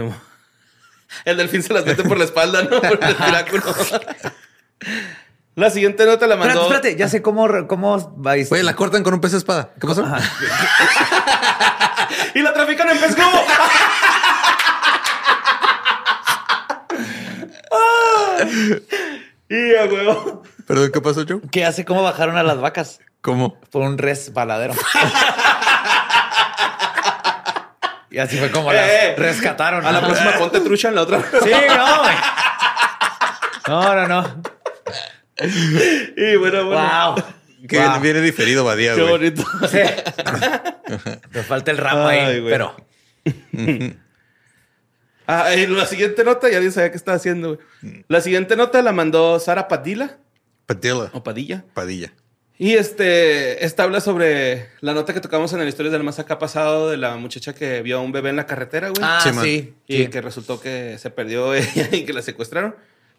el 1.24 1.36
delfín 1.36 1.62
se 1.62 1.74
las 1.74 1.84
mete 1.84 2.04
por 2.04 2.16
la 2.16 2.24
espalda, 2.24 2.62
¿no? 2.62 2.80
Por 2.80 2.92
el 3.02 3.16
piráculo. 3.16 3.64
la 5.56 5.70
siguiente 5.70 6.06
nota 6.06 6.26
la 6.26 6.36
mandó. 6.36 6.62
Espérate, 6.62 6.88
espérate, 6.88 6.96
ya 6.98 7.08
sé 7.08 7.20
cómo, 7.20 7.48
cómo 7.66 8.14
vais. 8.16 8.48
Güey, 8.48 8.62
la 8.62 8.74
cortan 8.76 9.02
con 9.02 9.12
un 9.12 9.20
pez 9.20 9.34
espada. 9.34 9.74
¿Qué 9.80 9.86
pasó? 9.86 10.06
Y 12.34 12.42
la 12.42 12.54
trafican 12.54 12.88
en 12.90 12.98
pez 12.98 13.14
globo. 13.14 13.42
y 19.48 19.74
a 19.74 19.84
huevo. 19.84 20.42
Perdón, 20.66 20.90
¿qué 20.92 21.00
pasó, 21.00 21.24
Joe? 21.28 21.40
¿Qué 21.50 21.64
hace 21.64 21.84
cómo 21.84 22.02
bajaron 22.02 22.36
a 22.36 22.42
las 22.42 22.60
vacas? 22.60 23.00
¿Cómo? 23.20 23.60
Por 23.70 23.82
un 23.82 23.98
resbaladero. 23.98 24.74
y 28.10 28.18
así 28.18 28.36
fue 28.38 28.50
como 28.50 28.72
las 28.72 28.88
Eh, 28.88 28.98
eh. 29.10 29.14
rescataron. 29.16 29.84
A 29.86 29.92
la 29.92 30.00
próxima 30.00 30.32
ponte 30.38 30.60
trucha 30.60 30.88
en 30.88 30.94
la 30.96 31.02
otra. 31.02 31.20
Sí, 31.42 31.50
no, 31.68 31.98
güey. 32.02 32.16
No, 33.68 33.94
no, 33.94 34.08
no. 34.08 34.42
Y 36.16 36.36
bueno, 36.36 36.64
bueno. 36.66 37.14
Wow. 37.14 37.24
Que 37.68 37.78
Wow. 37.78 38.00
viene 38.00 38.20
diferido, 38.20 38.64
Badía, 38.64 38.94
Qué 38.94 39.02
güey. 39.02 39.12
bonito. 39.12 39.44
Sí. 39.70 39.78
Te 41.30 41.42
falta 41.44 41.70
el 41.70 41.76
ramo 41.78 42.06
ahí, 42.06 42.40
güey. 42.40 42.50
pero. 42.52 42.74
Ah, 45.32 45.54
y 45.54 45.66
la 45.66 45.86
siguiente 45.86 46.24
nota, 46.24 46.50
ya 46.50 46.58
ni 46.60 46.70
sabía 46.70 46.90
qué 46.90 46.96
estaba 46.96 47.16
haciendo, 47.16 47.56
güey. 47.82 48.04
La 48.08 48.20
siguiente 48.20 48.56
nota 48.56 48.82
la 48.82 48.92
mandó 48.92 49.38
Sara 49.38 49.68
Padilla 49.68 50.18
Padilla. 50.66 51.10
o 51.12 51.22
Padilla. 51.22 51.64
Padilla. 51.74 52.12
Y 52.58 52.74
este, 52.74 53.64
esta 53.64 53.84
habla 53.84 54.00
sobre 54.00 54.68
la 54.80 54.92
nota 54.92 55.14
que 55.14 55.20
tocamos 55.20 55.52
en 55.52 55.60
el 55.60 55.68
Historias 55.68 55.92
del 55.92 56.02
Más 56.02 56.18
Acá 56.18 56.38
pasado 56.38 56.90
de 56.90 56.96
la 56.98 57.16
muchacha 57.16 57.54
que 57.54 57.80
vio 57.80 57.98
a 57.98 58.00
un 58.02 58.12
bebé 58.12 58.30
en 58.30 58.36
la 58.36 58.46
carretera, 58.46 58.88
güey. 58.88 59.00
Ah, 59.02 59.20
Sí, 59.22 59.30
sí. 59.40 59.74
y 59.86 59.96
sí. 59.98 60.06
que 60.08 60.20
resultó 60.20 60.60
que 60.60 60.98
se 60.98 61.10
perdió 61.10 61.54
ella 61.54 61.88
y 61.92 62.04
que 62.04 62.12
la 62.12 62.22
secuestraron. 62.22 62.74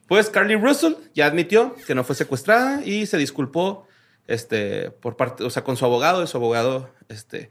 Pues 0.08 0.30
Carly 0.30 0.56
Russell 0.58 0.94
ya 1.16 1.26
admitió 1.26 1.76
que 1.88 1.96
no 1.96 2.04
fue 2.04 2.16
secuestrada 2.16 2.84
y 2.86 3.06
se 3.06 3.18
disculpó 3.18 3.88
este, 4.28 4.92
por 4.92 5.16
parte, 5.18 5.44
o 5.44 5.50
sea, 5.50 5.64
con 5.64 5.76
su 5.78 5.86
abogado. 5.86 6.24
Y 6.24 6.28
su 6.28 6.38
abogado 6.38 6.90
este, 7.10 7.50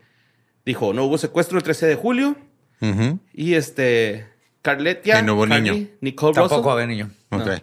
dijo, 0.64 0.92
no 0.92 1.04
hubo 1.04 1.18
secuestro 1.18 1.56
el 1.58 1.64
13 1.64 1.86
de 1.86 1.94
julio. 1.96 2.36
Y 3.34 3.54
este, 3.54 4.26
Carletia, 4.62 5.20
Y 5.20 5.22
no 5.22 5.34
hubo 5.34 5.46
Carly, 5.46 5.70
niño. 5.70 5.88
Nicole 6.00 6.34
Tampoco 6.34 6.56
Russell, 6.56 6.72
había 6.72 6.86
niño. 6.86 7.10
Ok. 7.30 7.62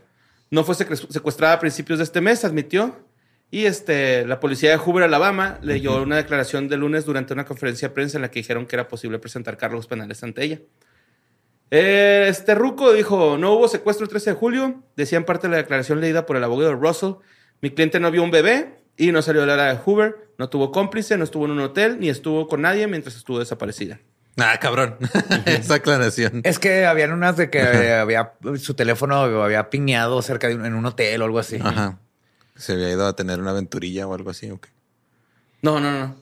no 0.49 0.63
fue 0.63 0.75
secuestrada 0.75 1.53
a 1.53 1.59
principios 1.59 1.99
de 1.99 2.03
este 2.03 2.21
mes, 2.21 2.43
admitió. 2.45 3.05
Y 3.49 3.65
este, 3.65 4.25
la 4.25 4.39
policía 4.41 4.71
de 4.71 4.77
Hoover, 4.77 5.03
Alabama, 5.03 5.57
leyó 5.61 6.01
una 6.01 6.17
declaración 6.17 6.67
de 6.67 6.75
lunes 6.75 7.05
durante 7.05 7.33
una 7.33 7.45
conferencia 7.45 7.87
de 7.87 7.93
prensa 7.93 8.17
en 8.17 8.23
la 8.23 8.29
que 8.31 8.39
dijeron 8.39 8.65
que 8.65 8.75
era 8.75 8.87
posible 8.89 9.19
presentar 9.19 9.55
cargos 9.57 9.87
penales 9.87 10.21
ante 10.23 10.43
ella. 10.43 10.59
Eh, 11.71 12.25
Este 12.29 12.55
Ruco 12.55 12.91
dijo, 12.93 13.37
no 13.37 13.53
hubo 13.53 13.67
secuestro 13.67 14.03
el 14.03 14.09
13 14.09 14.31
de 14.31 14.35
julio. 14.35 14.83
Decía 14.95 15.17
en 15.17 15.25
parte 15.25 15.47
de 15.47 15.51
la 15.51 15.57
declaración 15.57 16.01
leída 16.01 16.25
por 16.25 16.35
el 16.35 16.43
abogado 16.43 16.71
de 16.71 16.75
Russell, 16.75 17.13
mi 17.61 17.69
cliente 17.69 17.99
no 17.99 18.11
vio 18.11 18.23
un 18.23 18.31
bebé 18.31 18.83
y 18.97 19.11
no 19.11 19.21
salió 19.21 19.41
del 19.41 19.51
área 19.51 19.73
de 19.73 19.79
Hoover, 19.79 20.15
no 20.37 20.49
tuvo 20.49 20.71
cómplice, 20.71 21.17
no 21.17 21.23
estuvo 21.23 21.45
en 21.45 21.51
un 21.51 21.59
hotel, 21.61 21.99
ni 21.99 22.09
estuvo 22.09 22.47
con 22.47 22.61
nadie 22.61 22.87
mientras 22.87 23.15
estuvo 23.15 23.39
desaparecida. 23.39 23.99
Ah, 24.37 24.57
cabrón. 24.59 24.97
Esa 25.45 25.75
aclaración. 25.75 26.41
Es 26.43 26.59
que 26.59 26.85
habían 26.85 27.11
unas 27.11 27.37
de 27.37 27.49
que 27.49 27.93
había 27.93 28.33
su 28.59 28.75
teléfono 28.75 29.15
había 29.15 29.69
piñado 29.69 30.21
cerca 30.21 30.47
de 30.47 30.55
un, 30.55 30.65
en 30.65 30.75
un 30.75 30.85
hotel 30.85 31.21
o 31.21 31.25
algo 31.25 31.39
así. 31.39 31.57
Ajá. 31.61 31.99
Se 32.55 32.73
había 32.73 32.89
ido 32.89 33.05
a 33.05 33.15
tener 33.15 33.39
una 33.39 33.51
aventurilla 33.51 34.07
o 34.07 34.13
algo 34.13 34.29
así, 34.29 34.49
ok. 34.49 34.67
No, 35.61 35.79
no, 35.79 35.91
no. 35.91 36.15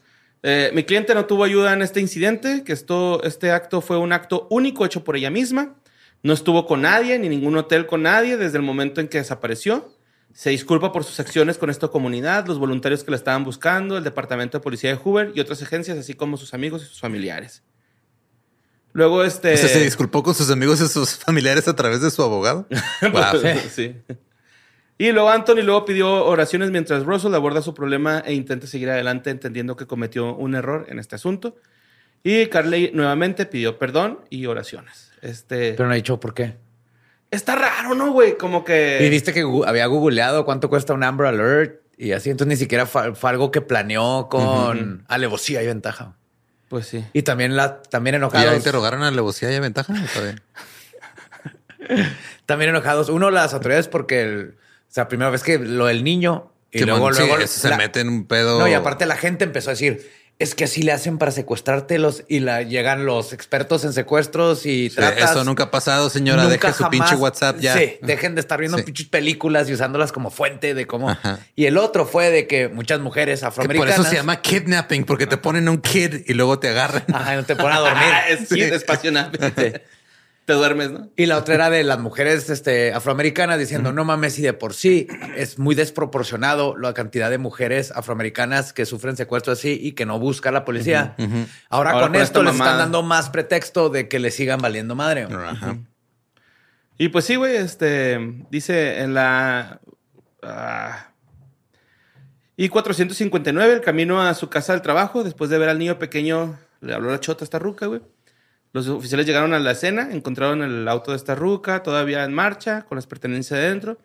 Eh, 0.44 0.72
mi 0.74 0.84
cliente 0.84 1.16
no 1.16 1.26
tuvo 1.26 1.44
ayuda 1.44 1.74
en 1.74 1.82
este 1.82 2.00
incidente, 2.00 2.64
que 2.64 2.72
esto, 2.72 3.24
este 3.24 3.52
acto 3.52 3.82
fue 3.82 3.98
un 3.98 4.14
acto 4.14 4.48
único 4.50 4.86
hecho 4.86 5.04
por 5.04 5.16
ella 5.16 5.30
misma. 5.30 5.76
No 6.24 6.34
estuvo 6.34 6.66
con 6.66 6.82
nadie, 6.82 7.20
ni 7.20 7.30
ningún 7.30 7.58
hotel 7.58 7.86
con 7.86 8.04
nadie 8.04 8.38
desde 8.38 8.58
el 8.58 8.64
momento 8.64 9.02
en 9.02 9.08
que 9.08 9.18
desapareció. 9.18 9.92
Se 10.34 10.50
disculpa 10.50 10.92
por 10.92 11.04
sus 11.04 11.20
acciones 11.20 11.58
con 11.58 11.70
esta 11.70 11.88
comunidad, 11.88 12.46
los 12.48 12.60
voluntarios 12.60 13.04
que 13.04 13.12
la 13.12 13.18
estaban 13.18 13.44
buscando, 13.44 13.98
el 13.98 14.04
Departamento 14.04 14.58
de 14.58 14.64
Policía 14.64 14.90
de 14.90 14.98
Hoover 14.98 15.32
y 15.34 15.40
otras 15.40 15.62
agencias, 15.62 15.98
así 15.98 16.14
como 16.14 16.38
sus 16.38 16.54
amigos 16.54 16.84
y 16.84 16.86
sus 16.86 17.00
familiares. 17.00 17.64
Luego, 18.96 19.26
este... 19.26 19.54
O 19.54 19.58
sea, 19.58 19.68
se 19.68 19.84
disculpó 19.84 20.24
con 20.24 20.34
sus 20.34 20.50
amigos 20.50 20.80
y 20.80 20.88
sus 20.88 21.18
familiares 21.18 21.68
a 21.68 21.76
través 21.76 22.00
de 22.00 22.10
su 22.10 22.24
abogado. 22.24 22.66
Wow. 23.12 23.42
sí. 23.70 23.94
Y 24.98 25.12
luego 25.12 25.30
Anthony 25.30 25.64
luego 25.64 25.84
pidió 25.84 26.26
oraciones 26.26 26.72
mientras 26.72 27.04
Russell 27.04 27.36
aborda 27.36 27.62
su 27.62 27.74
problema 27.74 28.24
e 28.26 28.34
intenta 28.34 28.68
seguir 28.68 28.90
adelante 28.90 29.32
entendiendo 29.32 29.76
que 29.76 29.86
cometió 29.86 30.34
un 30.34 30.56
error 30.56 30.86
en 30.88 31.00
este 31.00 31.16
asunto. 31.16 31.58
Y 32.24 32.46
Carly 32.46 32.92
nuevamente 32.94 33.46
pidió 33.46 33.78
perdón 33.78 34.22
y 34.30 34.46
oraciones. 34.46 35.12
Este 35.22 35.74
Pero 35.74 35.88
no 35.88 35.92
ha 35.92 35.96
dicho 35.96 36.18
por 36.18 36.34
qué. 36.34 36.56
está 37.32 37.58
raro, 37.58 37.96
¿no, 37.96 38.14
güey? 38.14 38.38
Como 38.38 38.64
que 38.64 39.00
Y 39.02 39.10
viste 39.10 39.34
que 39.34 39.44
había 39.68 39.88
googleado 39.88 40.46
cuánto 40.46 40.70
cuesta 40.70 40.94
un 40.94 41.04
Amber 41.04 41.28
Alert 41.28 41.82
y 41.98 42.14
así. 42.14 42.30
Entonces 42.30 42.48
ni 42.48 42.56
siquiera 42.56 42.86
fue, 42.86 43.14
fue 43.14 43.30
algo 43.30 43.52
que 43.52 43.60
planeó 43.60 44.30
con 44.30 45.04
alevosía 45.10 45.62
y 45.62 45.68
ventaja. 45.68 46.16
Pues 46.70 46.88
sí. 46.88 47.06
Y 47.14 47.22
también 47.24 47.56
la 47.56 47.82
también 47.84 48.14
¿Ya 48.14 48.18
enojados. 48.18 48.56
interrogaron 48.56 49.04
a 49.04 49.08
alevosía 49.10 49.52
y 49.52 49.56
a 49.56 49.60
ventaja? 49.60 49.94
También 52.46 52.70
enojados. 52.70 53.10
Uno, 53.10 53.32
las 53.32 53.54
autoridades, 53.54 53.88
porque 53.88 54.22
el, 54.22 54.56
o 54.58 54.94
sea, 54.94 55.08
primera 55.08 55.30
vez 55.30 55.44
que 55.44 55.60
lo 55.60 55.86
del 55.86 56.04
niño 56.04 56.52
y 56.72 56.80
luego, 56.84 57.06
man, 57.06 57.14
sí, 57.14 57.22
luego 57.22 57.38
eso 57.38 57.60
se 57.60 57.70
la- 57.70 57.78
mete 57.78 58.00
en 58.02 58.10
un 58.10 58.26
pedo. 58.28 58.60
No, 58.60 58.68
y 58.68 58.74
aparte 58.74 59.06
la 59.06 59.16
gente 59.18 59.44
empezó 59.44 59.70
a 59.70 59.74
decir, 59.74 60.10
es 60.38 60.54
que 60.54 60.66
así 60.66 60.82
le 60.84 60.92
hacen 60.92 61.18
para 61.18 61.32
secuestrártelos 61.32 62.24
y 62.28 62.42
la, 62.42 62.62
llegan 62.62 63.06
los 63.06 63.32
expertos 63.32 63.86
en 63.86 63.94
secuestros 63.94 64.66
y 64.66 64.90
Sí, 64.90 64.96
tratas. 64.98 65.32
eso 65.32 65.44
nunca 65.46 65.64
ha 65.66 65.72
pasado, 65.72 66.10
señora. 66.10 66.44
Nunca 66.44 66.68
Deje 66.68 66.74
su 66.84 66.90
pinche 66.90 67.16
WhatsApp 67.16 67.60
ya. 67.60 67.74
Sí, 67.78 67.98
dejen 68.02 68.36
de 68.36 68.42
estar 68.42 68.60
viendo 68.60 68.78
Sí. 68.78 68.84
pinches 68.84 69.08
películas 69.08 69.70
y 69.70 69.74
usándolas 69.74 70.12
como 70.12 70.32
fuente 70.32 70.74
de 70.74 70.86
cómo. 70.88 71.10
Ajá. 71.10 71.40
Y 71.56 71.68
el 71.68 71.78
otro 71.78 72.06
fue 72.06 72.32
de 72.32 72.48
que 72.48 72.68
muchas 72.68 73.00
mujeres 73.00 73.40
Que 73.40 73.46
por 73.46 73.50
afroamericanas. 73.50 73.96
eso 74.00 74.04
se 74.10 74.16
llama 74.16 74.42
kidnapping, 74.42 75.06
porque 75.06 75.26
te 75.26 75.38
ponen 75.38 75.70
un 75.70 75.78
kid 75.78 76.24
y 76.28 76.34
luego 76.34 76.60
te 76.60 76.68
agarran. 76.68 77.06
Ajá, 77.14 77.36
no 77.36 77.44
te 77.46 77.56
ponen 77.56 77.78
a 77.78 77.80
dormir. 77.80 78.04
Ah, 78.12 78.28
es, 78.30 78.50
sí, 78.50 78.62
es 78.62 78.84
apasionante. 78.84 79.84
Te 80.46 80.54
duermes, 80.54 80.92
¿no? 80.92 81.10
Y 81.16 81.26
la 81.26 81.38
otra 81.38 81.56
era 81.56 81.70
de 81.72 81.84
las 81.84 82.00
mujeres 82.00 82.52
este, 82.52 82.94
afroamericanas 82.94 83.58
diciendo, 83.58 83.92
no 83.92 84.06
mames, 84.06 84.38
y 84.38 84.44
de 84.44 84.54
por 84.54 84.76
sí 84.76 85.08
es 85.36 85.58
muy 85.58 85.74
desproporcionado 85.74 86.78
la 86.78 86.94
cantidad 86.94 87.32
de 87.32 87.40
mujeres 87.40 87.92
afroamericanas 87.92 88.72
que 88.72 88.86
sufren 88.86 89.18
secuestros 89.18 89.58
así 89.58 89.80
y 89.82 89.94
que 89.94 90.06
no 90.06 90.20
busca 90.20 90.52
la 90.52 90.64
policía. 90.64 91.16
Ahora, 91.70 91.92
Ahora 91.92 92.08
con 92.08 92.16
esto 92.16 92.44
les 92.44 92.54
están 92.54 92.78
dando 92.78 93.02
más 93.02 93.32
pretexto 93.32 93.90
de 93.90 94.08
que 94.08 94.20
le 94.20 94.30
sigan 94.30 94.60
valiendo 94.60 94.94
madre. 94.94 95.28
Y 96.98 97.10
pues 97.10 97.26
sí, 97.26 97.36
güey, 97.36 97.56
este 97.56 98.20
dice 98.52 99.02
en 99.02 99.16
la 99.16 99.82
ah, 100.44 101.10
y 102.56 102.70
459 102.70 103.74
el 103.74 103.82
camino 103.82 104.22
a 104.22 104.34
su 104.34 104.50
casa 104.50 104.74
del 104.74 104.82
trabajo 104.82 105.24
después 105.24 105.50
de 105.50 105.58
ver 105.58 105.70
al 105.70 105.80
niño 105.80 106.00
pequeño 106.00 106.58
le 106.82 106.94
habló 106.94 107.10
la 107.10 107.20
chota 107.20 107.44
a 107.44 107.46
esta 107.46 107.60
ruca, 107.60 107.88
güey. 107.88 108.02
Los 108.76 108.90
oficiales 108.90 109.26
llegaron 109.26 109.54
a 109.54 109.60
la 109.60 109.72
escena, 109.72 110.10
encontraron 110.12 110.62
el 110.62 110.86
auto 110.90 111.12
de 111.12 111.18
esta 111.18 111.34
ruca 111.34 111.82
todavía 111.82 112.26
en 112.26 112.34
marcha 112.34 112.82
con 112.82 112.98
las 112.98 113.08
pertenencias 113.08 113.58
dentro, 113.58 113.98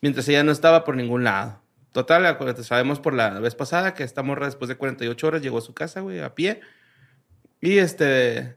mientras 0.00 0.26
ella 0.26 0.42
no 0.42 0.50
estaba 0.50 0.82
por 0.82 0.96
ningún 0.96 1.22
lado. 1.22 1.62
Total, 1.92 2.36
sabemos 2.64 2.98
por 2.98 3.14
la 3.14 3.38
vez 3.38 3.54
pasada 3.54 3.94
que 3.94 4.02
esta 4.02 4.24
morra 4.24 4.46
después 4.46 4.68
de 4.68 4.74
48 4.74 5.26
horas 5.28 5.42
llegó 5.42 5.58
a 5.58 5.60
su 5.60 5.74
casa, 5.74 6.00
güey, 6.00 6.18
a 6.18 6.34
pie. 6.34 6.60
Y 7.60 7.78
este 7.78 8.56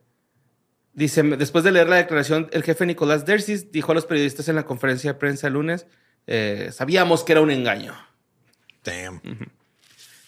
Dice, 0.94 1.22
después 1.22 1.64
de 1.64 1.72
leer 1.72 1.88
la 1.88 1.98
declaración, 1.98 2.50
el 2.52 2.64
jefe 2.64 2.88
Nicolás 2.88 3.28
Dersis 3.28 3.72
dijo 3.72 3.92
a 3.92 3.96
los 3.96 4.08
periodistas 4.08 4.50
en 4.50 4.56
la 4.56 4.66
conferencia 4.66 5.14
de 5.14 5.20
prensa 5.20 5.46
el 5.46 5.54
lunes, 5.54 5.86
eh, 6.26 6.72
sabíamos 6.74 7.24
que 7.24 7.34
era 7.34 7.42
un 7.42 7.52
engaño. 7.52 7.94
Damn. 8.84 9.22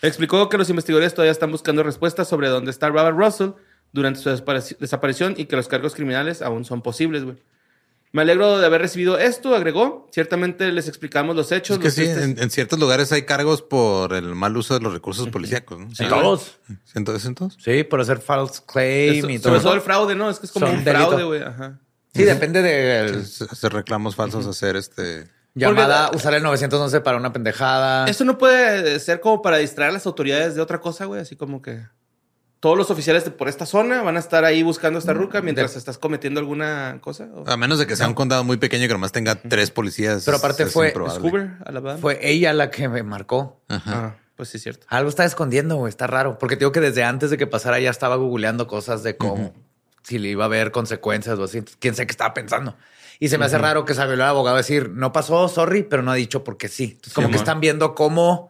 Explicó 0.04 0.50
que 0.50 0.60
los 0.60 0.70
investigadores 0.70 1.16
todavía 1.16 1.32
están 1.32 1.52
buscando 1.52 1.82
respuestas 1.82 2.28
sobre 2.28 2.48
dónde 2.48 2.70
está 2.70 2.90
Robert 2.90 3.18
Russell 3.18 3.54
durante 3.94 4.20
su 4.20 4.30
desaparici- 4.30 4.78
desaparición 4.78 5.36
y 5.38 5.46
que 5.46 5.56
los 5.56 5.68
cargos 5.68 5.96
criminales 5.96 6.42
aún 6.42 6.66
son 6.66 6.82
posibles, 6.82 7.24
güey. 7.24 7.38
Me 8.14 8.24
alegro 8.24 8.58
de 8.60 8.66
haber 8.66 8.82
recibido 8.82 9.18
esto, 9.18 9.56
agregó. 9.56 10.10
Ciertamente 10.12 10.70
les 10.74 10.90
explicamos 10.90 11.34
los 11.34 11.50
hechos. 11.54 11.78
Es 11.78 11.96
que 11.96 12.02
los 12.06 12.16
sí, 12.18 12.22
en, 12.24 12.38
en 12.40 12.50
ciertos 12.50 12.78
lugares 12.78 13.10
hay 13.14 13.22
cargos 13.22 13.62
por 13.62 14.14
el 14.14 14.36
mal 14.36 14.56
uso 14.58 14.74
de 14.74 14.82
los 14.82 14.92
recursos 14.92 15.30
policíacos. 15.30 15.80
¿no? 15.80 15.88
En 15.98 16.10
todos. 16.10 16.60
¿Entonces, 16.94 17.26
en 17.26 17.36
todos? 17.36 17.58
Sí, 17.64 17.86
por 17.86 18.02
hacer 18.02 18.20
false 18.20 18.64
claim 18.68 19.14
Eso- 19.20 19.30
y 19.30 19.38
sobre 19.38 19.56
todo. 19.56 19.64
todo 19.64 19.74
el 19.76 19.82
fraude, 19.82 20.16
¿no? 20.16 20.30
Es 20.30 20.40
que 20.40 20.46
es 20.46 20.52
como 20.52 20.68
Son 20.68 20.76
un 20.76 20.84
fraude, 20.84 21.06
delito. 21.12 21.28
güey. 21.28 21.42
Ajá. 21.42 21.80
Sí, 22.14 22.24
depende. 22.24 23.06
Es- 23.06 23.42
Hacer 23.44 23.72
reclamos 23.72 24.16
falsos, 24.18 24.46
hacer 24.46 24.76
este 24.76 25.28
Llamada, 25.54 26.08
Porque- 26.08 26.18
usar 26.18 26.34
el 26.34 26.44
911 26.44 27.00
para 27.00 27.16
una 27.18 27.32
pendejada. 27.32 28.06
Eso 28.08 28.26
no 28.26 28.38
puede 28.38 29.00
ser 29.00 29.22
como 29.22 29.42
para 29.42 29.56
distraer 29.58 29.92
a 29.92 29.94
las 29.94 30.06
autoridades 30.06 30.56
de 30.56 30.62
otra 30.62 30.82
cosa, 30.82 31.06
güey. 31.06 31.22
Así 31.22 31.38
como 31.38 31.62
que 31.62 31.82
todos 32.62 32.78
los 32.78 32.90
oficiales 32.90 33.26
de 33.26 33.32
por 33.32 33.50
esta 33.50 33.66
zona 33.66 34.02
van 34.04 34.16
a 34.16 34.20
estar 34.20 34.46
ahí 34.46 34.64
buscando 34.64 34.98
a 34.98 35.02
esta 35.02 35.14
ruca 35.14 35.42
mientras 35.42 35.76
estás 35.76 35.98
cometiendo 35.98 36.40
alguna 36.40 37.00
cosa. 37.02 37.28
o- 37.34 37.44
A 37.50 37.58
menos 37.58 37.80
de 37.80 37.88
que 37.88 37.96
sea 37.98 38.08
un 38.08 38.14
condado 38.14 38.44
muy 38.46 38.56
pequeño 38.58 38.88
que 38.88 38.94
nomás 38.94 39.12
tenga 39.12 39.36
tres 39.36 39.72
policías. 39.72 40.24
Pero 40.24 40.38
aparte 40.38 40.66
fue-. 40.68 40.94
Hoover, 40.94 41.52
Alabama. 41.66 41.98
Fue 42.00 42.20
ella 42.22 42.54
la 42.54 42.70
que 42.72 42.88
me 42.88 43.04
marcó. 43.04 43.60
Ajá. 43.68 43.92
Ah, 43.94 44.16
pues 44.38 44.50
sí, 44.50 44.58
es 44.58 44.64
cierto. 44.64 44.86
Algo 44.90 45.10
está 45.10 45.26
escondiendo, 45.26 45.76
güey. 45.76 45.90
Está 45.90 46.08
raro. 46.08 46.38
Porque 46.40 46.56
te 46.56 46.60
digo 46.60 46.72
que 46.72 46.80
desde 46.80 47.04
antes 47.04 47.30
de 47.32 47.38
que 47.38 47.48
pasara 47.48 47.80
ya 47.80 47.90
estaba 47.90 48.16
googleando 48.16 48.68
cosas 48.68 49.04
de 49.04 49.18
cómo, 49.18 49.54
si 50.04 50.20
le 50.20 50.30
iba 50.30 50.44
a 50.44 50.48
haber 50.48 50.72
consecuencias 50.72 51.38
o 51.40 51.44
así. 51.44 51.64
Quién 51.80 51.96
sabe 51.96 52.08
qué 52.08 52.12
estaba 52.12 52.34
pensando. 52.34 52.76
Y 53.20 53.30
se 53.30 53.38
me 53.38 53.46
hace 53.46 53.58
raro 53.60 53.86
que 53.86 53.94
salió 53.94 54.14
el 54.14 54.22
abogado 54.22 54.56
a 54.56 54.60
decir, 54.60 54.90
no 54.90 55.12
pasó, 55.12 55.48
sorry, 55.48 55.84
pero 55.84 56.02
no 56.04 56.12
ha 56.12 56.16
dicho 56.16 56.44
porque 56.44 56.68
sí. 56.70 56.84
Entonces, 56.94 57.14
como 57.14 57.30
que 57.30 57.38
están 57.38 57.60
viendo 57.60 57.94
cómo... 57.96 58.50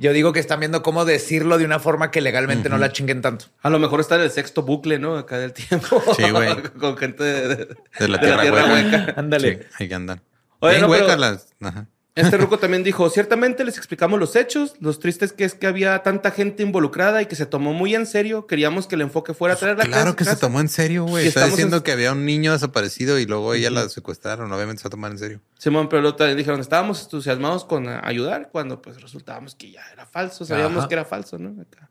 Yo 0.00 0.12
digo 0.12 0.32
que 0.32 0.40
están 0.40 0.60
viendo 0.60 0.82
cómo 0.82 1.04
decirlo 1.04 1.58
de 1.58 1.64
una 1.64 1.78
forma 1.78 2.10
que 2.10 2.20
legalmente 2.20 2.68
no 2.68 2.78
la 2.78 2.90
chinguen 2.90 3.20
tanto. 3.22 3.46
A 3.62 3.70
lo 3.70 3.78
mejor 3.78 4.00
está 4.00 4.16
en 4.16 4.22
el 4.22 4.30
sexto 4.30 4.62
bucle, 4.62 4.98
¿no? 4.98 5.16
Acá 5.16 5.38
del 5.38 5.52
tiempo. 5.52 6.02
Sí, 6.16 6.30
güey. 6.30 6.56
Con 6.80 6.96
gente 6.96 7.22
de, 7.22 7.48
de- 7.56 7.76
De 7.98 8.08
la 8.08 8.18
de 8.18 8.26
tierra, 8.26 8.42
hueca. 8.72 9.14
Ándale. 9.16 9.58
Sí, 9.58 9.84
ahí 9.84 9.92
andan. 9.92 10.22
Oye, 10.60 10.76
Bien 10.76 10.86
no, 10.86 10.90
pero- 10.92 11.04
huecas 11.04 11.18
las. 11.20 11.48
Ajá. 11.60 11.86
Este 12.20 12.36
ruco 12.36 12.58
también 12.58 12.82
dijo, 12.84 13.08
ciertamente 13.10 13.64
les 13.64 13.76
explicamos 13.76 14.18
los 14.20 14.36
hechos, 14.36 14.74
los 14.80 14.98
tristes 15.00 15.32
que 15.32 15.44
es 15.44 15.54
que 15.54 15.66
había 15.66 16.02
tanta 16.02 16.30
gente 16.30 16.62
involucrada 16.62 17.22
y 17.22 17.26
que 17.26 17.36
se 17.36 17.46
tomó 17.46 17.72
muy 17.72 17.94
en 17.94 18.06
serio, 18.06 18.46
queríamos 18.46 18.86
que 18.86 18.94
el 18.94 19.00
enfoque 19.02 19.34
fuera 19.34 19.54
a 19.54 19.56
traer 19.56 19.78
la 19.78 19.84
Claro 19.84 20.04
casa- 20.04 20.16
que 20.16 20.24
se 20.24 20.30
casa". 20.30 20.40
tomó 20.40 20.60
en 20.60 20.68
serio, 20.68 21.04
güey. 21.04 21.26
Está 21.26 21.46
diciendo 21.46 21.78
en- 21.78 21.82
que 21.82 21.92
había 21.92 22.12
un 22.12 22.24
niño 22.24 22.52
desaparecido 22.52 23.18
y 23.18 23.26
luego 23.26 23.54
ella 23.54 23.70
la 23.70 23.88
secuestraron. 23.88 24.52
Obviamente 24.52 24.82
se 24.82 24.84
va 24.84 24.88
a 24.88 24.90
tomar 24.90 25.10
en 25.12 25.18
serio. 25.18 25.40
Simón, 25.58 25.88
pero 25.88 26.02
luego 26.02 26.16
también 26.16 26.36
dijeron, 26.38 26.60
estábamos 26.60 27.02
entusiasmados 27.02 27.64
con 27.64 27.88
eh, 27.88 28.00
ayudar 28.02 28.50
cuando 28.52 28.80
pues 28.82 29.00
resultábamos 29.00 29.54
que 29.54 29.70
ya 29.72 29.82
era 29.92 30.06
falso, 30.06 30.44
sabíamos 30.44 30.78
Ajá. 30.80 30.88
que 30.88 30.94
era 30.94 31.04
falso, 31.04 31.38
¿no? 31.38 31.60
Acá. 31.62 31.90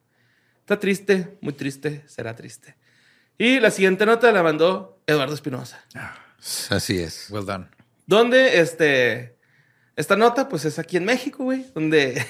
Está 0.59 0.79
triste, 0.79 1.37
muy 1.41 1.53
triste, 1.53 2.03
será 2.07 2.35
triste. 2.35 2.75
Y 3.37 3.59
la 3.59 3.71
siguiente 3.71 4.05
nota 4.05 4.31
la 4.31 4.43
mandó 4.43 5.01
Eduardo 5.07 5.33
Espinosa, 5.33 5.83
Así 6.69 6.99
es. 6.99 7.27
Well 7.29 7.45
done. 7.45 7.67
donde 8.05 8.59
este, 8.59 9.37
esta 9.99 10.15
nota 10.15 10.47
pues 10.47 10.63
es 10.63 10.79
aquí 10.79 10.95
en 10.95 11.03
México, 11.03 11.43
güey, 11.43 11.65
donde 11.75 12.25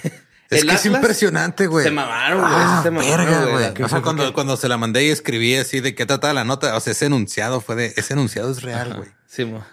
Es 0.49 0.63
el 0.63 0.69
que 0.69 0.73
es 0.73 0.85
impresionante, 0.87 1.67
güey. 1.67 1.85
Se 1.85 1.91
mamaron, 1.91 2.39
güey, 2.39 2.51
Ah, 2.51 2.79
se 2.81 2.89
mamaron, 2.89 3.25
verga, 3.27 3.45
güey. 3.45 3.83
O 3.83 3.87
sea, 3.87 4.01
cuando, 4.01 4.33
cuando 4.33 4.57
se 4.57 4.67
la 4.67 4.77
mandé 4.77 5.05
y 5.05 5.09
escribí 5.09 5.55
así 5.55 5.79
de 5.79 5.93
qué 5.93 6.07
trataba 6.07 6.33
la 6.33 6.43
nota, 6.43 6.75
o 6.75 6.79
sea, 6.79 6.93
ese 6.93 7.05
enunciado 7.05 7.61
fue 7.61 7.75
de, 7.75 7.93
ese 7.95 8.13
enunciado 8.13 8.51
es 8.51 8.63
real, 8.63 8.95
güey. 8.95 9.09
Sí, 9.27 9.45
mo. 9.45 9.63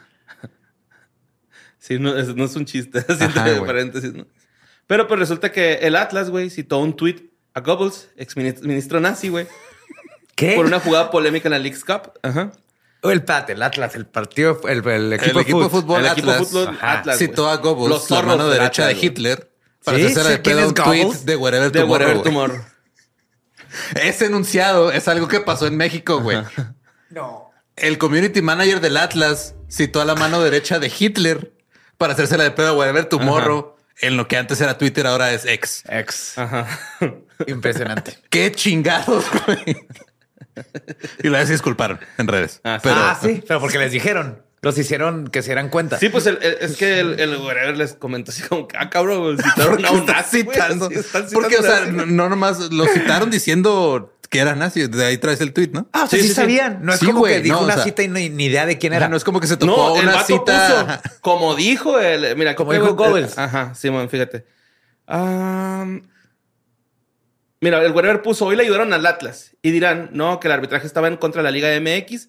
Sí, 1.79 1.99
no 2.01 2.17
es, 2.19 2.35
no 2.35 2.45
es 2.45 2.57
un 2.57 2.65
chiste, 2.67 2.99
así 3.09 3.25
Ajá, 3.25 3.49
entre 3.49 3.65
paréntesis, 3.65 4.13
¿no? 4.13 4.27
Pero 4.87 5.07
pues 5.09 5.21
resulta 5.21 5.53
que 5.53 5.75
el 5.75 5.97
Atlas, 5.97 6.31
güey, 6.31 6.51
citó 6.51 6.79
un 6.79 6.97
tweet 6.97 7.31
a 7.55 7.61
Goebbels, 7.61 8.09
ex 8.17 8.37
ministro 8.37 9.01
nazi, 9.01 9.29
güey, 9.29 9.47
¿Qué? 10.35 10.55
por 10.57 10.67
una 10.67 10.81
jugada 10.81 11.11
polémica 11.11 11.49
en 11.49 11.53
la 11.53 11.59
League's 11.61 11.85
Cup. 11.85 12.13
Ajá. 12.23 12.53
El 13.11 13.25
Pat, 13.25 13.51
el 13.51 13.63
Atlas, 13.63 13.95
el 13.95 14.07
partido, 14.07 14.61
el, 14.69 14.87
el 14.87 15.13
equipo, 15.13 15.39
el 15.39 15.43
equipo 15.43 15.63
de 15.65 15.69
fútbol, 15.71 16.01
El 16.05 16.13
equipo 16.13 16.31
Atlas, 16.31 16.49
fútbol 16.49 16.69
Ajá. 16.69 16.93
Atlas, 16.99 17.19
güey. 17.19 17.29
citó 17.29 17.49
a 17.49 17.57
Goebbels, 17.57 17.89
Los 17.89 18.11
la 18.11 18.23
mano 18.23 18.49
derecha 18.49 18.85
Atlas, 18.85 19.01
de. 19.01 19.07
Hitler, 19.07 19.53
para 19.85 19.97
¿Sí? 19.99 20.03
de 20.05 20.13
¿Quién 20.43 20.43
pedo 20.43 20.69
un 20.69 20.75
tweet 20.75 21.13
de 21.25 21.37
Wherever 21.37 21.71
De 21.71 21.81
Tomorrow. 21.81 21.93
Whatever 21.93 22.15
güey. 22.15 22.25
Tomorrow. 22.25 22.65
Ese 23.95 24.27
enunciado 24.27 24.91
es 24.91 25.07
algo 25.09 25.29
que 25.29 25.41
pasó 25.41 25.67
en 25.67 25.77
México, 25.77 26.21
güey. 26.21 26.39
No. 27.11 27.51
El 27.77 27.99
community 27.99 28.43
manager 28.43 28.81
del 28.81 28.97
Atlas 28.97 29.55
citó 29.69 30.01
a 30.01 30.05
la 30.05 30.15
mano 30.15 30.43
derecha 30.43 30.79
de 30.79 30.91
Hitler 30.97 31.53
para 31.99 32.15
hacerse 32.15 32.37
la 32.39 32.45
de 32.45 32.51
pedo 32.51 32.69
a 32.69 32.73
Wherever 32.73 33.05
Tomorrow 33.05 33.77
en 34.01 34.17
lo 34.17 34.29
que 34.29 34.37
antes 34.37 34.61
era 34.61 34.77
Twitter, 34.79 35.07
ahora 35.07 35.33
es 35.33 35.45
ex. 35.47 35.83
Ex. 35.89 36.39
Ajá. 36.39 36.67
Impresionante. 37.47 38.19
Qué 38.29 38.53
chingados, 38.53 39.25
güey. 39.47 39.87
Y 41.23 41.29
la 41.29 41.39
vez 41.39 41.47
se 41.49 41.53
disculparon 41.55 41.99
en 42.19 42.29
redes. 42.29 42.61
Ah, 42.65 42.79
sí. 42.83 42.89
Pero 42.89 42.97
ah, 43.01 43.19
sí, 43.21 43.45
pero 43.47 43.61
porque 43.61 43.79
les 43.79 43.93
dijeron. 43.93 44.43
Los 44.63 44.77
hicieron 44.79 45.29
que 45.29 45.43
se 45.43 45.49
dieran 45.51 45.69
cuenta. 45.69 45.99
Sí, 45.99 46.09
pues 46.09 46.27
el- 46.27 46.39
el- 46.43 46.57
es 46.61 46.77
que 46.77 46.99
el, 46.99 47.21
el 47.21 47.37
Whatever 47.37 47.77
les 47.77 47.93
comentó 47.93 48.33
así 48.33 48.43
como, 48.43 48.67
que, 48.67 48.77
ah, 48.79 48.91
cabrón, 48.91 49.37
citaron 49.39 49.85
a 49.85 49.91
un 49.93 50.07
nazi, 50.07 50.39
citando. 50.41 50.91
están 50.91 51.27
Porque, 51.33 51.57
o 51.59 51.63
citando 51.63 51.77
sea, 51.85 51.93
nazi. 51.93 51.93
no, 51.93 52.07
no 52.07 52.29
nomás 52.31 52.59
lo 52.73 52.87
citaron 52.87 53.31
diciendo 53.31 54.13
que 54.29 54.41
era 54.41 54.57
nazi. 54.57 54.89
De 54.89 55.05
ahí 55.05 55.19
traes 55.19 55.41
el 55.41 55.53
tweet, 55.53 55.69
¿no? 55.73 55.87
Ah, 55.93 56.05
o 56.05 56.07
sea, 56.09 56.19
Sí, 56.19 56.23
sí, 56.23 56.23
sí, 56.23 56.29
sí. 56.31 56.35
sabían. 56.41 56.79
No 56.83 56.93
es 56.95 56.99
Sí, 56.99 57.07
como 57.07 57.25
que 57.25 57.41
dijo 57.41 57.57
no, 57.57 57.61
o 57.61 57.65
una 57.65 57.75
sea- 57.75 57.85
cita 57.85 58.03
y 58.03 58.09
no, 58.09 58.15
ni 58.15 58.47
idea 58.47 58.67
de 58.67 58.77
quién 58.79 58.93
era. 58.95 59.09
No 59.09 59.17
es 59.17 59.23
como 59.25 59.39
que 59.41 59.47
se 59.47 59.57
tocó 59.57 59.71
No, 59.77 59.97
el 59.97 60.03
una 60.05 60.15
vato 60.17 60.27
cita. 60.27 61.03
puso, 61.05 61.19
como 61.21 61.55
dijo 61.55 62.01
el, 62.01 62.35
mira, 62.37 62.57
Como 62.57 62.73
dijo 62.73 62.87
el- 62.89 62.95
Goebbels. 62.95 63.39
Ajá, 63.39 63.73
Simón, 63.75 64.09
fíjate. 64.09 64.47
Am, 65.07 66.03
mira, 67.67 67.85
el 67.85 67.93
Wherever 67.93 68.23
puso, 68.23 68.47
hoy 68.47 68.55
le 68.57 68.63
ayudaron 68.63 68.93
al 68.93 69.05
Atlas 69.07 69.57
y 69.63 69.71
dirán, 69.73 70.11
no, 70.13 70.39
que 70.41 70.47
el 70.49 70.53
arbitraje 70.53 70.87
estaba 70.87 71.09
en 71.09 71.17
contra 71.17 71.43
de 71.43 71.45
la 71.45 71.51
Liga 71.51 71.69
MX. 71.81 72.29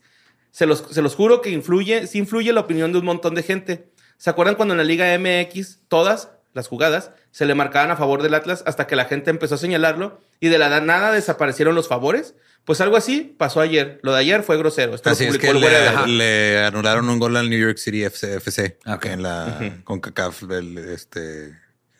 Se 0.51 0.65
los, 0.65 0.85
se 0.89 1.01
los 1.03 1.13
juro 1.15 1.41
que 1.41 1.51
influye, 1.51 2.07
sí 2.07 2.17
influye 2.17 2.51
la 2.53 2.61
opinión 2.61 2.91
de 2.91 2.97
un 2.99 3.05
montón 3.05 3.35
de 3.35 3.43
gente. 3.43 3.89
¿Se 4.17 4.29
acuerdan 4.31 4.55
cuando 4.55 4.73
en 4.73 4.79
la 4.79 4.83
Liga 4.83 5.15
MX 5.19 5.79
todas 5.87 6.31
las 6.53 6.67
jugadas 6.67 7.11
se 7.29 7.45
le 7.45 7.53
marcaban 7.53 7.91
a 7.91 7.95
favor 7.97 8.23
del 8.23 8.33
Atlas 8.33 8.63
hasta 8.65 8.87
que 8.87 8.95
la 8.95 9.05
gente 9.05 9.29
empezó 9.29 9.53
a 9.55 9.57
señalarlo 9.59 10.19
y 10.39 10.47
de 10.47 10.57
la 10.57 10.79
nada 10.81 11.11
desaparecieron 11.11 11.75
los 11.75 11.87
favores? 11.87 12.33
Pues 12.65 12.81
algo 12.81 12.97
así 12.97 13.35
pasó 13.37 13.61
ayer. 13.61 13.99
Lo 14.01 14.11
de 14.13 14.19
ayer 14.19 14.41
fue 14.43 14.57
grosero. 14.57 14.95
Esto 14.95 15.09
lo 15.09 15.13
Así 15.13 15.25
es 15.25 15.37
publicó 15.37 15.53
que 15.53 15.59
le, 15.59 16.07
le 16.17 16.65
anularon 16.65 17.07
un 17.09 17.19
gol 17.19 17.37
al 17.37 17.49
New 17.49 17.59
York 17.59 17.77
City 17.77 18.03
FC, 18.03 18.79
en 19.03 19.21
la 19.23 19.75
con 19.83 19.99
CACAF, 20.01 20.43
este, 20.89 21.55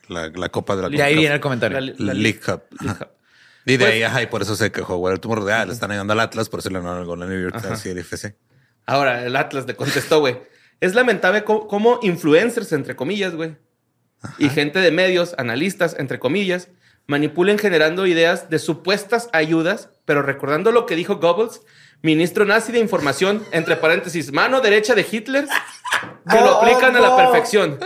la, 0.08 0.30
la 0.30 0.50
Copa 0.50 0.76
de 0.76 0.90
la 0.90 0.96
Y 0.98 1.00
ahí 1.02 1.16
viene 1.16 1.36
el 1.36 1.42
comentario. 1.42 1.80
La- 1.80 1.94
la- 1.98 2.14
League 2.14 2.40
Cup. 2.40 2.64
League. 2.82 2.98
Cup. 2.98 3.08
Y 3.68 3.76
de 3.76 3.84
Pues- 3.84 3.94
ahí, 3.96 4.04
ajá, 4.04 4.22
y 4.22 4.28
por 4.28 4.42
eso 4.42 4.56
se 4.56 4.72
quejó. 4.72 4.98
Bueno, 4.98 5.20
tú 5.20 5.30
de, 5.44 5.52
ah, 5.52 5.66
le 5.66 5.74
están 5.74 5.92
ayudando 5.92 6.14
al 6.14 6.22
Atlas, 6.22 6.48
por 6.48 6.62
eso 6.62 6.70
le 6.70 6.78
anularon 6.78 7.02
el 7.02 7.06
gol 7.06 7.22
al 7.22 7.30
New 7.30 7.42
York 7.42 7.76
City 7.76 8.00
FC. 8.00 8.38
Ahora, 8.86 9.26
el 9.26 9.36
Atlas 9.36 9.68
le 9.68 9.76
contestó, 9.76 10.22
güey. 10.22 10.42
Es 10.80 10.96
lamentable 10.96 11.44
cómo 11.44 12.00
influencers, 12.02 12.72
entre 12.72 12.96
comillas, 12.96 13.36
güey, 13.36 13.58
y 14.38 14.48
gente 14.48 14.80
de 14.80 14.92
medios, 14.92 15.36
analistas, 15.38 15.98
entre 16.00 16.18
comillas, 16.18 16.70
manipulen 17.08 17.58
generando 17.58 18.06
ideas 18.08 18.50
de 18.50 18.58
supuestas 18.60 19.30
ayudas, 19.34 19.90
pero 20.06 20.22
recordando 20.22 20.72
lo 20.72 20.86
que 20.86 20.96
dijo 20.96 21.18
Goebbels, 21.18 21.62
ministro 22.02 22.46
nazi 22.46 22.72
de 22.72 22.80
información, 22.80 23.44
entre 23.52 23.76
paréntesis, 23.76 24.32
mano 24.32 24.62
derecha 24.62 24.96
de 24.96 25.06
Hitler, 25.10 25.46
que 26.30 26.40
lo 26.40 26.62
aplican 26.62 26.96
a 26.96 27.02
la 27.02 27.18
perfección. 27.18 27.80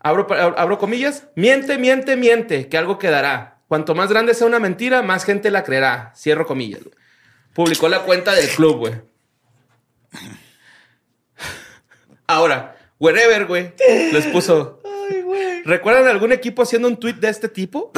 Abro, 0.00 0.26
abro 0.32 0.78
comillas, 0.78 1.28
miente, 1.36 1.78
miente, 1.78 2.16
miente, 2.16 2.68
que 2.68 2.78
algo 2.78 2.98
quedará. 2.98 3.55
Cuanto 3.68 3.94
más 3.94 4.10
grande 4.10 4.34
sea 4.34 4.46
una 4.46 4.58
mentira, 4.58 5.02
más 5.02 5.24
gente 5.24 5.50
la 5.50 5.64
creerá. 5.64 6.12
Cierro 6.16 6.46
comillas. 6.46 6.82
güey. 6.84 6.94
Publicó 7.54 7.88
la 7.88 8.02
cuenta 8.02 8.34
del 8.34 8.48
club, 8.48 8.78
güey. 8.78 8.94
Ahora, 12.26 12.76
wherever, 12.98 13.46
güey, 13.46 13.72
les 14.12 14.26
puso. 14.26 14.82
¿Recuerdan 15.64 16.06
algún 16.06 16.32
equipo 16.32 16.62
haciendo 16.62 16.86
un 16.88 16.96
tweet 16.96 17.14
de 17.14 17.28
este 17.28 17.48
tipo? 17.48 17.92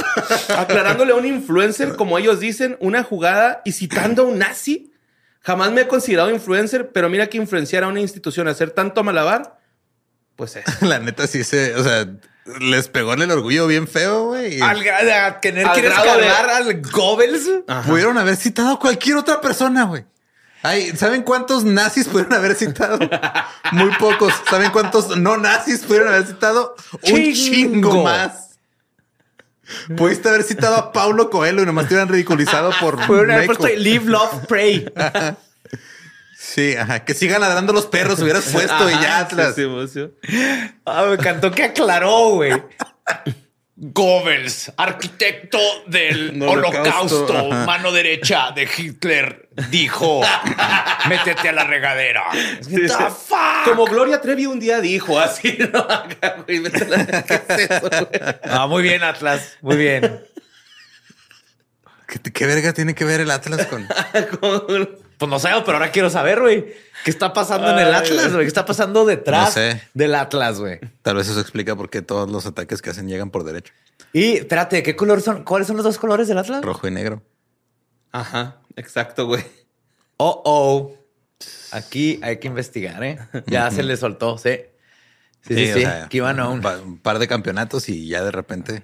Aclarándole 0.56 1.12
a 1.12 1.16
un 1.16 1.26
influencer, 1.26 1.96
como 1.96 2.18
ellos 2.18 2.40
dicen, 2.40 2.76
una 2.80 3.02
jugada 3.02 3.62
y 3.64 3.72
citando 3.72 4.22
a 4.22 4.26
un 4.26 4.38
nazi. 4.38 4.92
Jamás 5.40 5.72
me 5.72 5.82
he 5.82 5.88
considerado 5.88 6.30
influencer, 6.30 6.90
pero 6.92 7.08
mira 7.08 7.26
que 7.28 7.36
influenciar 7.36 7.84
a 7.84 7.88
una 7.88 8.00
institución 8.00 8.48
a 8.48 8.52
hacer 8.52 8.70
tanto 8.70 9.02
malabar, 9.04 9.58
pues 10.36 10.56
es. 10.56 10.64
La 10.82 10.98
neta 10.98 11.26
sí 11.26 11.44
se, 11.44 11.74
o 11.74 11.84
sea, 11.84 12.06
les 12.60 12.88
pegó 12.88 13.12
en 13.14 13.22
el 13.22 13.30
orgullo 13.30 13.66
bien 13.66 13.86
feo, 13.88 14.26
güey. 14.26 14.60
Al, 14.60 14.82
gra- 14.82 15.26
a 15.26 15.40
tener 15.40 15.66
Al 15.66 15.74
que 15.74 15.82
grado 15.82 16.04
de- 16.16 16.22
descargar 16.24 16.50
al 16.50 16.80
Goebbels. 16.82 17.48
Pudieron 17.86 18.18
haber 18.18 18.36
citado 18.36 18.70
a 18.74 18.78
cualquier 18.78 19.16
otra 19.16 19.40
persona, 19.40 19.84
güey. 19.84 20.04
Ay, 20.62 20.90
¿saben 20.96 21.22
cuántos 21.22 21.64
nazis 21.64 22.08
pudieron 22.08 22.32
haber 22.34 22.54
citado? 22.56 22.98
Muy 23.72 23.90
pocos. 23.98 24.32
¿Saben 24.50 24.70
cuántos 24.72 25.16
no 25.16 25.36
nazis 25.36 25.80
pudieron 25.80 26.08
haber 26.08 26.26
citado? 26.26 26.74
Un 26.92 27.00
Chingo. 27.32 27.32
chingo 27.34 28.02
más. 28.02 28.48
Pudiste 29.96 30.28
haber 30.28 30.42
citado 30.42 30.76
a 30.76 30.92
Paulo 30.92 31.28
Coelho 31.30 31.62
y 31.62 31.66
nomás 31.66 31.86
te 31.86 31.94
hubieran 31.94 32.08
ridiculizado 32.08 32.72
por 32.80 32.96
Pudieron 33.06 33.30
haber 33.32 33.46
puesto 33.46 33.68
Live, 33.68 34.06
Love, 34.06 34.46
Pray. 34.48 34.90
Sí, 36.54 36.74
ajá. 36.76 37.04
Que 37.04 37.12
sigan 37.12 37.42
ladrando 37.42 37.72
los 37.74 37.86
perros, 37.86 38.20
hubieras 38.20 38.44
puesto 38.52 38.88
y 38.88 38.92
ya, 38.94 39.18
Atlas. 39.20 39.54
sí, 39.54 39.64
sí, 39.92 40.08
sí. 40.22 40.78
Ah, 40.86 41.04
me 41.08 41.14
encantó 41.14 41.50
que 41.50 41.64
aclaró, 41.64 42.30
güey. 42.30 42.52
Goebbels, 43.76 44.72
arquitecto 44.76 45.58
del 45.86 46.42
Holocausto, 46.46 47.48
mano 47.48 47.92
derecha 47.92 48.50
de 48.52 48.66
Hitler, 48.76 49.50
dijo, 49.70 50.22
métete 51.08 51.50
a 51.50 51.52
la 51.52 51.64
regadera. 51.64 52.24
Sí, 52.62 52.74
The 52.74 52.88
sí. 52.88 52.94
fuck? 53.28 53.64
Como 53.66 53.84
Gloria 53.84 54.20
Trevi 54.20 54.46
un 54.46 54.58
día 54.58 54.80
dijo 54.80 55.20
así, 55.20 55.58
¿no? 55.72 55.86
Güey, 56.46 56.58
vete 56.60 56.84
a 56.84 56.88
la- 56.88 57.06
¿Qué 57.22 57.42
es 57.48 57.70
eso? 57.70 57.90
Ah, 58.44 58.66
muy 58.66 58.82
bien, 58.82 59.04
Atlas. 59.04 59.58
Muy 59.60 59.76
bien. 59.76 60.24
¿Qué, 62.08 62.32
qué 62.32 62.46
verga 62.46 62.72
tiene 62.72 62.94
que 62.94 63.04
ver 63.04 63.20
el 63.20 63.30
Atlas 63.30 63.66
con...? 63.66 63.86
Con- 64.40 65.06
Pues 65.18 65.28
no 65.28 65.38
sé, 65.40 65.48
pero 65.66 65.78
ahora 65.78 65.90
quiero 65.90 66.10
saber, 66.10 66.40
güey. 66.40 66.64
¿Qué 67.04 67.10
está 67.10 67.32
pasando 67.32 67.68
en 67.70 67.78
el 67.80 67.92
Atlas, 67.92 68.32
güey. 68.32 68.44
¿Qué 68.44 68.48
está 68.48 68.64
pasando 68.64 69.04
detrás 69.04 69.46
No 69.46 69.50
sé. 69.50 69.82
del 69.92 70.14
Atlas, 70.14 70.60
güey? 70.60 70.78
Tal 71.02 71.16
vez 71.16 71.28
eso 71.28 71.40
explica 71.40 71.74
por 71.74 71.90
qué 71.90 72.02
todos 72.02 72.30
los 72.30 72.46
ataques 72.46 72.80
que 72.80 72.90
hacen 72.90 73.08
llegan 73.08 73.30
por 73.30 73.42
derecho. 73.42 73.72
Y 74.12 74.36
espérate, 74.36 74.82
¿qué 74.82 74.94
color 74.94 75.20
son? 75.20 75.42
¿Cuáles 75.42 75.66
son 75.66 75.76
los 75.76 75.84
dos 75.84 75.98
colores 75.98 76.28
del 76.28 76.38
Atlas? 76.38 76.64
Rojo 76.64 76.86
y 76.86 76.92
negro. 76.92 77.22
Ajá, 78.12 78.58
exacto, 78.76 79.26
güey. 79.26 79.44
Oh, 80.18 80.40
oh. 80.44 80.94
Aquí 81.72 82.20
hay 82.22 82.38
que 82.38 82.48
investigar, 82.48 83.02
¿eh? 83.02 83.18
Ya 83.46 83.70
se 83.70 83.82
le 83.82 83.96
soltó, 83.96 84.38
sí. 84.38 84.60
Sí, 85.42 85.54
sí, 85.54 85.66
sí. 85.72 85.80
sea, 85.80 86.04
Aquí 86.04 86.20
van 86.20 86.40
a 86.40 86.48
un... 86.48 86.64
un 86.64 86.98
par 86.98 87.18
de 87.18 87.28
campeonatos 87.28 87.88
y 87.88 88.08
ya 88.08 88.22
de 88.22 88.30
repente 88.30 88.82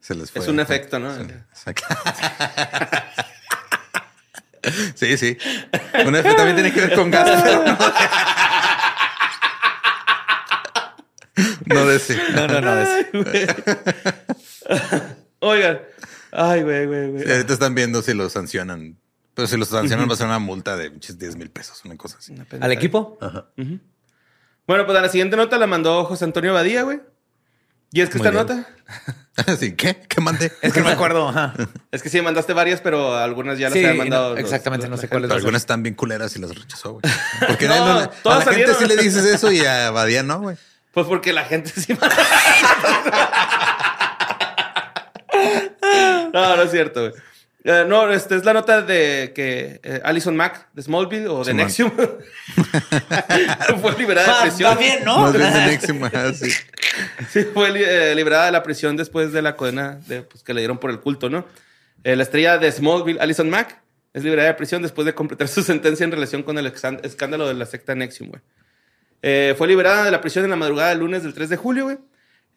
se 0.00 0.14
les 0.14 0.30
fue. 0.30 0.42
Es 0.42 0.48
un 0.48 0.60
efecto, 0.60 0.98
¿no? 0.98 1.12
Sí, 4.94 5.16
sí. 5.16 5.36
Un 6.06 6.14
efecto 6.16 6.36
también 6.36 6.56
tiene 6.56 6.72
que 6.72 6.80
ver 6.80 6.94
con 6.94 7.10
gas, 7.10 7.42
pero 7.42 7.64
no. 7.64 7.78
No 11.66 11.86
de 11.86 11.96
ese. 11.96 12.18
No, 12.32 12.46
no, 12.48 12.60
no. 12.60 12.80
es- 12.80 13.06
Oigan. 15.40 15.80
Ay, 16.32 16.62
güey, 16.62 16.86
güey, 16.86 17.06
Sí, 17.06 17.12
güey. 17.24 17.30
ahorita 17.32 17.52
están 17.52 17.74
viendo 17.74 18.02
si 18.02 18.12
los 18.14 18.32
sancionan. 18.32 18.98
Pero 19.34 19.46
si 19.46 19.56
los 19.56 19.68
sancionan 19.68 20.08
va 20.08 20.14
a 20.14 20.16
ser 20.16 20.26
una 20.26 20.40
multa 20.40 20.76
de 20.76 20.90
pinches 20.90 21.16
10 21.18 21.36
mil 21.36 21.50
pesos, 21.50 21.80
una 21.84 21.96
cosa 21.96 22.16
así. 22.18 22.34
¿Al 22.60 22.72
equipo? 22.72 23.18
Bueno, 24.66 24.84
pues 24.84 24.98
a 24.98 25.00
la 25.00 25.08
siguiente 25.08 25.36
nota 25.36 25.58
la 25.58 25.66
mandó 25.68 26.04
José 26.04 26.24
Antonio 26.24 26.52
Badía, 26.52 26.82
güey. 26.82 27.00
Y 27.92 28.00
es 28.00 28.10
que 28.10 28.18
Muy 28.18 28.26
esta 28.26 28.44
bien. 28.44 28.58
nota, 28.60 28.68
Sí, 29.58 29.72
¿qué? 29.72 29.96
¿Qué 30.08 30.20
mandé? 30.20 30.52
Es 30.62 30.72
que 30.72 30.80
no 30.80 30.86
me 30.86 30.92
acuerdo. 30.92 31.28
Ajá. 31.28 31.54
es 31.92 32.02
que 32.02 32.08
sí, 32.08 32.20
mandaste 32.20 32.52
varias, 32.52 32.80
pero 32.80 33.16
algunas 33.16 33.58
ya 33.58 33.66
las 33.66 33.74
Sí, 33.74 33.78
habían 33.84 33.96
mandado. 33.98 34.34
no, 34.34 34.40
exactamente, 34.40 34.86
los- 34.88 34.96
no 34.96 35.00
sé 35.00 35.08
cuáles 35.08 35.30
algunas 35.30 35.62
están 35.62 35.82
bien 35.82 35.94
culeras 35.94 36.34
y 36.36 36.40
las 36.40 36.54
rechazó, 36.56 36.92
güey. 36.94 37.02
Porque 37.46 37.68
No, 37.68 37.76
no, 37.84 37.98
a 38.00 38.06
todas 38.10 38.46
la 38.46 38.52
gente 38.52 38.74
sí 38.74 38.86
le 38.86 38.96
dices 38.96 39.24
eso 39.24 39.50
y 39.52 39.60
a 39.64 39.90
Badía 39.90 40.22
no, 40.22 40.40
güey. 40.40 40.56
Pues 40.92 41.06
porque 41.06 41.32
la 41.32 41.44
gente 41.44 41.70
sí 41.70 41.94
manda. 41.94 42.16
no, 46.32 46.56
no 46.56 46.62
es 46.62 46.70
cierto, 46.70 47.00
güey. 47.10 47.12
Eh, 47.70 47.84
no, 47.86 48.10
este 48.10 48.34
es 48.34 48.46
la 48.46 48.54
nota 48.54 48.80
de 48.80 49.32
que 49.34 49.78
eh, 49.82 50.00
Alison 50.02 50.34
Mack 50.34 50.68
de 50.72 50.80
Smallville 50.80 51.28
o 51.28 51.44
de. 51.44 51.52
Nexium 51.52 51.90
fue 53.82 53.98
liberada 53.98 54.36
de 54.36 54.48
prisión. 54.48 54.70
va 54.70 54.74
bien, 54.74 55.04
¿no? 55.04 55.18
Más 55.18 55.34
bien 55.36 55.52
de 55.52 55.60
Nexium, 55.66 56.00
sí. 56.32 56.50
Sí, 57.28 57.44
fue 57.52 57.68
eh, 57.76 58.14
liberada 58.14 58.46
de 58.46 58.52
la 58.52 58.62
prisión 58.62 58.96
después 58.96 59.34
de 59.34 59.42
la 59.42 59.54
condena 59.54 60.00
de, 60.06 60.22
pues, 60.22 60.42
que 60.42 60.54
le 60.54 60.62
dieron 60.62 60.78
por 60.78 60.88
el 60.88 61.00
culto, 61.00 61.28
¿no? 61.28 61.44
Eh, 62.04 62.16
la 62.16 62.22
estrella 62.22 62.56
de 62.56 62.72
Smallville, 62.72 63.20
Alison 63.20 63.50
Mack, 63.50 63.82
es 64.14 64.24
liberada 64.24 64.48
de 64.48 64.54
prisión 64.54 64.80
después 64.80 65.04
de 65.04 65.14
completar 65.14 65.46
su 65.46 65.62
sentencia 65.62 66.04
en 66.04 66.12
relación 66.12 66.44
con 66.44 66.56
el 66.56 66.66
escándalo 67.02 67.48
de 67.48 67.52
la 67.52 67.66
secta 67.66 67.94
Nexium, 67.94 68.30
güey. 68.30 68.40
Eh, 69.20 69.54
fue 69.58 69.68
liberada 69.68 70.04
de 70.04 70.10
la 70.10 70.22
prisión 70.22 70.44
en 70.44 70.50
la 70.50 70.56
madrugada 70.56 70.88
del 70.88 71.00
lunes 71.00 71.22
del 71.22 71.34
3 71.34 71.50
de 71.50 71.56
julio, 71.58 71.84
güey. 71.84 71.98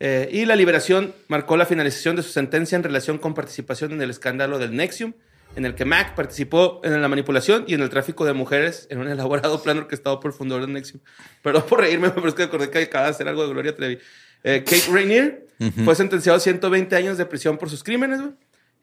Eh, 0.03 0.29
y 0.31 0.45
la 0.45 0.55
liberación 0.55 1.13
marcó 1.27 1.57
la 1.57 1.67
finalización 1.67 2.15
de 2.15 2.23
su 2.23 2.31
sentencia 2.31 2.75
en 2.75 2.81
relación 2.81 3.19
con 3.19 3.35
participación 3.35 3.91
en 3.91 4.01
el 4.01 4.09
escándalo 4.09 4.57
del 4.57 4.75
Nexium, 4.75 5.13
en 5.55 5.63
el 5.63 5.75
que 5.75 5.85
Mack 5.85 6.15
participó 6.15 6.81
en 6.83 6.99
la 6.99 7.07
manipulación 7.07 7.65
y 7.67 7.75
en 7.75 7.81
el 7.81 7.91
tráfico 7.91 8.25
de 8.25 8.33
mujeres 8.33 8.87
en 8.89 8.97
un 8.97 9.07
elaborado 9.07 9.61
plan 9.61 9.77
orquestado 9.77 10.19
por 10.19 10.31
el 10.31 10.35
fundador 10.35 10.65
del 10.65 10.73
Nexium. 10.73 11.03
Perdón 11.43 11.65
por 11.69 11.81
reírme, 11.81 12.09
pero 12.09 12.27
es 12.27 12.33
que 12.33 12.41
acordé 12.41 12.71
que 12.71 12.79
acaba 12.79 13.05
de 13.05 13.11
hacer 13.11 13.27
algo 13.27 13.43
de 13.45 13.53
Gloria 13.53 13.75
Trevi. 13.75 13.99
Eh, 14.43 14.63
Kate 14.65 14.91
Rainier 14.91 15.45
fue 15.85 15.93
sentenciado 15.93 16.37
a 16.37 16.39
120 16.39 16.95
años 16.95 17.19
de 17.19 17.25
prisión 17.27 17.59
por 17.59 17.69
sus 17.69 17.83
crímenes, 17.83 18.21
güey. 18.21 18.33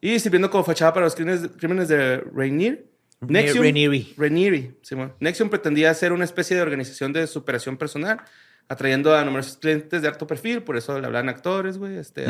Y 0.00 0.20
sirviendo 0.20 0.48
como 0.48 0.62
fachada 0.62 0.94
para 0.94 1.06
los 1.06 1.16
crímenes, 1.16 1.48
crímenes 1.58 1.88
de 1.88 2.18
Rainier. 2.32 2.84
Nexium, 3.20 3.64
Rainieri. 3.64 4.14
Rainieri. 4.16 4.78
Nexium 5.18 5.50
pretendía 5.50 5.92
ser 5.94 6.12
una 6.12 6.22
especie 6.22 6.54
de 6.54 6.62
organización 6.62 7.12
de 7.12 7.26
superación 7.26 7.76
personal, 7.76 8.20
atrayendo 8.68 9.16
a 9.16 9.24
numerosos 9.24 9.56
clientes 9.56 10.02
de 10.02 10.08
alto 10.08 10.26
perfil, 10.26 10.62
por 10.62 10.76
eso 10.76 10.98
le 11.00 11.06
hablan 11.06 11.28
actores, 11.28 11.78
güey, 11.78 11.96
este, 11.96 12.26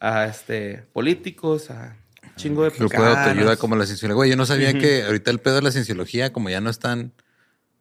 a- 0.00 0.26
este, 0.26 0.84
políticos, 0.92 1.70
a 1.70 1.96
un 2.22 2.34
chingo 2.36 2.62
de 2.64 2.70
Grupo 2.70 2.84
de 2.84 2.88
personas. 2.90 3.18
autoayuda 3.26 3.56
como 3.56 3.76
la 3.76 3.84
cienciología. 3.86 4.16
Güey, 4.16 4.30
yo 4.30 4.36
no 4.36 4.46
sabía 4.46 4.72
que 4.78 5.02
ahorita 5.04 5.30
el 5.30 5.40
pedo 5.40 5.56
de 5.56 5.62
la 5.62 5.70
cienciología, 5.70 6.32
como 6.32 6.48
ya 6.50 6.60
no 6.60 6.70
están 6.70 7.12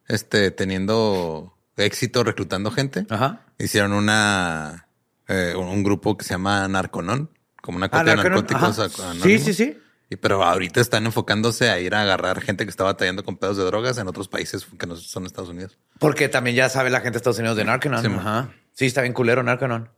este, 0.08 0.52
teniendo 0.52 1.54
éxito 1.76 2.24
reclutando 2.24 2.72
gente, 2.72 3.06
Ajá. 3.10 3.42
hicieron 3.60 3.94
una 3.94 4.88
eh, 5.30 5.54
un- 5.58 5.68
un 5.68 5.84
grupo 5.84 6.18
que 6.18 6.24
se 6.24 6.32
llama 6.36 6.66
Narconon, 6.70 7.30
como 7.62 7.76
una 7.78 7.88
Ah, 7.88 7.90
copia 7.90 8.16
de 8.16 8.24
narcóticos. 8.24 8.92
Sí, 9.22 9.40
sí, 9.40 9.54
sí. 9.54 9.78
Y, 10.10 10.16
pero 10.16 10.44
ahorita 10.44 10.80
están 10.80 11.06
enfocándose 11.06 11.70
a 11.70 11.80
ir 11.80 11.94
a 11.94 12.02
agarrar 12.02 12.42
gente 12.42 12.66
que 12.66 12.70
está 12.70 12.84
batallando 12.86 13.24
con 13.24 13.38
pedos 13.38 13.58
de 13.58 13.64
drogas 13.66 13.98
en 13.98 14.08
otros 14.08 14.28
países 14.28 14.66
que 14.80 14.88
no 14.88 14.96
son 14.96 15.26
Estados 15.26 15.50
Unidos. 15.50 15.78
Porque 16.00 16.30
también 16.30 16.56
ya 16.56 16.70
sabe 16.70 16.90
la 16.90 17.00
gente 17.00 17.12
de 17.12 17.18
Estados 17.18 17.40
Unidos 17.40 17.58
de 17.58 17.66
Narcanon. 17.66 18.02
Sí, 18.02 18.08
Ajá. 18.08 18.50
Sí, 18.74 18.86
está 18.86 19.02
bien 19.02 19.14
culero 19.14 19.44
Narcanon. 19.44 19.90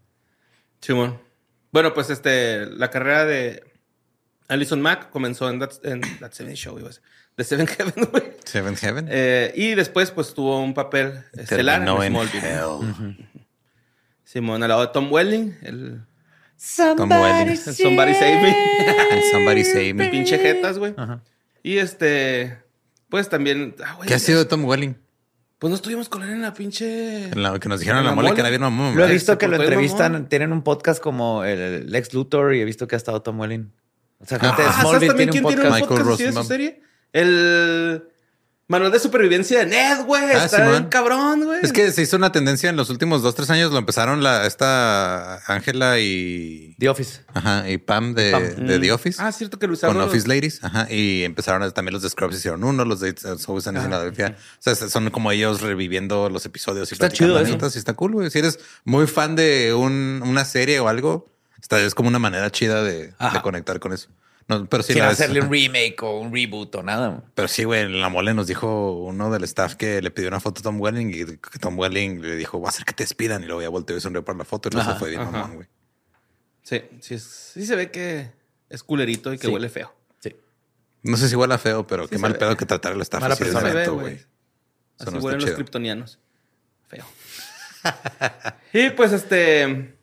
Simón. 0.82 1.22
Bueno, 1.72 1.94
pues 1.94 2.10
este, 2.10 2.66
la 2.66 2.90
carrera 2.90 3.26
de 3.26 3.64
Alison 4.48 4.82
Mack 4.82 5.12
comenzó 5.12 5.50
en 5.50 5.60
That, 5.60 5.72
en 5.84 6.02
That 6.20 6.32
Seven 6.32 6.56
Show, 6.56 6.80
iba 6.80 6.88
a 6.88 6.90
decir. 6.90 7.04
The 7.36 7.44
Seven 7.44 7.68
Heaven, 7.78 8.10
güey. 8.12 8.24
Seven 8.44 8.76
Heaven. 8.76 9.08
Eh, 9.10 9.54
y 9.56 9.76
después, 9.76 10.12
pues, 10.12 10.34
tuvo 10.34 10.60
un 10.60 10.74
papel 10.74 11.24
estelar 11.34 11.82
en 11.82 11.88
Smallville. 11.88 12.48
Hell. 12.48 13.30
Simón, 14.24 14.62
al 14.64 14.70
lado 14.70 14.82
de 14.82 14.88
Tom 14.88 15.12
Welling, 15.12 15.58
el, 15.62 16.02
Tom 16.98 17.10
Welling. 17.12 17.50
el 17.50 17.58
Somebody 17.58 18.14
Save 18.14 18.42
Me. 18.42 18.56
Somebody 19.32 19.64
Save 19.64 19.94
Me. 19.94 20.10
Pinche 20.10 20.38
jetas, 20.38 20.78
güey. 20.78 20.94
Ajá. 20.98 21.22
Y 21.64 21.78
este, 21.78 22.58
pues 23.10 23.30
también... 23.30 23.76
ah, 23.86 23.96
güey, 23.96 24.08
¿Qué 24.08 24.14
ha 24.16 24.20
sido 24.20 24.40
de 24.40 24.46
Tom 24.46 24.66
Welling? 24.66 24.96
Pues 25.58 25.70
no 25.70 25.76
estuvimos 25.76 26.08
con 26.10 26.24
él 26.24 26.30
en 26.32 26.42
la 26.42 26.54
pinche... 26.54 27.30
En 27.30 27.44
la 27.44 27.60
que 27.60 27.68
nos 27.68 27.80
dijeron 27.82 28.00
En 28.00 28.06
la 28.06 28.12
la 28.12 28.16
mole 28.16 28.28
que 28.30 28.32
mole. 28.32 28.42
era 28.42 28.50
bien 28.50 28.62
mamón. 28.62 28.96
Lo 28.96 29.06
he 29.06 29.12
visto 29.12 29.38
que 29.38 29.48
lo 29.48 29.58
entrevistan, 29.58 30.14
mamón. 30.14 30.30
tienen 30.30 30.54
un 30.54 30.64
podcast 30.64 31.02
como 31.02 31.44
el 31.44 31.92
Lex 31.92 32.14
Luthor 32.14 32.56
y 32.56 32.62
he 32.62 32.66
visto 32.66 32.88
que 32.88 32.96
ha 32.96 32.98
estado 32.98 33.22
Tom 33.22 33.40
Welling. 33.40 33.72
O 34.20 34.26
sea, 34.26 34.40
gente 34.40 34.62
de 34.62 34.68
Ah, 34.68 34.72
¿sabes 34.72 34.82
Smallville 34.90 35.08
también 35.08 35.30
tiene 35.30 35.32
quién 35.32 35.46
un 35.46 35.50
tiene 35.50 35.62
un 35.64 35.70
podcast. 35.70 35.90
Michael 35.90 36.08
podcast 36.08 36.36
de 36.36 36.42
su 36.42 36.48
serie? 36.48 36.82
El 37.12 38.09
manual 38.70 38.92
de 38.92 39.00
supervivencia 39.00 39.60
de 39.60 39.66
Ned, 39.66 40.06
güey. 40.06 40.24
Ah, 40.24 40.46
Está 40.46 40.58
Simón. 40.58 40.72
bien 40.72 40.84
cabrón, 40.86 41.44
güey. 41.44 41.60
Es 41.64 41.74
que 41.74 41.92
se 41.92 42.04
hizo 42.04 42.16
una 42.16 42.32
tendencia 42.32 42.70
en 42.70 42.78
los 42.78 42.90
últimos 42.90 43.22
dos, 43.22 43.36
tres 43.36 43.50
años. 43.50 43.72
Lo 43.72 43.78
empezaron 43.80 44.24
la, 44.24 44.46
esta 44.48 45.42
Ángela 45.52 46.00
y, 46.00 46.76
The 46.80 46.88
Office. 46.90 47.22
ajá, 47.34 47.70
y 47.70 47.78
Pam 47.80 48.14
de, 48.14 48.32
Pam. 48.32 48.44
de 48.68 48.78
Mm. 48.78 48.82
The 48.82 48.92
Office. 48.94 49.22
Ah, 49.22 49.32
cierto 49.32 49.60
que 49.60 49.68
lo 49.68 49.74
usaron. 49.74 49.96
con 49.96 50.02
los- 50.06 50.12
Office 50.12 50.28
Ladies, 50.28 50.64
ajá, 50.64 50.88
y 50.90 51.24
empezaron 51.24 51.64
a- 51.64 51.72
también 51.72 51.94
los 51.94 52.04
de 52.04 52.10
Scrubs 52.10 52.36
hicieron 52.38 52.64
uno, 52.64 52.86
los 52.86 53.00
de 53.02 53.14
Always 53.48 53.66
in 53.68 53.74
Philadelphia. 53.82 54.38
O 54.38 54.62
sea, 54.62 54.76
son 54.76 55.10
como 55.10 55.32
ellos 55.32 55.62
reviviendo 55.62 56.30
los 56.30 56.46
episodios 56.46 56.92
y 56.92 56.96
Está 56.96 57.08
platicando 57.08 57.44
chido 57.44 57.58
eso. 57.68 57.76
y 57.76 57.80
está 57.80 57.94
cool, 57.94 58.12
güey. 58.14 58.30
Si 58.30 58.40
eres 58.40 58.60
muy 58.86 59.08
fan 59.08 59.36
de 59.36 59.74
un- 59.74 60.22
una 60.24 60.46
serie 60.46 60.80
o 60.80 60.88
algo, 60.88 61.28
está, 61.62 61.82
es 61.82 61.96
como 61.96 62.08
una 62.08 62.20
manera 62.20 62.50
chida 62.52 62.84
de 62.84 63.14
conectar 63.42 63.80
con 63.80 63.94
eso. 63.94 64.10
No, 64.50 64.66
pero 64.66 64.82
sí, 64.84 64.94
Sin 64.94 65.04
la- 65.04 65.10
hacerle 65.10 65.42
un 65.42 65.52
remake 65.52 66.02
o 66.02 66.20
un 66.20 66.34
reboot 66.34 66.74
o 66.76 66.84
nada. 66.84 67.24
pero 67.36 67.48
sí, 67.48 67.64
güey, 67.64 67.82
en 67.84 68.02
la 68.02 68.10
mole 68.10 68.34
nos 68.34 68.48
dijo 68.48 68.94
uno 69.04 69.30
del 69.32 69.44
staff 69.44 69.76
que 69.76 70.02
le 70.02 70.10
pidió 70.12 70.28
una 70.28 70.40
foto 70.40 70.60
a 70.60 70.64
Tom 70.64 70.82
Welling 70.82 71.10
y 71.14 71.26
que 71.38 71.60
Tom 71.60 71.78
Welling 71.78 72.22
le 72.22 72.36
dijo, 72.36 72.60
va 72.60 72.68
a 72.68 72.72
hacer 72.72 72.84
que 72.84 72.94
te 72.94 73.04
despidan. 73.04 73.44
Y 73.44 73.46
luego 73.46 73.62
ya 73.62 73.70
volteó 73.70 73.96
y 73.96 74.02
sonrió 74.02 74.26
por 74.26 74.36
la 74.36 74.46
foto 74.46 74.68
y 74.72 74.78
Ajá, 74.80 74.94
se 74.94 75.00
fue 75.00 75.10
bien 75.12 75.24
mamón, 75.24 75.56
güey. 75.56 75.68
Sí, 76.64 76.82
sí, 77.00 77.18
sí 77.20 77.66
se 77.66 77.76
ve 77.76 77.92
que 77.92 78.32
es 78.70 78.84
culerito 78.84 79.32
y 79.34 79.38
que 79.38 79.48
Sí. 79.48 79.54
huele 79.54 79.70
feo. 79.70 79.94
Sí. 80.20 80.36
No 81.04 81.16
sé 81.16 81.30
si 81.30 81.36
huele 81.36 81.54
a 81.54 81.58
feo, 81.60 81.86
pero 81.86 82.04
Sí 82.06 82.10
qué 82.12 82.18
mal 82.18 82.34
ve. 82.34 82.40
pedo 82.40 82.58
que 82.58 82.66
tratar 82.66 82.94
el 82.94 83.02
staff 83.02 83.22
Mala 83.22 83.36
así 83.36 83.44
de 83.44 83.52
güey. 83.52 84.16
Así 84.16 84.26
no 85.12 85.18
está 85.18 85.20
huelen 85.20 85.42
los 85.42 85.52
kryptonianos. 85.52 86.20
Feo. 86.88 87.06
y 88.74 88.90
pues 88.92 89.12
este. 89.14 89.62
eh, 89.64 89.94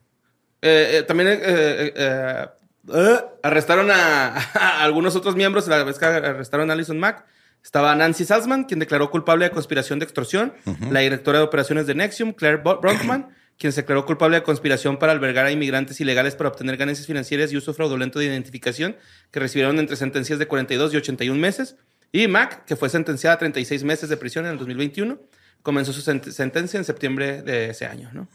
eh, 0.62 1.04
también 1.06 1.30
eh, 1.32 2.48
eh, 2.94 3.20
arrestaron 3.42 3.90
a, 3.90 4.36
a 4.54 4.82
algunos 4.82 5.16
otros 5.16 5.34
miembros. 5.36 5.66
La 5.68 5.82
vez 5.84 5.98
que 5.98 6.04
arrestaron 6.06 6.70
a 6.70 6.74
Alison 6.74 6.98
Mack, 6.98 7.24
estaba 7.62 7.94
Nancy 7.94 8.24
Salzman, 8.24 8.64
quien 8.64 8.78
declaró 8.80 9.10
culpable 9.10 9.44
de 9.44 9.50
conspiración 9.50 9.98
de 9.98 10.04
extorsión. 10.04 10.52
La 10.90 11.00
directora 11.00 11.38
de 11.38 11.44
operaciones 11.44 11.86
de 11.86 11.94
Nexium, 11.94 12.32
Claire 12.32 12.58
Brockman, 12.58 13.28
quien 13.58 13.72
se 13.72 13.80
declaró 13.82 14.04
culpable 14.06 14.36
de 14.36 14.42
conspiración 14.42 14.98
para 14.98 15.12
albergar 15.12 15.46
a 15.46 15.50
inmigrantes 15.50 16.00
ilegales 16.00 16.34
para 16.36 16.50
obtener 16.50 16.76
ganancias 16.76 17.06
financieras 17.06 17.50
y 17.52 17.56
uso 17.56 17.72
fraudulento 17.74 18.18
de 18.18 18.26
identificación, 18.26 18.96
que 19.30 19.40
recibieron 19.40 19.78
entre 19.78 19.96
sentencias 19.96 20.38
de 20.38 20.46
42 20.46 20.92
y 20.94 20.96
81 20.98 21.40
meses. 21.40 21.76
Y 22.12 22.28
Mack, 22.28 22.66
que 22.66 22.76
fue 22.76 22.88
sentenciada 22.88 23.34
a 23.34 23.38
36 23.38 23.82
meses 23.82 24.08
de 24.08 24.16
prisión 24.16 24.44
en 24.46 24.52
el 24.52 24.58
2021, 24.58 25.18
comenzó 25.62 25.92
su 25.92 26.02
sent- 26.08 26.30
sentencia 26.30 26.78
en 26.78 26.84
septiembre 26.84 27.42
de 27.42 27.70
ese 27.70 27.86
año, 27.86 28.10
¿no? 28.12 28.28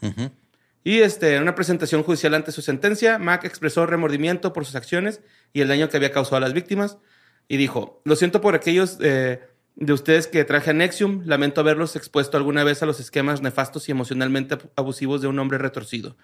Y 0.84 1.00
este, 1.00 1.36
en 1.36 1.42
una 1.42 1.54
presentación 1.54 2.02
judicial 2.02 2.34
ante 2.34 2.50
su 2.52 2.60
sentencia, 2.62 3.18
Mack 3.18 3.44
expresó 3.44 3.86
remordimiento 3.86 4.52
por 4.52 4.64
sus 4.66 4.74
acciones 4.74 5.20
y 5.52 5.60
el 5.60 5.68
daño 5.68 5.88
que 5.88 5.96
había 5.96 6.10
causado 6.10 6.36
a 6.36 6.40
las 6.40 6.52
víctimas 6.54 6.98
y 7.48 7.56
dijo, 7.56 8.00
lo 8.04 8.16
siento 8.16 8.40
por 8.40 8.54
aquellos 8.54 8.98
eh, 9.00 9.40
de 9.76 9.92
ustedes 9.92 10.26
que 10.26 10.44
traje 10.44 10.70
a 10.70 10.72
Nexium, 10.72 11.22
lamento 11.24 11.60
haberlos 11.60 11.94
expuesto 11.94 12.36
alguna 12.36 12.64
vez 12.64 12.82
a 12.82 12.86
los 12.86 12.98
esquemas 12.98 13.42
nefastos 13.42 13.88
y 13.88 13.92
emocionalmente 13.92 14.56
ab- 14.58 14.70
abusivos 14.76 15.22
de 15.22 15.28
un 15.28 15.38
hombre 15.38 15.58
retorcido. 15.58 16.16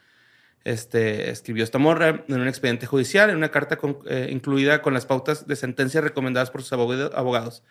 Este, 0.65 1.31
escribió 1.31 1.63
esta 1.63 1.79
morra 1.79 2.25
en 2.27 2.41
un 2.41 2.49
expediente 2.49 2.87
judicial, 2.87 3.31
en 3.31 3.37
una 3.37 3.51
carta 3.51 3.79
eh, 4.07 4.29
incluida 4.31 4.83
con 4.83 4.93
las 4.93 5.07
pautas 5.07 5.47
de 5.47 5.55
sentencia 5.57 6.01
recomendadas 6.01 6.51
por 6.51 6.63
sus 6.63 6.73
abogado- 6.73 7.13
abogados. 7.15 7.63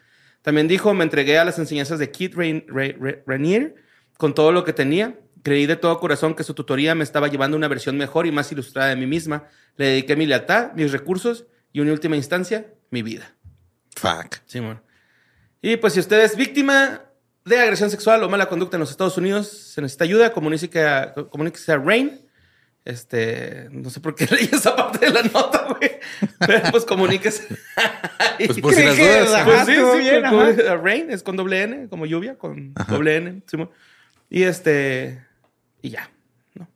También 0.41 0.67
dijo, 0.69 0.93
me 0.93 1.03
entregué 1.03 1.37
a 1.37 1.43
las 1.45 1.59
enseñanzas 1.59 1.99
de 1.99 2.11
Keith 2.11 2.33
Rain- 2.35 2.65
Ra- 2.67 2.95
Ra- 2.99 3.17
Rainier 3.27 3.75
con 4.17 4.33
todo 4.33 4.51
lo 4.53 4.63
que 4.63 4.71
tenía. 4.73 5.19
Creí 5.43 5.65
de 5.65 5.75
todo 5.75 5.99
corazón 5.99 6.35
que 6.35 6.43
su 6.43 6.53
tutoría 6.53 6.95
me 6.95 7.03
estaba 7.03 7.27
llevando 7.27 7.55
a 7.55 7.59
una 7.59 7.67
versión 7.67 7.97
mejor 7.97 8.27
y 8.27 8.31
más 8.31 8.51
ilustrada 8.51 8.89
de 8.89 8.95
mí 8.95 9.05
misma. 9.05 9.47
Le 9.75 9.85
dediqué 9.87 10.15
mi 10.15 10.25
lealtad, 10.25 10.73
mis 10.73 10.91
recursos 10.91 11.45
y, 11.73 11.81
en 11.81 11.89
última 11.89 12.15
instancia, 12.15 12.73
mi 12.89 13.01
vida. 13.03 13.35
Fuck. 13.95 14.37
Simón. 14.45 14.81
Y 15.61 15.77
pues 15.77 15.93
si 15.93 15.99
usted 15.99 16.23
es 16.23 16.35
víctima 16.35 17.03
de 17.45 17.59
agresión 17.59 17.89
sexual 17.89 18.23
o 18.23 18.29
mala 18.29 18.47
conducta 18.47 18.77
en 18.77 18.81
los 18.81 18.91
Estados 18.91 19.17
Unidos, 19.17 19.47
se 19.47 19.81
necesita 19.81 20.03
ayuda, 20.03 20.33
comuníquese 20.33 20.85
a, 20.85 21.13
comuníquese 21.13 21.71
a 21.71 21.77
Rain. 21.77 22.21
Este, 22.85 23.67
no 23.71 23.89
sé 23.89 23.99
por 23.99 24.15
qué 24.15 24.25
leí 24.31 24.49
esa 24.51 24.75
parte 24.75 25.07
de 25.07 25.11
la 25.11 25.23
nota, 25.23 25.67
güey. 25.67 25.99
Pero 26.39 26.71
pues 26.71 26.85
comuníquese. 26.85 27.47
Pues 28.37 28.59
por 28.59 28.71
si 28.71 28.83
las 28.83 28.95
dudas. 28.95 29.43
Pues 29.45 29.65
sí, 29.65 29.75
sí, 29.75 29.99
bien, 29.99 30.23
Rain 30.83 31.09
es 31.09 31.23
con 31.23 31.35
doble 31.35 31.63
N, 31.63 31.89
como 31.89 32.05
lluvia, 32.05 32.37
con 32.37 32.71
doble 32.87 33.15
N. 33.15 33.41
Simón. 33.47 33.71
Y 34.29 34.43
este, 34.43 35.25
y 35.81 35.89
ya, 35.89 36.09
¿no? 36.55 36.67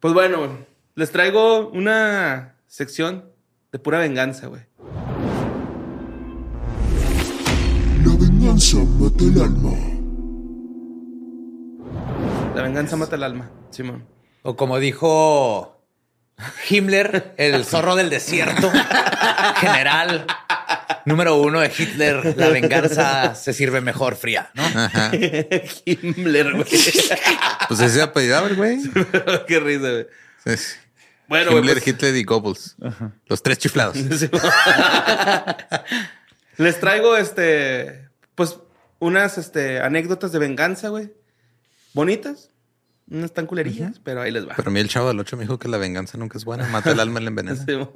Pues 0.00 0.14
bueno, 0.14 0.66
les 0.94 1.10
traigo 1.10 1.68
una 1.68 2.56
sección 2.66 3.30
de 3.72 3.78
pura 3.78 3.98
venganza, 3.98 4.46
güey. 4.46 4.62
La 8.04 8.16
venganza 8.16 8.78
mata 8.78 9.24
el 9.24 9.40
alma. 9.40 9.72
La 12.54 12.62
venganza 12.62 12.96
mata 12.96 13.16
el 13.16 13.22
alma, 13.22 13.50
Simón. 13.70 14.06
O 14.42 14.56
como 14.56 14.78
dijo 14.78 15.82
Himmler, 16.68 17.34
el 17.36 17.64
zorro 17.64 17.94
del 17.96 18.10
desierto, 18.10 18.70
general 19.56 20.26
número 21.04 21.36
uno 21.40 21.60
de 21.60 21.72
Hitler, 21.76 22.34
la 22.36 22.48
venganza 22.48 23.34
se 23.34 23.52
sirve 23.52 23.80
mejor 23.80 24.16
fría, 24.16 24.50
¿no? 24.54 24.62
Ajá. 24.62 25.10
Himmler, 25.84 26.52
güey. 26.52 26.64
Pues 26.64 27.80
ese 27.80 27.90
se 27.90 28.02
apellidaba 28.02 28.48
el 28.48 28.56
güey. 28.56 28.78
Qué 29.46 29.60
risa, 29.60 29.90
güey. 29.90 30.06
Sí, 30.44 30.56
sí. 30.56 30.74
Bueno, 31.28 31.52
Himmler, 31.52 31.76
pues- 31.76 31.88
Hitler 31.88 32.16
y 32.16 32.24
Goebbels. 32.24 32.76
Los 33.26 33.42
tres 33.42 33.58
chiflados. 33.58 33.96
Les 36.56 36.80
traigo 36.80 37.16
este, 37.16 38.08
pues, 38.34 38.58
unas 38.98 39.38
este, 39.38 39.80
anécdotas 39.80 40.32
de 40.32 40.38
venganza, 40.38 40.88
güey. 40.88 41.12
Bonitas. 41.94 42.50
No 43.06 43.26
están 43.26 43.46
culerillas, 43.46 44.00
pero 44.04 44.22
ahí 44.22 44.30
les 44.30 44.48
va. 44.48 44.54
Pero 44.56 44.70
a 44.70 44.72
mí 44.72 44.78
el 44.78 44.88
chavo 44.88 45.08
del 45.08 45.18
8 45.18 45.36
me 45.36 45.42
dijo 45.42 45.58
que 45.58 45.66
la 45.66 45.78
venganza 45.78 46.16
nunca 46.16 46.38
es 46.38 46.44
buena. 46.44 46.68
Mata 46.68 46.92
el 46.92 47.00
alma 47.00 47.18
y 47.18 47.24
la 47.24 47.28
envenena. 47.30 47.64
Simón. 47.64 47.90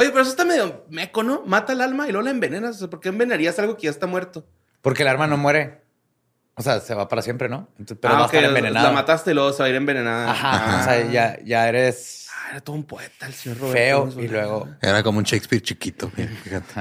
Oye, 0.00 0.10
pero 0.10 0.22
eso 0.22 0.30
está 0.30 0.44
medio 0.44 0.84
meco, 0.88 1.22
¿no? 1.22 1.42
Mata 1.46 1.72
el 1.74 1.80
alma 1.80 2.08
y 2.08 2.12
luego 2.12 2.24
la 2.24 2.30
envenenas. 2.30 2.76
O 2.76 2.78
sea, 2.80 2.88
¿por 2.90 3.00
qué 3.00 3.10
envenenarías 3.10 3.58
algo 3.58 3.76
que 3.76 3.82
ya 3.84 3.90
está 3.90 4.06
muerto? 4.06 4.46
Porque 4.82 5.02
el 5.02 5.08
arma 5.08 5.26
no 5.26 5.36
muere. 5.36 5.82
O 6.54 6.62
sea, 6.62 6.80
se 6.80 6.94
va 6.94 7.08
para 7.08 7.22
siempre, 7.22 7.48
¿no? 7.48 7.68
Entonces, 7.78 7.98
pero 8.00 8.14
va 8.14 8.20
a 8.20 8.26
ok, 8.26 8.34
estar 8.34 8.48
envenenado. 8.48 8.86
La 8.88 8.92
mataste 8.92 9.30
y 9.30 9.34
luego 9.34 9.52
se 9.52 9.58
va 9.62 9.66
a 9.66 9.68
ir 9.68 9.74
envenenada. 9.76 10.30
Ajá. 10.30 10.80
O 10.80 10.84
sea, 10.84 11.10
ya, 11.10 11.38
ya 11.44 11.68
eres 11.68 12.28
Ah, 12.32 12.48
era 12.52 12.60
todo 12.60 12.76
un 12.76 12.84
poeta 12.84 13.26
el 13.26 13.32
señor 13.34 13.58
Roberto. 13.58 14.10
feo 14.10 14.22
y 14.22 14.28
luego... 14.28 14.68
Era 14.82 15.02
como 15.02 15.18
un 15.18 15.24
Shakespeare 15.24 15.62
chiquito. 15.62 16.10
Fíjate. 16.10 16.80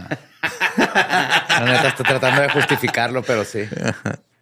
La 0.80 1.66
neta, 1.66 1.88
estoy 1.90 2.06
tratando 2.06 2.42
de 2.42 2.50
justificarlo, 2.50 3.22
pero 3.24 3.44
sí. 3.46 3.64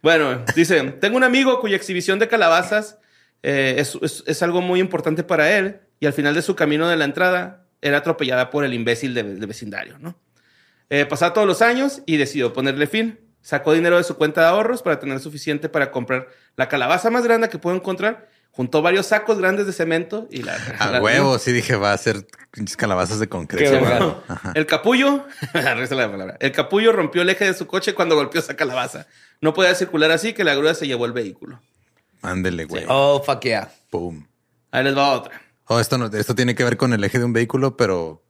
Bueno, 0.02 0.44
dice, 0.54 0.82
tengo 0.92 1.16
un 1.16 1.24
amigo 1.24 1.60
cuya 1.60 1.76
exhibición 1.76 2.18
de 2.18 2.28
calabazas 2.28 2.98
eh, 3.42 3.74
es, 3.78 3.98
es- 4.00 4.24
es 4.26 4.42
algo 4.42 4.60
muy 4.62 4.80
importante 4.80 5.22
para 5.22 5.50
él 5.56 5.80
y 6.00 6.06
al 6.06 6.12
final 6.12 6.34
de 6.34 6.42
su 6.42 6.54
camino 6.56 6.88
de 6.88 6.96
la 6.96 7.04
entrada 7.04 7.64
era 7.82 7.98
atropellada 7.98 8.50
por 8.50 8.64
el 8.64 8.74
imbécil 8.74 9.14
de, 9.14 9.22
de 9.22 9.46
vecindario, 9.46 9.98
¿no? 9.98 10.16
Eh, 10.90 11.04
pasaba 11.06 11.32
todos 11.34 11.46
los 11.46 11.60
años 11.62 12.02
y 12.06 12.16
decidió 12.16 12.52
ponerle 12.52 12.86
fin. 12.86 13.20
Sacó 13.40 13.72
dinero 13.72 13.96
de 13.98 14.04
su 14.04 14.16
cuenta 14.16 14.40
de 14.42 14.48
ahorros 14.48 14.82
para 14.82 14.98
tener 14.98 15.20
suficiente 15.20 15.68
para 15.68 15.90
comprar 15.90 16.28
la 16.56 16.68
calabaza 16.68 17.10
más 17.10 17.24
grande 17.24 17.48
que 17.48 17.58
pudo 17.58 17.74
encontrar. 17.74 18.28
Juntó 18.50 18.82
varios 18.82 19.06
sacos 19.06 19.38
grandes 19.38 19.66
de 19.66 19.72
cemento 19.72 20.26
y 20.30 20.42
la... 20.42 20.56
A 20.80 20.90
la- 20.90 21.00
huevo, 21.00 21.38
sí 21.38 21.52
dije, 21.52 21.76
va 21.76 21.92
a 21.92 21.98
ser 21.98 22.26
pinches 22.50 22.76
calabazas 22.76 23.20
de 23.20 23.28
concreto. 23.28 23.78
bueno, 23.78 24.22
el 24.54 24.66
capullo, 24.66 25.24
la 25.54 25.76
palabra. 26.10 26.36
El 26.40 26.50
capullo 26.52 26.90
rompió 26.92 27.22
el 27.22 27.30
eje 27.30 27.44
de 27.44 27.54
su 27.54 27.66
coche 27.68 27.94
cuando 27.94 28.16
golpeó 28.16 28.40
esa 28.40 28.56
calabaza. 28.56 29.06
No 29.40 29.54
podía 29.54 29.74
circular 29.76 30.10
así 30.10 30.32
que 30.32 30.42
la 30.42 30.54
grúa 30.56 30.74
se 30.74 30.88
llevó 30.88 31.06
el 31.06 31.12
vehículo. 31.12 31.60
Ándele, 32.22 32.64
güey. 32.64 32.84
Oh, 32.88 33.22
fuck 33.24 33.42
yeah. 33.42 33.70
Pum. 33.90 34.26
Ahí 34.72 34.82
les 34.82 34.96
va 34.96 35.10
otra. 35.12 35.40
Oh, 35.68 35.80
esto, 35.80 35.98
no, 35.98 36.06
esto 36.06 36.34
tiene 36.34 36.54
que 36.54 36.64
ver 36.64 36.76
con 36.76 36.92
el 36.92 37.04
eje 37.04 37.18
de 37.18 37.24
un 37.24 37.32
vehículo, 37.32 37.76
pero 37.76 38.24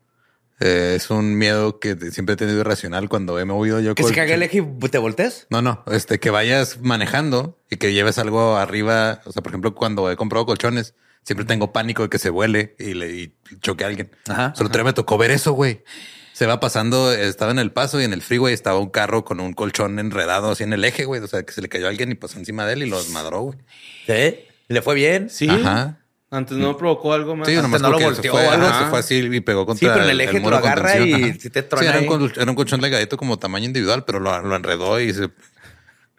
eh, 0.61 0.95
es 0.97 1.09
un 1.11 1.37
miedo 1.37 1.79
que 1.79 1.97
siempre 2.11 2.33
he 2.33 2.37
tenido 2.37 2.59
irracional 2.61 3.09
cuando 3.09 3.39
he 3.39 3.45
movido 3.45 3.81
yo. 3.81 3.95
Que 3.95 4.03
se 4.03 4.15
cague 4.15 4.35
el 4.35 4.43
eje 4.43 4.59
y 4.59 4.89
te 4.89 4.99
voltees. 4.99 5.47
No, 5.51 5.63
no, 5.63 5.85
este, 5.91 6.19
que 6.19 6.31
vayas 6.31 6.81
manejando 6.81 7.61
y 7.71 7.77
que 7.77 7.93
lleves 7.93 8.19
algo 8.19 8.57
arriba. 8.57 9.21
O 9.25 9.33
sea, 9.33 9.43
por 9.43 9.53
ejemplo, 9.53 9.75
cuando 9.75 10.11
he 10.11 10.17
comprado 10.17 10.47
colchones, 10.47 10.95
siempre 11.23 11.47
tengo 11.47 11.73
pánico 11.73 12.03
de 12.03 12.09
que 12.09 12.19
se 12.19 12.31
vuele 12.31 12.75
y 12.79 12.95
le 12.95 13.11
y 13.11 13.35
choque 13.61 13.85
a 13.85 13.87
alguien. 13.87 14.11
Ajá, 14.29 14.53
Solo 14.57 14.71
día 14.71 14.83
me 14.83 14.93
tocó 14.93 15.17
ver 15.17 15.31
eso, 15.31 15.53
güey. 15.53 15.85
Se 16.33 16.47
va 16.47 16.59
pasando, 16.59 17.13
estaba 17.13 17.53
en 17.53 17.59
el 17.59 17.73
paso 17.73 18.01
y 18.01 18.05
en 18.05 18.13
el 18.13 18.23
freeway 18.23 18.55
estaba 18.55 18.79
un 18.79 18.91
carro 18.91 19.25
con 19.25 19.41
un 19.41 19.53
colchón 19.53 19.99
enredado 19.99 20.53
así 20.53 20.65
en 20.65 20.73
el 20.73 20.85
eje, 20.85 21.05
güey. 21.05 21.21
O 21.21 21.27
sea, 21.29 21.45
que 21.45 21.53
se 21.53 21.63
le 21.63 21.69
cayó 21.69 21.87
a 21.87 21.91
alguien 21.91 22.11
y 22.11 22.15
pasó 22.15 22.39
encima 22.39 22.67
de 22.67 22.75
él 22.75 22.83
y 22.83 22.87
los 22.87 23.11
madró, 23.11 23.43
güey. 23.43 23.59
¿Sí? 24.07 24.41
¿Le 24.69 24.83
fue 24.83 24.95
bien? 24.95 25.31
Sí. 25.31 25.49
Ajá. 25.49 26.01
Antes 26.31 26.59
no 26.59 26.77
provocó 26.77 27.15
algo 27.15 27.35
más. 27.37 27.49
Sí, 27.49 27.55
Hasta 27.55 27.63
nomás 27.63 27.81
no 27.81 27.91
lo 27.91 27.99
volteó 28.01 28.23
se 28.23 28.29
fue, 28.31 28.47
o 28.47 28.51
algo. 28.51 28.67
ajá, 28.67 28.75
Ajá. 28.77 28.85
se 28.85 28.91
fue 28.91 28.99
así 28.99 29.15
y 29.33 29.41
pegó 29.41 29.65
contra 29.65 29.81
Sí, 29.89 29.91
pero 29.93 30.05
en 30.05 30.11
el 30.11 30.21
eje 30.21 30.41
te 30.41 30.51
lo 30.51 30.57
agarra 30.57 30.99
y 30.99 31.33
sí 31.41 31.49
te 31.49 31.63
trona 31.63 31.83
Sí, 31.83 31.89
era 31.89 31.97
un, 31.99 32.03
ahí. 32.03 32.07
col- 32.09 32.33
era 32.37 32.51
un 32.51 32.55
colchón 32.55 32.81
delgadito 32.83 33.17
como 33.17 33.39
tamaño 33.39 33.65
individual, 33.65 34.05
pero 34.05 34.21
lo, 34.21 34.39
lo 34.43 34.55
enredó 34.57 35.01
y 35.01 35.15
se... 35.15 35.31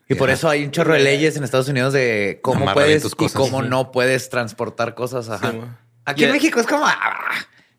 Y 0.08 0.16
por 0.16 0.32
eso 0.32 0.50
hay 0.50 0.64
un 0.66 0.72
chorro 0.72 0.94
de 0.94 1.02
leyes 1.02 1.36
en 1.38 1.44
Estados 1.44 1.68
Unidos 1.70 1.94
de 1.94 2.40
cómo 2.42 2.74
puedes 2.74 3.06
y 3.06 3.10
cosas. 3.12 3.34
cómo 3.34 3.62
no 3.62 3.92
puedes 3.92 4.30
transportar 4.30 4.96
cosas. 4.96 5.30
Ajá. 5.30 5.52
Sí. 5.52 5.60
Aquí 6.06 6.24
en 6.24 6.32
México 6.32 6.60
es 6.60 6.66
como... 6.66 6.86
ah, 6.88 7.30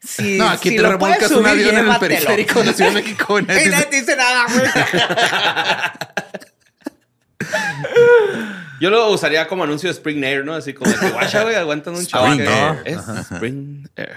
si, 0.00 0.38
No, 0.38 0.48
aquí 0.48 0.68
si 0.70 0.76
te 0.76 0.96
puedes 0.98 1.22
un 1.22 1.28
subir, 1.38 1.48
avión 1.48 1.76
en 1.78 1.88
el 1.88 1.98
periférico 1.98 2.62
de 2.62 2.72
Ciudad 2.72 2.92
de 2.92 3.02
México. 3.02 3.40
y 3.40 3.42
nadie 3.46 3.60
Y 3.60 3.64
te 3.64 3.70
nadie 3.70 3.86
te 3.86 3.96
dice 4.00 4.14
nada, 4.16 4.46
güey. 4.48 4.70
Yo 8.80 8.88
lo 8.90 9.10
usaría 9.10 9.46
como 9.46 9.64
anuncio 9.64 9.88
de 9.88 9.92
Spring 9.92 10.22
Air, 10.24 10.44
¿no? 10.44 10.54
Así 10.54 10.72
como 10.72 10.90
que 10.98 11.10
guacha, 11.10 11.42
güey, 11.42 11.54
aguantan 11.54 11.94
un 11.94 12.06
chaval. 12.06 12.40
Spring 12.40 12.48
Air. 12.50 12.82
Es 12.84 13.08
Spring 13.30 13.88
Air. 13.96 14.16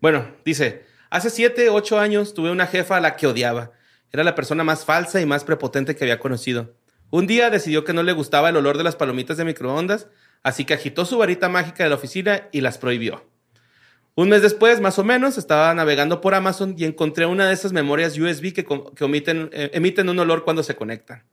Bueno, 0.00 0.26
dice, 0.44 0.84
hace 1.10 1.28
siete, 1.30 1.68
ocho 1.70 1.98
años 1.98 2.32
tuve 2.34 2.50
una 2.50 2.66
jefa 2.66 2.96
a 2.96 3.00
la 3.00 3.16
que 3.16 3.26
odiaba. 3.26 3.72
Era 4.12 4.22
la 4.24 4.34
persona 4.34 4.64
más 4.64 4.84
falsa 4.84 5.20
y 5.20 5.26
más 5.26 5.44
prepotente 5.44 5.96
que 5.96 6.04
había 6.04 6.20
conocido. 6.20 6.74
Un 7.10 7.26
día 7.26 7.50
decidió 7.50 7.84
que 7.84 7.92
no 7.92 8.02
le 8.04 8.12
gustaba 8.12 8.48
el 8.48 8.56
olor 8.56 8.78
de 8.78 8.84
las 8.84 8.94
palomitas 8.96 9.36
de 9.36 9.44
microondas, 9.44 10.06
así 10.44 10.64
que 10.64 10.74
agitó 10.74 11.04
su 11.04 11.18
varita 11.18 11.48
mágica 11.48 11.82
de 11.82 11.90
la 11.90 11.96
oficina 11.96 12.48
y 12.52 12.60
las 12.60 12.78
prohibió. 12.78 13.28
Un 14.14 14.28
mes 14.28 14.42
después, 14.42 14.80
más 14.80 14.98
o 15.00 15.04
menos, 15.04 15.36
estaba 15.38 15.74
navegando 15.74 16.20
por 16.20 16.34
Amazon 16.34 16.74
y 16.78 16.84
encontré 16.84 17.26
una 17.26 17.48
de 17.48 17.54
esas 17.54 17.72
memorias 17.72 18.16
USB 18.18 18.52
que, 18.52 18.64
com- 18.64 18.92
que 18.94 19.02
omiten, 19.04 19.50
eh, 19.52 19.70
emiten 19.74 20.08
un 20.08 20.18
olor 20.20 20.44
cuando 20.44 20.62
se 20.62 20.76
conectan. 20.76 21.24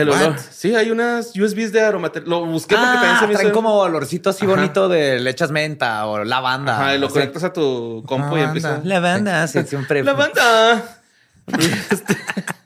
El 0.00 0.08
What? 0.10 0.20
olor. 0.22 0.36
Sí, 0.50 0.74
hay 0.74 0.90
unas 0.90 1.32
USBs 1.36 1.72
de 1.72 1.80
aromaterapia. 1.80 2.30
Lo 2.30 2.44
busqué 2.46 2.74
porque 2.76 2.90
también 2.92 3.12
Ah, 3.14 3.20
se 3.20 3.26
me 3.26 3.32
traen 3.34 3.48
hizo- 3.48 3.54
como 3.54 3.74
olorcito 3.78 4.30
así 4.30 4.44
Ajá. 4.44 4.54
bonito 4.54 4.88
de 4.88 5.18
le 5.20 5.30
echas 5.30 5.50
menta 5.50 6.06
o 6.06 6.24
lavanda. 6.24 6.74
Ajá, 6.76 6.94
y 6.94 6.98
lo 6.98 7.08
conectas 7.08 7.44
a 7.44 7.52
tu 7.52 8.02
compu 8.06 8.36
y 8.36 8.40
Lavanda. 8.40 8.46
empieza. 8.46 8.80
Lavanda, 8.84 9.46
sí, 9.46 9.62
siempre. 9.64 10.02
¡La 10.04 10.12
banda! 10.14 11.00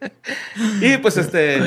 y 0.80 0.96
pues 0.98 1.16
este. 1.16 1.62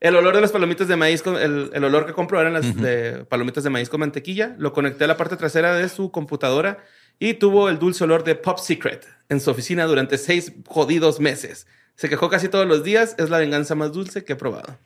El 0.00 0.14
olor 0.14 0.32
de 0.36 0.40
las 0.40 0.52
palomitas 0.52 0.86
de 0.86 0.94
maíz, 0.94 1.24
el, 1.26 1.70
el 1.74 1.84
olor 1.84 2.06
que 2.06 2.12
compró 2.12 2.40
eran 2.40 2.52
las 2.52 2.76
de 2.76 3.24
palomitas 3.28 3.64
de 3.64 3.70
maíz 3.70 3.88
con 3.88 3.98
mantequilla. 3.98 4.54
Lo 4.56 4.72
conecté 4.72 5.02
a 5.04 5.06
la 5.08 5.16
parte 5.16 5.36
trasera 5.36 5.74
de 5.74 5.88
su 5.88 6.12
computadora 6.12 6.78
y 7.18 7.34
tuvo 7.34 7.68
el 7.68 7.80
dulce 7.80 8.04
olor 8.04 8.22
de 8.22 8.36
Pop 8.36 8.58
Secret 8.60 9.04
en 9.28 9.40
su 9.40 9.50
oficina 9.50 9.86
durante 9.86 10.16
seis 10.16 10.52
jodidos 10.68 11.18
meses. 11.18 11.66
Se 11.98 12.08
quejó 12.08 12.30
casi 12.30 12.48
todos 12.48 12.64
los 12.66 12.84
días. 12.84 13.16
Es 13.18 13.28
la 13.28 13.38
venganza 13.38 13.74
más 13.74 13.92
dulce 13.92 14.24
que 14.24 14.34
he 14.34 14.36
probado. 14.36 14.78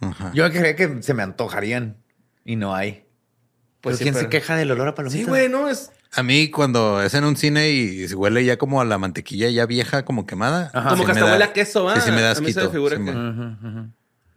Ajá. 0.00 0.30
Yo 0.34 0.48
creía 0.50 0.76
que 0.76 1.02
se 1.02 1.14
me 1.14 1.22
antojarían 1.22 1.96
y 2.44 2.56
no 2.56 2.74
hay. 2.74 3.06
Pues 3.80 3.96
sí, 3.96 4.04
¿quién 4.04 4.14
se 4.14 4.28
queja 4.28 4.56
del 4.56 4.70
olor 4.70 4.88
a 4.88 4.94
palomitas? 4.94 5.24
Sí, 5.24 5.26
güey, 5.28 5.48
no 5.48 5.68
es 5.70 5.90
A 6.12 6.22
mí 6.22 6.50
cuando 6.50 7.02
es 7.02 7.14
en 7.14 7.24
un 7.24 7.36
cine 7.36 7.70
y 7.70 8.06
se 8.08 8.14
huele 8.14 8.44
ya 8.44 8.58
como 8.58 8.82
a 8.82 8.84
la 8.84 8.98
mantequilla 8.98 9.48
ya 9.48 9.64
vieja, 9.64 10.04
como 10.04 10.26
quemada. 10.26 10.70
Ajá. 10.74 10.90
como 10.90 11.02
sí 11.02 11.06
que 11.06 11.12
hasta 11.12 11.24
da- 11.24 11.32
huele 11.32 11.44
a 11.44 11.52
queso, 11.54 11.84
¿va? 11.84 11.94
Sí, 11.94 12.02
sí 12.02 12.10
me 12.12 12.20
da 12.20 12.32
A 12.32 12.40
mí 12.40 12.52
se 12.52 12.60
me 12.62 12.68
figura 12.68 12.96
Sí, 12.98 13.04
que- 13.04 13.12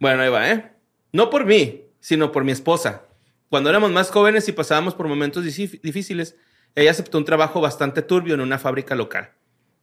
Bueno, 0.00 0.22
ahí 0.22 0.30
va, 0.30 0.50
¿eh? 0.50 0.72
No 1.12 1.28
por 1.28 1.44
mí, 1.44 1.82
sino 2.00 2.32
por 2.32 2.42
mi 2.44 2.52
esposa. 2.52 3.02
Cuando 3.50 3.68
éramos 3.68 3.92
más 3.92 4.10
jóvenes 4.10 4.48
y 4.48 4.52
pasábamos 4.52 4.94
por 4.94 5.08
momentos 5.08 5.44
difí- 5.44 5.78
difíciles, 5.82 6.36
ella 6.74 6.90
aceptó 6.90 7.18
un 7.18 7.24
trabajo 7.26 7.60
bastante 7.60 8.00
turbio 8.02 8.34
en 8.34 8.40
una 8.40 8.58
fábrica 8.58 8.94
local. 8.94 9.30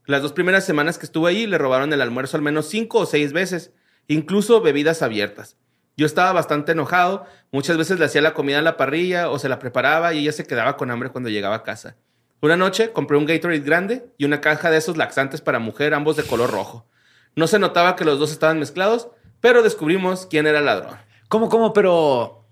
Las 0.05 0.21
dos 0.21 0.33
primeras 0.33 0.65
semanas 0.65 0.97
que 0.97 1.05
estuve 1.05 1.29
ahí 1.29 1.47
le 1.47 1.57
robaron 1.57 1.93
el 1.93 2.01
almuerzo 2.01 2.37
al 2.37 2.43
menos 2.43 2.67
cinco 2.67 2.99
o 2.99 3.05
seis 3.05 3.33
veces, 3.33 3.71
incluso 4.07 4.61
bebidas 4.61 5.01
abiertas. 5.01 5.57
Yo 5.97 6.05
estaba 6.05 6.31
bastante 6.31 6.71
enojado, 6.71 7.25
muchas 7.51 7.77
veces 7.77 7.99
le 7.99 8.05
hacía 8.05 8.21
la 8.21 8.33
comida 8.33 8.57
en 8.57 8.63
la 8.63 8.77
parrilla 8.77 9.29
o 9.29 9.37
se 9.37 9.49
la 9.49 9.59
preparaba 9.59 10.13
y 10.13 10.19
ella 10.19 10.31
se 10.31 10.45
quedaba 10.45 10.75
con 10.77 10.89
hambre 10.89 11.09
cuando 11.11 11.29
llegaba 11.29 11.55
a 11.57 11.63
casa. 11.63 11.95
Una 12.41 12.57
noche 12.57 12.91
compré 12.91 13.17
un 13.17 13.25
Gatorade 13.27 13.59
grande 13.59 14.07
y 14.17 14.25
una 14.25 14.41
caja 14.41 14.71
de 14.71 14.77
esos 14.77 14.97
laxantes 14.97 15.41
para 15.41 15.59
mujer, 15.59 15.93
ambos 15.93 16.15
de 16.15 16.23
color 16.23 16.49
rojo. 16.49 16.87
No 17.35 17.45
se 17.45 17.59
notaba 17.59 17.95
que 17.95 18.03
los 18.05 18.17
dos 18.17 18.31
estaban 18.31 18.57
mezclados, 18.57 19.09
pero 19.41 19.61
descubrimos 19.61 20.25
quién 20.25 20.47
era 20.47 20.59
el 20.59 20.65
ladrón. 20.65 20.95
¿Cómo, 21.27 21.49
cómo? 21.49 21.71
Pero 21.73 22.47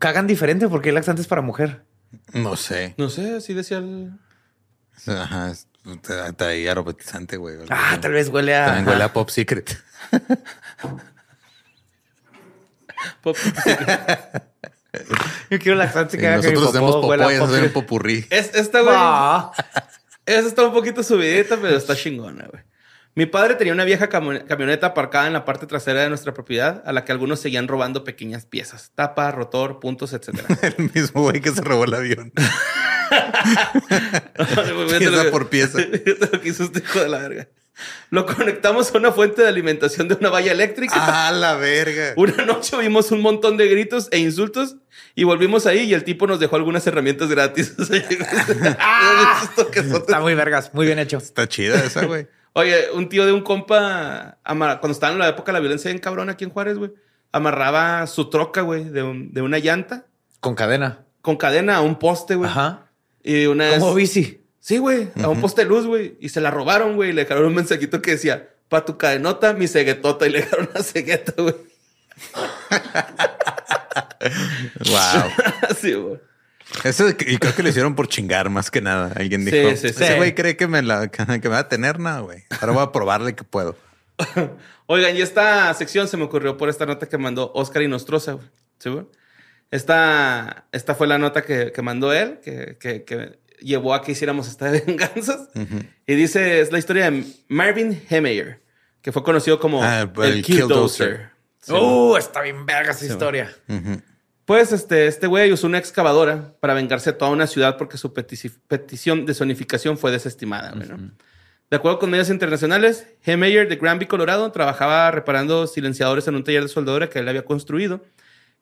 cagan 0.00 0.26
diferente 0.26 0.66
porque 0.68 0.88
el 0.88 0.96
laxante 0.96 1.22
es 1.22 1.28
para 1.28 1.40
mujer. 1.42 1.84
No 2.32 2.56
sé. 2.56 2.94
No 2.98 3.10
sé, 3.10 3.36
así 3.36 3.54
decía 3.54 3.78
el... 3.78 4.10
Ajá. 5.06 5.50
es- 5.52 5.67
Está 5.92 6.46
ahí 6.48 6.66
aromatizante, 6.68 7.36
güey. 7.36 7.56
Ah, 7.70 7.98
tal 8.00 8.12
vez 8.12 8.28
huele 8.28 8.54
a. 8.56 8.66
También 8.66 8.88
huele 8.88 9.04
a 9.04 9.12
Pop 9.12 9.28
Secret. 9.30 9.76
Pop- 13.22 13.36
Yo 15.50 15.58
quiero 15.58 15.76
laxante 15.76 16.18
que 16.18 16.26
haga 16.26 16.40
que 16.40 16.48
mi 16.48 16.54
hacemos 16.54 16.96
popó 16.96 17.12
a 17.12 17.16
hacemos 17.26 17.50
un 17.50 17.60
popó. 17.68 17.72
popurrí. 17.82 18.26
Es, 18.30 18.54
esta, 18.54 18.80
güey. 18.80 18.94
Ah. 18.96 19.52
Esa 20.26 20.48
está 20.48 20.64
un 20.64 20.72
poquito 20.72 21.02
subidita, 21.02 21.56
pero 21.56 21.76
está 21.76 21.94
chingona, 21.94 22.46
güey. 22.50 22.62
Mi 23.14 23.26
padre 23.26 23.54
tenía 23.56 23.72
una 23.72 23.84
vieja 23.84 24.08
camioneta 24.08 24.86
aparcada 24.88 25.26
en 25.26 25.32
la 25.32 25.44
parte 25.44 25.66
trasera 25.66 26.02
de 26.02 26.08
nuestra 26.08 26.32
propiedad, 26.34 26.82
a 26.86 26.92
la 26.92 27.04
que 27.04 27.10
algunos 27.12 27.40
seguían 27.40 27.66
robando 27.66 28.04
pequeñas 28.04 28.46
piezas, 28.46 28.92
tapa, 28.94 29.30
rotor, 29.32 29.80
puntos, 29.80 30.12
etcétera. 30.12 30.46
El 30.78 30.90
mismo 30.94 31.22
güey 31.22 31.40
que 31.40 31.50
se 31.50 31.60
robó 31.62 31.84
el 31.84 31.94
avión. 31.94 32.32
Pieza 34.98 35.24
que- 35.24 35.30
por 35.30 35.48
pieza. 35.48 35.78
fíjate 36.04 36.28
lo 36.32 36.40
que 36.40 36.48
hizo 36.48 36.64
este 36.64 36.80
hijo 36.80 37.00
de 37.00 37.08
la 37.08 37.18
verga. 37.18 37.48
Lo 38.10 38.26
conectamos 38.26 38.92
a 38.92 38.98
una 38.98 39.12
fuente 39.12 39.42
de 39.42 39.48
alimentación 39.48 40.08
de 40.08 40.14
una 40.14 40.30
valla 40.30 40.50
eléctrica. 40.50 40.94
Ah, 40.96 41.30
la 41.30 41.54
verga. 41.54 42.12
Una 42.16 42.44
noche 42.44 42.76
vimos 42.76 43.12
un 43.12 43.20
montón 43.20 43.56
de 43.56 43.68
gritos 43.68 44.08
e 44.10 44.18
insultos 44.18 44.76
y 45.14 45.22
volvimos 45.22 45.64
ahí 45.66 45.80
y 45.82 45.94
el 45.94 46.02
tipo 46.02 46.26
nos 46.26 46.40
dejó 46.40 46.56
algunas 46.56 46.84
herramientas 46.88 47.28
gratis. 47.28 47.74
Son- 47.76 47.94
Está 50.00 50.20
muy 50.20 50.34
vergas, 50.34 50.74
muy 50.74 50.86
bien 50.86 50.98
hecho. 50.98 51.18
Está 51.18 51.46
chida 51.48 51.76
esa, 51.84 52.04
güey. 52.04 52.26
Oye, 52.54 52.90
un 52.94 53.08
tío 53.08 53.24
de 53.26 53.32
un 53.32 53.42
compa, 53.42 54.38
cuando 54.44 54.90
estaba 54.90 55.12
en 55.12 55.18
la 55.20 55.28
época 55.28 55.52
de 55.52 55.58
la 55.58 55.60
violencia 55.60 55.90
en 55.92 55.98
cabrón 55.98 56.30
aquí 56.30 56.42
en 56.44 56.50
Juárez, 56.50 56.78
güey, 56.78 56.90
amarraba 57.30 58.06
su 58.08 58.28
troca, 58.30 58.62
güey, 58.62 58.84
de, 58.88 59.04
un- 59.04 59.32
de 59.32 59.42
una 59.42 59.58
llanta 59.58 60.06
Con 60.40 60.56
cadena. 60.56 61.04
con 61.20 61.36
cadena 61.36 61.76
a 61.76 61.80
un 61.82 61.96
poste, 62.00 62.34
güey. 62.34 62.50
Ajá. 62.50 62.87
Y 63.22 63.46
una 63.46 63.70
vez... 63.70 63.78
Como 63.80 63.94
bici. 63.94 64.40
Sí, 64.60 64.78
güey, 64.78 65.08
a 65.22 65.28
un 65.28 65.40
poste 65.40 65.62
de 65.62 65.68
luz, 65.68 65.86
güey. 65.86 66.16
Y 66.20 66.28
se 66.28 66.40
la 66.42 66.50
robaron, 66.50 66.94
güey. 66.96 67.10
Y 67.10 67.12
le 67.14 67.22
dejaron 67.22 67.46
un 67.46 67.54
mensajito 67.54 68.02
que 68.02 68.10
decía, 68.12 68.50
pa' 68.68 68.84
tu 68.84 68.98
cadenota, 68.98 69.54
mi 69.54 69.66
ceguetota. 69.66 70.26
Y 70.26 70.30
le 70.30 70.40
dejaron 70.40 70.68
una 70.74 70.82
cegueta, 70.82 71.32
güey. 71.36 71.54
Wow. 74.20 75.30
Así, 75.70 75.92
güey. 75.94 76.18
Eso 76.84 77.08
y 77.08 77.38
creo 77.38 77.54
que 77.54 77.62
lo 77.62 77.68
hicieron 77.70 77.94
por 77.94 78.08
chingar 78.08 78.50
más 78.50 78.70
que 78.70 78.82
nada. 78.82 79.12
Alguien 79.16 79.44
Sí, 79.44 79.50
dijo, 79.50 79.70
sí, 79.70 79.76
sí. 79.76 79.86
ese 80.04 80.16
güey 80.16 80.34
cree 80.34 80.56
que 80.56 80.66
me, 80.66 80.82
la, 80.82 81.08
que 81.08 81.24
me 81.24 81.48
va 81.48 81.60
a 81.60 81.68
tener, 81.68 81.98
no, 81.98 82.24
güey. 82.24 82.44
Ahora 82.60 82.72
voy 82.72 82.82
a 82.82 82.92
probarle 82.92 83.34
que 83.34 83.44
puedo. 83.44 83.76
Oigan, 84.86 85.16
y 85.16 85.22
esta 85.22 85.72
sección 85.74 86.08
se 86.08 86.16
me 86.16 86.24
ocurrió 86.24 86.56
por 86.56 86.68
esta 86.68 86.84
nota 86.84 87.08
que 87.08 87.16
mandó 87.16 87.52
Oscar 87.54 87.82
Inostroza, 87.82 88.32
güey. 88.32 88.46
¿Sí, 88.78 88.90
güey? 88.90 89.06
Esta, 89.70 90.66
esta 90.72 90.94
fue 90.94 91.06
la 91.06 91.18
nota 91.18 91.42
que, 91.42 91.72
que 91.72 91.82
mandó 91.82 92.12
él, 92.12 92.38
que, 92.42 92.76
que- 92.80 93.04
que 93.04 93.38
llevó 93.60 93.92
a 93.94 94.02
que 94.02 94.12
hiciéramos 94.12 94.48
esta 94.48 94.70
de 94.70 94.80
venganzas. 94.86 95.48
Y 96.06 96.14
dice, 96.14 96.60
es 96.60 96.72
la 96.72 96.78
historia 96.78 97.10
de 97.10 97.24
Marvin 97.48 98.00
Hemeyer, 98.08 98.62
que 99.02 99.12
fue 99.12 99.22
conocido 99.22 99.58
como 99.60 99.82
Ah, 99.82 100.02
el, 100.02 100.22
el 100.22 100.42
Killdozer. 100.42 101.08
Killdozer. 101.08 101.30
Sí, 101.60 101.72
Uh, 101.72 102.16
está 102.16 102.40
bien 102.40 102.64
verga 102.64 102.92
esa 102.92 103.04
historia. 103.04 103.52
Pues 104.46 104.72
este, 104.72 105.06
este 105.06 105.26
güey 105.26 105.52
usó 105.52 105.66
una 105.66 105.76
excavadora 105.78 106.54
para 106.60 106.72
vengarse 106.72 107.10
a 107.10 107.18
toda 107.18 107.30
una 107.30 107.46
ciudad 107.46 107.76
porque 107.76 107.98
su 107.98 108.14
petici- 108.14 108.56
petición 108.68 109.26
de 109.26 109.34
zonificación 109.34 109.98
fue 109.98 110.10
desestimada. 110.12 110.72
De 111.70 111.76
acuerdo 111.76 111.98
con 111.98 112.08
medios 112.10 112.30
internacionales, 112.30 113.06
Hemeyer 113.24 113.68
de 113.68 113.76
Granby, 113.76 114.06
Colorado, 114.06 114.50
trabajaba 114.52 115.10
reparando 115.10 115.66
silenciadores 115.66 116.26
en 116.26 116.36
un 116.36 116.44
taller 116.44 116.62
de 116.62 116.68
soldadura 116.68 117.10
que 117.10 117.18
él 117.18 117.28
había 117.28 117.44
construido. 117.44 118.02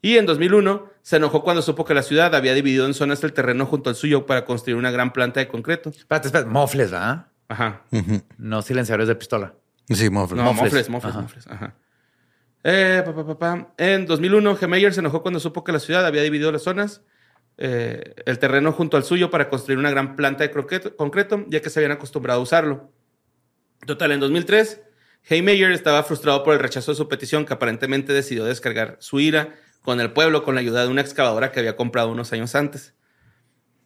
Y 0.03 0.19
en 0.19 0.27
2001 0.27 0.91
se 1.03 1.17
enojó 1.17 1.43
cuando 1.43 1.63
supo 1.63 1.85
que 1.85 1.95
la 1.95 2.03
ciudad 2.03 2.35
había 2.35 2.55
dividido 2.55 2.87
en 2.87 2.95
zonas 2.95 3.23
el 3.25 3.33
terreno 3.33 3.67
junto 3.67 3.91
al 3.91 3.97
suyo 3.97 4.27
para 4.27 4.45
construir 4.45 4.77
una 4.77 4.91
gran 4.91 5.13
planta 5.13 5.41
de 5.41 5.49
concreto. 5.49 5.91
Espérate, 5.91 6.29
espérate. 6.29 6.51
Mofles, 6.51 6.91
¿verdad? 6.91 7.27
Ajá. 7.49 7.83
No 8.39 8.63
silenciadores 8.63 9.09
de 9.09 9.15
pistola. 9.15 9.55
Sí, 9.89 10.11
mofle. 10.11 10.37
No, 10.37 10.53
Mofles. 10.53 10.65
mofles, 10.73 10.89
mofles, 10.91 11.13
Ajá. 11.13 11.23
mofles. 11.23 11.47
Ajá. 11.47 11.75
Eh, 12.65 13.03
pa, 13.05 13.15
pa, 13.15 13.25
pa, 13.27 13.39
pa. 13.39 13.75
En 13.79 14.07
2001, 14.07 14.57
Gemeyer 14.57 14.93
se 14.93 15.01
enojó 15.01 15.23
cuando 15.23 15.39
supo 15.41 15.63
que 15.63 15.71
la 15.73 15.79
ciudad 15.79 16.05
había 16.05 16.23
dividido 16.23 16.51
las 16.51 16.63
zonas, 16.63 17.03
eh, 17.59 18.15
el 18.27 18.39
terreno 18.41 18.73
junto 18.73 18.97
al 18.97 19.05
suyo 19.05 19.31
para 19.31 19.49
construir 19.49 19.79
una 19.79 19.91
gran 19.91 20.17
planta 20.17 20.43
de 20.43 20.51
croqueto- 20.53 20.95
concreto, 20.97 21.45
ya 21.49 21.61
que 21.63 21.71
se 21.71 21.79
habían 21.79 21.93
acostumbrado 21.93 22.41
a 22.41 22.43
usarlo. 22.43 22.91
Total, 23.87 24.11
en 24.13 24.19
2003, 24.21 24.81
Haymeyer 25.31 25.71
estaba 25.71 26.03
frustrado 26.03 26.43
por 26.43 26.55
el 26.55 26.61
rechazo 26.61 26.91
de 26.93 26.97
su 26.97 27.09
petición, 27.09 27.45
que 27.47 27.55
aparentemente 27.55 28.13
decidió 28.13 28.45
descargar 28.45 28.97
su 28.99 29.21
ira 29.21 29.55
con 29.87 30.01
el 30.03 30.13
pueblo 30.13 30.43
con 30.43 30.55
la 30.57 30.61
ayuda 30.61 30.83
de 30.83 30.89
una 30.89 31.01
excavadora 31.01 31.53
que 31.53 31.61
había 31.61 31.77
comprado 31.77 32.11
unos 32.11 32.31
años 32.35 32.55
antes. 32.55 32.93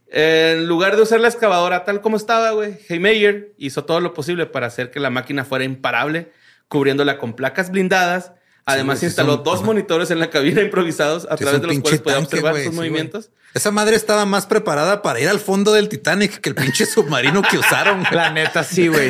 En 0.09 0.66
lugar 0.66 0.96
de 0.96 1.03
usar 1.03 1.20
la 1.20 1.28
excavadora 1.28 1.84
tal 1.84 2.01
como 2.01 2.16
estaba, 2.16 2.51
güey, 2.51 2.76
Haymeyer 2.88 3.53
hizo 3.59 3.84
todo 3.84 4.01
lo 4.01 4.12
posible 4.12 4.46
para 4.46 4.66
hacer 4.66 4.90
que 4.90 4.98
la 4.98 5.11
máquina 5.11 5.44
fuera 5.44 5.64
imparable, 5.64 6.32
cubriéndola 6.66 7.18
con 7.18 7.34
placas 7.34 7.70
blindadas. 7.70 8.32
Además, 8.66 9.03
instaló 9.03 9.34
son- 9.36 9.44
dos 9.44 9.62
monitores 9.62 10.11
en 10.11 10.18
la 10.18 10.30
cabina 10.30 10.62
improvisados 10.62 11.26
a 11.30 11.36
través 11.36 11.61
de 11.61 11.66
los 11.68 11.78
cuales 11.80 12.01
podía 12.01 12.18
observar 12.18 12.55
sus 12.57 12.64
sí, 12.64 12.70
movimientos. 12.70 13.30
Esa 13.55 13.70
madre 13.70 13.94
estaba 13.96 14.26
más 14.26 14.46
preparada 14.46 15.03
para 15.03 15.20
ir 15.20 15.28
al 15.28 15.40
fondo 15.40 15.72
del 15.72 15.88
Titanic 15.88 16.40
que 16.40 16.48
el 16.51 16.55
pinche 16.55 16.86
submarino 16.86 17.42
que 17.42 17.59
usaron. 17.59 18.03
La 18.11 18.30
neta, 18.30 18.64
sí, 18.64 18.88
güey. 18.88 19.09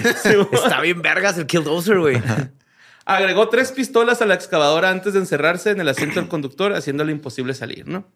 está 0.52 0.80
bien 0.80 1.02
vergas 1.02 1.38
el 1.38 1.46
Killdozer, 1.46 1.98
güey. 1.98 2.22
Agregó 3.10 3.48
tres 3.48 3.72
pistolas 3.72 4.22
a 4.22 4.26
la 4.26 4.34
excavadora 4.34 4.88
antes 4.88 5.14
de 5.14 5.18
encerrarse 5.18 5.70
en 5.70 5.80
el 5.80 5.88
asiento 5.88 6.20
del 6.20 6.28
conductor, 6.28 6.72
haciéndole 6.74 7.10
imposible 7.10 7.54
salir, 7.54 7.88
¿no? 7.88 8.06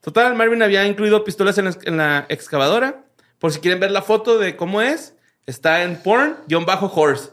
Total, 0.00 0.34
Marvin 0.34 0.60
había 0.60 0.84
incluido 0.88 1.22
pistolas 1.22 1.56
en 1.56 1.96
la, 1.96 2.26
excavadora. 2.28 3.04
Por 3.38 3.52
si 3.52 3.60
quieren 3.60 3.78
ver 3.78 3.92
la 3.92 4.02
foto 4.02 4.40
de 4.40 4.56
cómo 4.56 4.82
es, 4.82 5.14
está 5.46 5.84
en 5.84 6.02
porn-horse. 6.02 7.30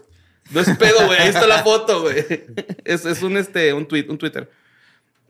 No 0.52 0.60
es 0.60 0.78
pedo, 0.78 1.08
güey. 1.08 1.18
Ahí 1.18 1.30
está 1.30 1.48
la 1.48 1.64
foto, 1.64 2.02
güey. 2.02 2.24
Es, 2.86 3.04
es 3.08 3.24
un, 3.24 3.36
este, 3.36 3.74
un, 3.74 3.88
tweet, 3.88 4.06
un 4.08 4.20
Twitter. 4.20 4.52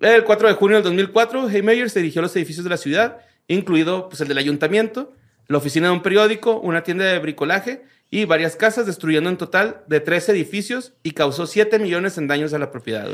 El 0.01 0.25
4 0.25 0.49
de 0.49 0.53
junio 0.55 0.75
del 0.75 0.83
2004, 0.83 1.47
Haymeyer 1.47 1.89
se 1.89 1.99
dirigió 1.99 2.19
a 2.19 2.23
los 2.23 2.35
edificios 2.35 2.65
de 2.65 2.69
la 2.69 2.77
ciudad, 2.77 3.19
incluido 3.47 4.09
pues, 4.09 4.19
el 4.19 4.27
del 4.27 4.39
ayuntamiento, 4.39 5.13
la 5.47 5.57
oficina 5.57 5.87
de 5.87 5.93
un 5.93 6.01
periódico, 6.01 6.59
una 6.59 6.83
tienda 6.83 7.05
de 7.05 7.17
bricolaje 7.19 7.85
y 8.13 8.25
varias 8.25 8.57
casas, 8.57 8.85
destruyendo 8.85 9.29
en 9.29 9.37
total 9.37 9.83
de 9.87 10.01
tres 10.01 10.27
edificios 10.27 10.93
y 11.01 11.11
causó 11.11 11.47
7 11.47 11.79
millones 11.79 12.17
en 12.17 12.27
daños 12.27 12.53
a 12.53 12.59
la 12.59 12.69
propiedad. 12.69 13.07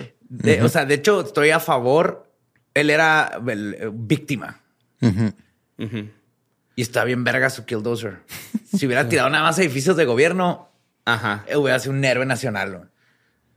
O 0.64 0.70
sea, 0.70 0.86
de 0.86 0.95
hecho, 0.95 1.22
estoy 1.22 1.52
a 1.52 1.60
favor. 1.60 2.30
Él 2.74 2.89
era 2.89 3.39
el, 3.48 3.76
eh, 3.76 3.89
víctima. 3.93 4.64
Y 6.76 6.82
está 6.82 7.04
bien 7.04 7.24
verga 7.24 7.50
su 7.52 7.64
Killdozer. 7.66 8.18
Si 8.76 8.86
hubiera 8.88 9.08
tirado 9.08 9.30
nada 9.30 9.43
más 9.43 9.58
edificios 9.60 9.95
de 9.95 10.06
gobierno, 10.06 10.72
Ajá. 11.06 11.45
eh, 11.48 11.56
hubiera 11.56 11.80
sido 11.80 11.93
un 11.93 12.04
héroe 12.04 12.26
nacional. 12.26 12.89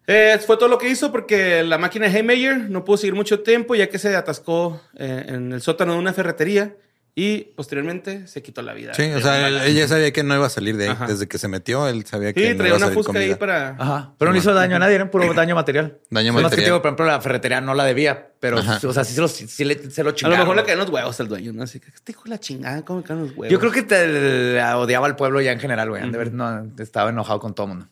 Eh, 0.06 0.38
fue 0.46 0.56
todo 0.58 0.68
lo 0.68 0.76
que 0.76 0.90
hizo 0.90 1.10
porque 1.10 1.62
la 1.62 1.78
máquina 1.78 2.08
de 2.08 2.18
Haymeyer 2.18 2.68
no 2.68 2.84
pudo 2.84 2.98
seguir 2.98 3.14
mucho 3.14 3.40
tiempo 3.40 3.74
ya 3.74 3.88
que 3.88 3.98
se 3.98 4.14
atascó 4.14 4.80
eh, 4.96 5.24
en 5.28 5.52
el 5.52 5.62
sótano 5.62 5.94
de 5.94 5.98
una 5.98 6.12
ferretería 6.12 6.76
y 7.14 7.38
posteriormente 7.56 8.26
se 8.28 8.42
quitó 8.42 8.62
la 8.62 8.72
vida. 8.72 8.94
Sí, 8.94 9.02
o 9.12 9.20
sea, 9.20 9.48
él- 9.48 9.60
ella 9.62 9.88
sabía 9.88 10.12
que 10.12 10.22
no 10.22 10.34
iba 10.34 10.46
a 10.46 10.50
salir 10.50 10.76
de 10.76 10.84
ahí. 10.84 10.90
Ajá. 10.90 11.06
Desde 11.06 11.26
que 11.28 11.38
se 11.38 11.48
metió, 11.48 11.88
él 11.88 12.06
sabía 12.06 12.32
que 12.32 12.40
Sí, 12.40 12.50
no 12.50 12.56
traía 12.56 12.68
iba 12.68 12.74
a 12.74 12.78
una 12.78 12.86
salir 12.86 12.94
fusca 12.94 13.12
con 13.12 13.16
ahí 13.20 13.26
vida. 13.26 13.38
para... 13.38 13.70
Ajá. 13.78 14.14
Pero 14.18 14.30
no 14.32 14.38
hizo 14.38 14.54
daño 14.54 14.76
a 14.76 14.78
nadie, 14.78 14.94
era 14.94 15.10
puro 15.10 15.32
daño 15.34 15.54
material. 15.54 15.98
Daño 16.10 16.32
Son 16.32 16.42
los 16.42 16.50
que 16.50 16.56
material. 16.56 16.64
digo, 16.66 16.82
por 16.82 16.88
ejemplo, 16.90 17.06
la 17.06 17.20
ferretería 17.20 17.60
no 17.60 17.74
la 17.74 17.84
debía, 17.84 18.30
pero, 18.40 18.58
Ajá. 18.58 18.80
o 18.86 18.92
sea, 18.92 19.04
sí 19.04 19.14
se 19.14 19.20
lo, 19.20 19.28
sí 19.28 19.64
le- 19.64 19.90
se 19.90 20.02
lo 20.04 20.10
A 20.10 20.14
chingaron. 20.14 20.38
lo 20.38 20.44
mejor 20.44 20.56
le 20.56 20.64
caen 20.64 20.78
los 20.78 20.88
huevos 20.90 21.18
al 21.20 21.28
dueño, 21.28 21.52
¿no? 21.52 21.62
Así 21.64 21.80
que, 21.80 21.88
este 21.88 22.12
hijo 22.12 22.22
de 22.24 22.30
la 22.30 22.38
chingada, 22.38 22.84
¿cómo 22.84 23.00
me 23.00 23.04
caen 23.04 23.20
los 23.20 23.30
huevos? 23.30 23.48
Yo 23.48 23.58
creo 23.58 23.72
que 23.72 23.82
te 23.82 24.54
la 24.54 24.78
odiaba 24.78 25.06
al 25.06 25.16
pueblo 25.16 25.40
ya 25.40 25.52
en 25.52 25.60
general, 25.60 25.88
güey. 25.90 26.08
De 26.10 26.16
haber- 26.16 26.32
no, 26.32 26.70
estaba 26.78 27.10
enojado 27.10 27.40
con 27.40 27.54
todo 27.54 27.66
el 27.66 27.72
mundo. 27.74 27.88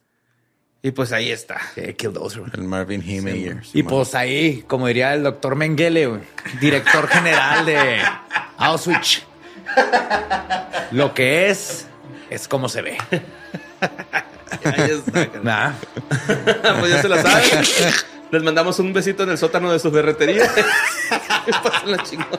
Y 0.80 0.92
pues 0.92 1.12
ahí 1.12 1.30
está. 1.30 1.60
Güey. 2.38 2.50
El 2.54 2.62
Marvin 2.62 3.02
Haymeyer. 3.02 3.62
Y 3.72 3.82
pues 3.82 4.14
ahí, 4.14 4.62
como 4.66 4.86
diría 4.86 5.12
el 5.14 5.24
doctor 5.24 5.56
Mengele, 5.56 6.20
director 6.60 7.08
general 7.08 7.66
de 7.66 8.00
Auschwitz. 8.58 9.22
Lo 10.92 11.14
que 11.14 11.50
es, 11.50 11.86
es 12.30 12.46
como 12.46 12.68
se 12.68 12.82
ve. 12.82 12.98
Ahí 14.64 14.90
está. 14.90 15.40
Nah. 15.42 15.72
pues 16.80 16.92
ya 16.92 17.02
se 17.02 17.08
la 17.08 17.22
saben. 17.22 17.64
Les 18.30 18.42
mandamos 18.42 18.78
un 18.78 18.92
besito 18.92 19.24
en 19.24 19.30
el 19.30 19.38
sótano 19.38 19.72
de 19.72 19.78
su 19.78 19.90
ferretería. 19.90 20.48
Pasen 21.62 21.90
la 21.90 22.02
chingada. 22.04 22.38